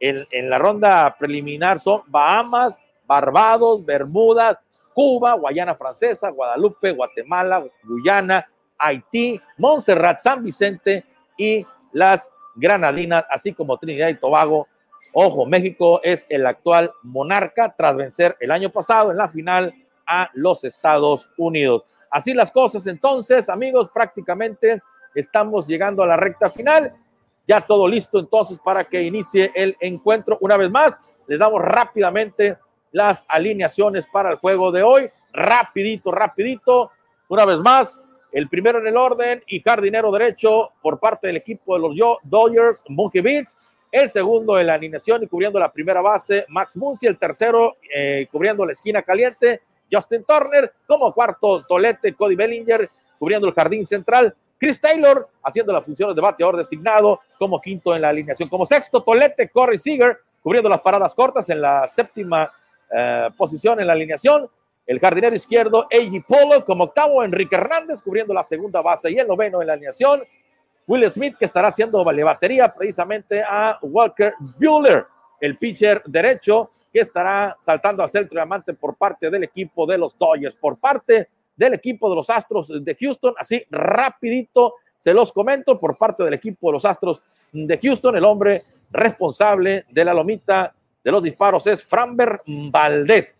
en, 0.00 0.26
en 0.32 0.50
la 0.50 0.58
ronda 0.58 1.14
preliminar 1.16 1.78
son 1.78 2.02
Bahamas, 2.08 2.80
Barbados, 3.10 3.84
Bermudas, 3.84 4.56
Cuba, 4.94 5.34
Guayana 5.34 5.74
Francesa, 5.74 6.30
Guadalupe, 6.30 6.92
Guatemala, 6.92 7.66
Guyana, 7.82 8.48
Haití, 8.78 9.40
Montserrat, 9.58 10.20
San 10.20 10.40
Vicente 10.40 11.04
y 11.36 11.66
las 11.90 12.32
Granadinas, 12.54 13.24
así 13.28 13.52
como 13.52 13.76
Trinidad 13.78 14.10
y 14.10 14.14
Tobago. 14.14 14.68
Ojo, 15.12 15.44
México 15.44 16.00
es 16.04 16.24
el 16.28 16.46
actual 16.46 16.92
monarca 17.02 17.74
tras 17.76 17.96
vencer 17.96 18.36
el 18.38 18.52
año 18.52 18.70
pasado 18.70 19.10
en 19.10 19.16
la 19.16 19.26
final 19.26 19.74
a 20.06 20.30
los 20.34 20.62
Estados 20.62 21.28
Unidos. 21.36 21.92
Así 22.12 22.32
las 22.32 22.52
cosas, 22.52 22.86
entonces, 22.86 23.48
amigos, 23.48 23.88
prácticamente 23.92 24.80
estamos 25.16 25.66
llegando 25.66 26.04
a 26.04 26.06
la 26.06 26.16
recta 26.16 26.48
final. 26.48 26.94
Ya 27.44 27.60
todo 27.60 27.88
listo 27.88 28.20
entonces 28.20 28.60
para 28.60 28.84
que 28.84 29.02
inicie 29.02 29.50
el 29.56 29.76
encuentro. 29.80 30.38
Una 30.40 30.56
vez 30.56 30.70
más, 30.70 31.12
les 31.26 31.40
damos 31.40 31.60
rápidamente 31.60 32.56
las 32.92 33.24
alineaciones 33.28 34.06
para 34.06 34.30
el 34.30 34.36
juego 34.36 34.72
de 34.72 34.82
hoy. 34.82 35.10
Rapidito, 35.32 36.10
rapidito. 36.10 36.90
Una 37.28 37.44
vez 37.44 37.60
más, 37.60 37.98
el 38.32 38.48
primero 38.48 38.78
en 38.78 38.86
el 38.86 38.96
orden 38.96 39.42
y 39.46 39.60
jardinero 39.60 40.10
derecho 40.10 40.70
por 40.82 40.98
parte 40.98 41.26
del 41.26 41.36
equipo 41.36 41.74
de 41.74 41.80
los 41.80 42.20
Dodgers, 42.22 42.84
Monkey 42.88 43.20
Beats. 43.20 43.66
El 43.92 44.08
segundo 44.08 44.58
en 44.58 44.68
la 44.68 44.74
alineación 44.74 45.24
y 45.24 45.26
cubriendo 45.26 45.58
la 45.58 45.72
primera 45.72 46.00
base, 46.00 46.44
Max 46.48 46.76
Muncy. 46.76 47.06
El 47.06 47.18
tercero 47.18 47.76
eh, 47.92 48.28
cubriendo 48.30 48.64
la 48.64 48.72
esquina 48.72 49.02
caliente, 49.02 49.62
Justin 49.90 50.24
Turner. 50.24 50.72
Como 50.86 51.12
cuarto, 51.12 51.60
Tolete, 51.64 52.14
Cody 52.14 52.36
Bellinger 52.36 52.88
cubriendo 53.18 53.48
el 53.48 53.54
jardín 53.54 53.84
central. 53.84 54.34
Chris 54.58 54.80
Taylor 54.80 55.28
haciendo 55.42 55.72
las 55.72 55.84
funciones 55.84 56.14
de 56.14 56.22
bateador 56.22 56.56
designado 56.56 57.20
como 57.38 57.60
quinto 57.60 57.96
en 57.96 58.02
la 58.02 58.10
alineación. 58.10 58.48
Como 58.48 58.66
sexto, 58.66 59.02
Tolete, 59.02 59.48
Corey 59.48 59.78
Seager 59.78 60.18
cubriendo 60.42 60.68
las 60.68 60.80
paradas 60.80 61.14
cortas 61.14 61.48
en 61.50 61.60
la 61.60 61.86
séptima 61.86 62.50
eh, 62.90 63.28
posición 63.36 63.80
en 63.80 63.86
la 63.86 63.92
alineación. 63.92 64.48
El 64.86 64.98
jardinero 64.98 65.36
izquierdo, 65.36 65.82
A.G. 65.84 66.24
Polo, 66.26 66.64
como 66.64 66.84
octavo, 66.84 67.22
Enrique 67.22 67.54
Hernández, 67.54 68.02
cubriendo 68.02 68.34
la 68.34 68.42
segunda 68.42 68.82
base 68.82 69.10
y 69.10 69.18
el 69.18 69.28
noveno 69.28 69.60
en 69.60 69.68
la 69.68 69.74
alineación. 69.74 70.22
Will 70.86 71.08
Smith, 71.10 71.36
que 71.38 71.44
estará 71.44 71.68
haciendo 71.68 72.02
batería 72.02 72.74
precisamente 72.74 73.42
a 73.42 73.78
Walker 73.82 74.34
Bueller, 74.58 75.06
el 75.40 75.56
pitcher 75.56 76.02
derecho, 76.04 76.70
que 76.92 77.00
estará 77.00 77.56
saltando 77.60 78.02
al 78.02 78.10
centro 78.10 78.34
diamante 78.34 78.74
por 78.74 78.96
parte 78.96 79.30
del 79.30 79.44
equipo 79.44 79.86
de 79.86 79.96
los 79.96 80.18
Dodgers, 80.18 80.56
por 80.56 80.78
parte 80.78 81.28
del 81.54 81.74
equipo 81.74 82.10
de 82.10 82.16
los 82.16 82.28
Astros 82.28 82.72
de 82.84 82.96
Houston. 82.98 83.34
Así 83.38 83.64
rapidito 83.70 84.74
se 84.96 85.14
los 85.14 85.32
comento 85.32 85.78
por 85.78 85.96
parte 85.96 86.24
del 86.24 86.34
equipo 86.34 86.68
de 86.68 86.72
los 86.72 86.84
Astros 86.84 87.22
de 87.52 87.78
Houston, 87.78 88.16
el 88.16 88.24
hombre 88.24 88.62
responsable 88.90 89.84
de 89.90 90.04
la 90.04 90.12
lomita 90.12 90.74
de 91.02 91.10
los 91.10 91.22
disparos 91.22 91.66
es 91.66 91.82
Framber 91.82 92.42
Valdés. 92.46 93.36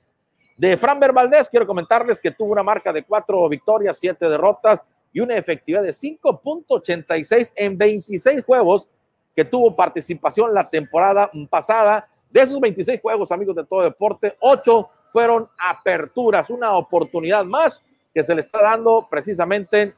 De 0.56 0.76
Framber 0.76 1.12
Valdés, 1.12 1.48
quiero 1.48 1.66
comentarles 1.66 2.20
que 2.20 2.30
tuvo 2.30 2.52
una 2.52 2.62
marca 2.62 2.92
de 2.92 3.02
cuatro 3.04 3.48
victorias, 3.48 3.98
siete 3.98 4.28
derrotas 4.28 4.84
y 5.12 5.20
una 5.20 5.36
efectividad 5.36 5.82
de 5.82 5.90
5.86 5.90 7.52
en 7.56 7.78
26 7.78 8.44
juegos 8.44 8.88
que 9.34 9.44
tuvo 9.44 9.74
participación 9.74 10.52
la 10.52 10.68
temporada 10.68 11.30
pasada. 11.48 12.08
De 12.30 12.42
esos 12.42 12.60
26 12.60 13.00
juegos, 13.00 13.32
amigos 13.32 13.56
de 13.56 13.64
todo 13.64 13.82
deporte, 13.82 14.36
ocho 14.40 14.90
fueron 15.10 15.48
aperturas, 15.58 16.50
una 16.50 16.72
oportunidad 16.76 17.44
más 17.44 17.82
que 18.12 18.22
se 18.22 18.34
le 18.34 18.40
está 18.40 18.62
dando 18.62 19.06
precisamente 19.08 19.94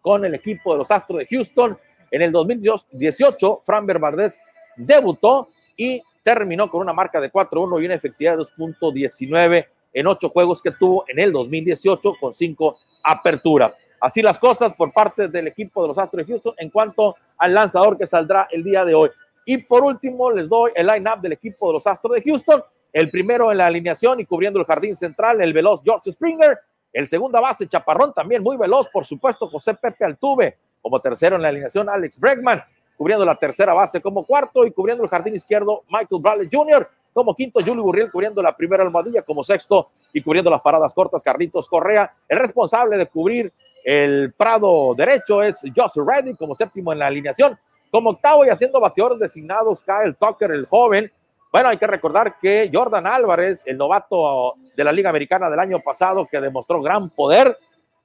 con 0.00 0.24
el 0.24 0.34
equipo 0.34 0.72
de 0.72 0.78
los 0.78 0.90
Astros 0.90 1.18
de 1.18 1.26
Houston. 1.26 1.78
En 2.10 2.22
el 2.22 2.30
2018, 2.30 3.62
Framber 3.64 3.98
Valdés 3.98 4.38
debutó 4.76 5.48
y 5.76 6.02
terminó 6.24 6.68
con 6.68 6.80
una 6.80 6.92
marca 6.92 7.20
de 7.20 7.30
4-1 7.30 7.80
y 7.80 7.84
una 7.84 7.94
efectividad 7.94 8.36
de 8.36 8.42
2.19 8.42 9.66
en 9.92 10.06
ocho 10.08 10.28
juegos 10.28 10.60
que 10.60 10.72
tuvo 10.72 11.04
en 11.06 11.20
el 11.20 11.30
2018 11.30 12.14
con 12.20 12.34
cinco 12.34 12.78
aperturas. 13.04 13.76
Así 14.00 14.20
las 14.22 14.38
cosas 14.38 14.74
por 14.74 14.92
parte 14.92 15.28
del 15.28 15.46
equipo 15.46 15.82
de 15.82 15.88
los 15.88 15.98
Astros 15.98 16.26
de 16.26 16.32
Houston 16.32 16.54
en 16.58 16.70
cuanto 16.70 17.14
al 17.38 17.54
lanzador 17.54 17.96
que 17.96 18.06
saldrá 18.06 18.48
el 18.50 18.64
día 18.64 18.84
de 18.84 18.94
hoy. 18.94 19.10
Y 19.46 19.58
por 19.58 19.84
último, 19.84 20.30
les 20.30 20.48
doy 20.48 20.72
el 20.74 20.86
line-up 20.86 21.20
del 21.20 21.32
equipo 21.32 21.68
de 21.68 21.74
los 21.74 21.86
Astros 21.86 22.14
de 22.14 22.22
Houston. 22.22 22.62
El 22.92 23.10
primero 23.10 23.52
en 23.52 23.58
la 23.58 23.66
alineación 23.66 24.20
y 24.20 24.26
cubriendo 24.26 24.58
el 24.58 24.66
jardín 24.66 24.96
central, 24.96 25.40
el 25.40 25.52
veloz 25.52 25.82
George 25.84 26.10
Springer. 26.10 26.58
El 26.92 27.06
segunda 27.06 27.40
base, 27.40 27.66
Chaparrón, 27.66 28.12
también 28.12 28.42
muy 28.42 28.56
veloz, 28.56 28.88
por 28.88 29.04
supuesto, 29.04 29.48
José 29.48 29.74
Pepe 29.74 30.04
Altuve. 30.04 30.58
Como 30.80 31.00
tercero 31.00 31.36
en 31.36 31.42
la 31.42 31.48
alineación, 31.48 31.88
Alex 31.88 32.18
Bregman 32.20 32.62
cubriendo 32.96 33.24
la 33.24 33.34
tercera 33.34 33.72
base 33.74 34.00
como 34.00 34.24
cuarto 34.24 34.64
y 34.66 34.70
cubriendo 34.70 35.04
el 35.04 35.10
jardín 35.10 35.34
izquierdo 35.34 35.82
Michael 35.88 36.22
Bradley 36.22 36.48
Jr. 36.50 36.88
Como 37.12 37.34
quinto, 37.34 37.60
Julio 37.60 37.82
Burriel 37.82 38.10
cubriendo 38.10 38.42
la 38.42 38.56
primera 38.56 38.82
almohadilla. 38.82 39.22
Como 39.22 39.44
sexto, 39.44 39.88
y 40.12 40.22
cubriendo 40.22 40.50
las 40.50 40.62
paradas 40.62 40.94
cortas, 40.94 41.22
Carlitos 41.22 41.68
Correa. 41.68 42.12
El 42.28 42.38
responsable 42.38 42.96
de 42.96 43.06
cubrir 43.06 43.52
el 43.84 44.32
Prado 44.32 44.94
derecho 44.96 45.42
es 45.42 45.62
Josh 45.74 45.96
Reddy 45.96 46.34
como 46.34 46.54
séptimo 46.54 46.92
en 46.92 46.98
la 46.98 47.08
alineación. 47.08 47.58
Como 47.90 48.10
octavo 48.10 48.44
y 48.44 48.48
haciendo 48.48 48.80
bateadores 48.80 49.18
designados, 49.18 49.82
Kyle 49.82 50.16
Tucker, 50.18 50.50
el 50.50 50.66
joven. 50.66 51.10
Bueno, 51.52 51.68
hay 51.68 51.78
que 51.78 51.86
recordar 51.86 52.38
que 52.40 52.70
Jordan 52.72 53.06
Álvarez, 53.06 53.62
el 53.66 53.76
novato 53.76 54.54
de 54.74 54.82
la 54.82 54.90
Liga 54.90 55.10
Americana 55.10 55.48
del 55.50 55.60
año 55.60 55.78
pasado, 55.78 56.26
que 56.26 56.40
demostró 56.40 56.82
gran 56.82 57.10
poder 57.10 57.56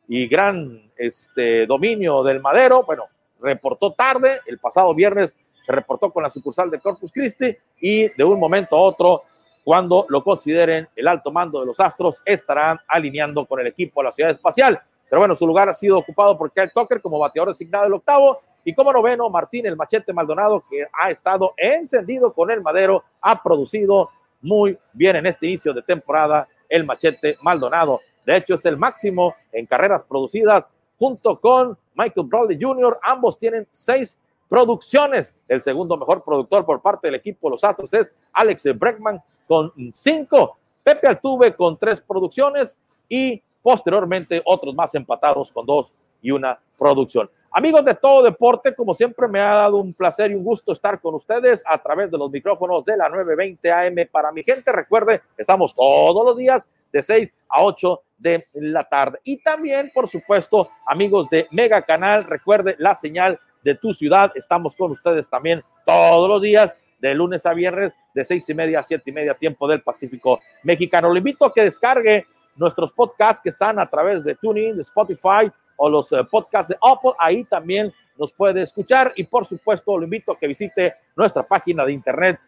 y 0.07 0.27
gran 0.27 0.91
este, 0.97 1.65
dominio 1.65 2.23
del 2.23 2.41
madero, 2.41 2.83
bueno, 2.83 3.05
reportó 3.41 3.91
tarde, 3.91 4.39
el 4.45 4.59
pasado 4.59 4.93
viernes 4.93 5.37
se 5.61 5.71
reportó 5.71 6.11
con 6.11 6.23
la 6.23 6.29
sucursal 6.29 6.69
de 6.71 6.79
Corpus 6.79 7.11
Christi 7.11 7.55
y 7.79 8.07
de 8.09 8.23
un 8.23 8.39
momento 8.39 8.75
a 8.75 8.81
otro, 8.81 9.23
cuando 9.63 10.05
lo 10.09 10.23
consideren 10.23 10.87
el 10.95 11.07
alto 11.07 11.31
mando 11.31 11.59
de 11.59 11.65
los 11.65 11.79
Astros, 11.79 12.21
estarán 12.25 12.79
alineando 12.87 13.45
con 13.45 13.59
el 13.59 13.67
equipo 13.67 14.01
de 14.01 14.05
la 14.05 14.11
Ciudad 14.11 14.31
Espacial. 14.31 14.81
Pero 15.09 15.19
bueno, 15.21 15.35
su 15.35 15.45
lugar 15.45 15.69
ha 15.69 15.73
sido 15.73 15.97
ocupado 15.97 16.37
por 16.37 16.51
Kyle 16.51 16.71
Tucker 16.73 17.01
como 17.01 17.19
bateador 17.19 17.49
designado 17.49 17.83
del 17.85 17.93
octavo 17.93 18.37
y 18.63 18.73
como 18.73 18.93
noveno, 18.93 19.29
Martín 19.29 19.65
el 19.65 19.75
Machete 19.75 20.13
Maldonado, 20.13 20.63
que 20.69 20.85
ha 20.93 21.09
estado 21.09 21.53
encendido 21.57 22.33
con 22.33 22.51
el 22.51 22.61
madero, 22.61 23.03
ha 23.21 23.41
producido 23.41 24.09
muy 24.41 24.77
bien 24.93 25.15
en 25.15 25.25
este 25.25 25.47
inicio 25.47 25.73
de 25.73 25.81
temporada 25.81 26.47
el 26.67 26.85
Machete 26.85 27.37
Maldonado. 27.41 28.01
De 28.25 28.37
hecho, 28.37 28.55
es 28.55 28.65
el 28.65 28.77
máximo 28.77 29.35
en 29.51 29.65
carreras 29.65 30.03
producidas 30.03 30.69
junto 30.99 31.39
con 31.39 31.77
Michael 31.95 32.27
Bradley 32.27 32.59
Jr. 32.61 32.99
Ambos 33.01 33.37
tienen 33.37 33.65
seis 33.71 34.19
producciones. 34.49 35.35
El 35.47 35.61
segundo 35.61 35.95
mejor 35.95 36.23
productor 36.23 36.65
por 36.65 36.81
parte 36.81 37.07
del 37.07 37.15
equipo 37.15 37.49
los 37.49 37.63
Astros 37.63 37.93
es 37.93 38.15
Alex 38.33 38.77
Breckman 38.77 39.21
con 39.47 39.71
cinco. 39.93 40.57
Pepe 40.83 41.07
Altuve 41.07 41.55
con 41.55 41.77
tres 41.77 42.01
producciones 42.01 42.75
y 43.07 43.41
posteriormente 43.61 44.41
otros 44.45 44.73
más 44.75 44.93
empatados 44.95 45.51
con 45.51 45.65
dos 45.65 45.93
y 46.21 46.31
una 46.31 46.59
producción. 46.77 47.29
Amigos 47.51 47.85
de 47.85 47.95
todo 47.95 48.23
deporte, 48.23 48.73
como 48.73 48.93
siempre 48.93 49.27
me 49.27 49.39
ha 49.39 49.55
dado 49.55 49.77
un 49.77 49.93
placer 49.93 50.31
y 50.31 50.35
un 50.35 50.43
gusto 50.43 50.71
estar 50.71 50.99
con 50.99 51.15
ustedes 51.15 51.63
a 51.65 51.77
través 51.77 52.11
de 52.11 52.17
los 52.17 52.29
micrófonos 52.29 52.83
de 52.85 52.97
la 52.97 53.07
920 53.09 53.71
AM. 53.71 53.95
Para 54.11 54.31
mi 54.31 54.43
gente, 54.43 54.71
recuerde, 54.71 55.21
estamos 55.37 55.73
todos 55.73 56.25
los 56.25 56.37
días 56.37 56.63
de 56.91 57.03
6 57.03 57.33
a 57.49 57.63
8 57.63 58.01
de 58.17 58.45
la 58.53 58.83
tarde. 58.83 59.19
Y 59.23 59.37
también, 59.37 59.91
por 59.93 60.07
supuesto, 60.07 60.69
amigos 60.85 61.29
de 61.29 61.47
Mega 61.51 61.81
Canal, 61.81 62.23
recuerde 62.25 62.75
la 62.77 62.95
señal 62.95 63.39
de 63.63 63.75
tu 63.75 63.93
ciudad. 63.93 64.31
Estamos 64.35 64.75
con 64.75 64.91
ustedes 64.91 65.29
también 65.29 65.63
todos 65.85 66.29
los 66.29 66.41
días, 66.41 66.73
de 66.99 67.15
lunes 67.15 67.45
a 67.45 67.53
viernes, 67.53 67.93
de 68.13 68.25
seis 68.25 68.47
y 68.49 68.53
media 68.53 68.79
a 68.79 68.83
siete 68.83 69.09
y 69.09 69.13
media, 69.13 69.33
tiempo 69.33 69.67
del 69.67 69.81
Pacífico 69.81 70.39
mexicano. 70.63 71.09
Lo 71.09 71.17
invito 71.17 71.45
a 71.45 71.53
que 71.53 71.63
descargue 71.63 72.25
nuestros 72.55 72.91
podcasts 72.91 73.41
que 73.41 73.49
están 73.49 73.79
a 73.79 73.85
través 73.85 74.23
de 74.23 74.35
TuneIn, 74.35 74.75
de 74.75 74.81
Spotify 74.81 75.49
o 75.77 75.89
los 75.89 76.11
eh, 76.11 76.23
podcasts 76.29 76.67
de 76.67 76.77
Apple. 76.81 77.11
Ahí 77.17 77.45
también 77.45 77.93
nos 78.17 78.33
puede 78.33 78.61
escuchar 78.61 79.13
y 79.15 79.23
por 79.23 79.45
supuesto 79.45 79.97
lo 79.97 80.03
invito 80.03 80.33
a 80.33 80.37
que 80.37 80.47
visite 80.47 80.95
nuestra 81.15 81.41
página 81.43 81.85
de 81.85 81.93
internet 81.93 82.39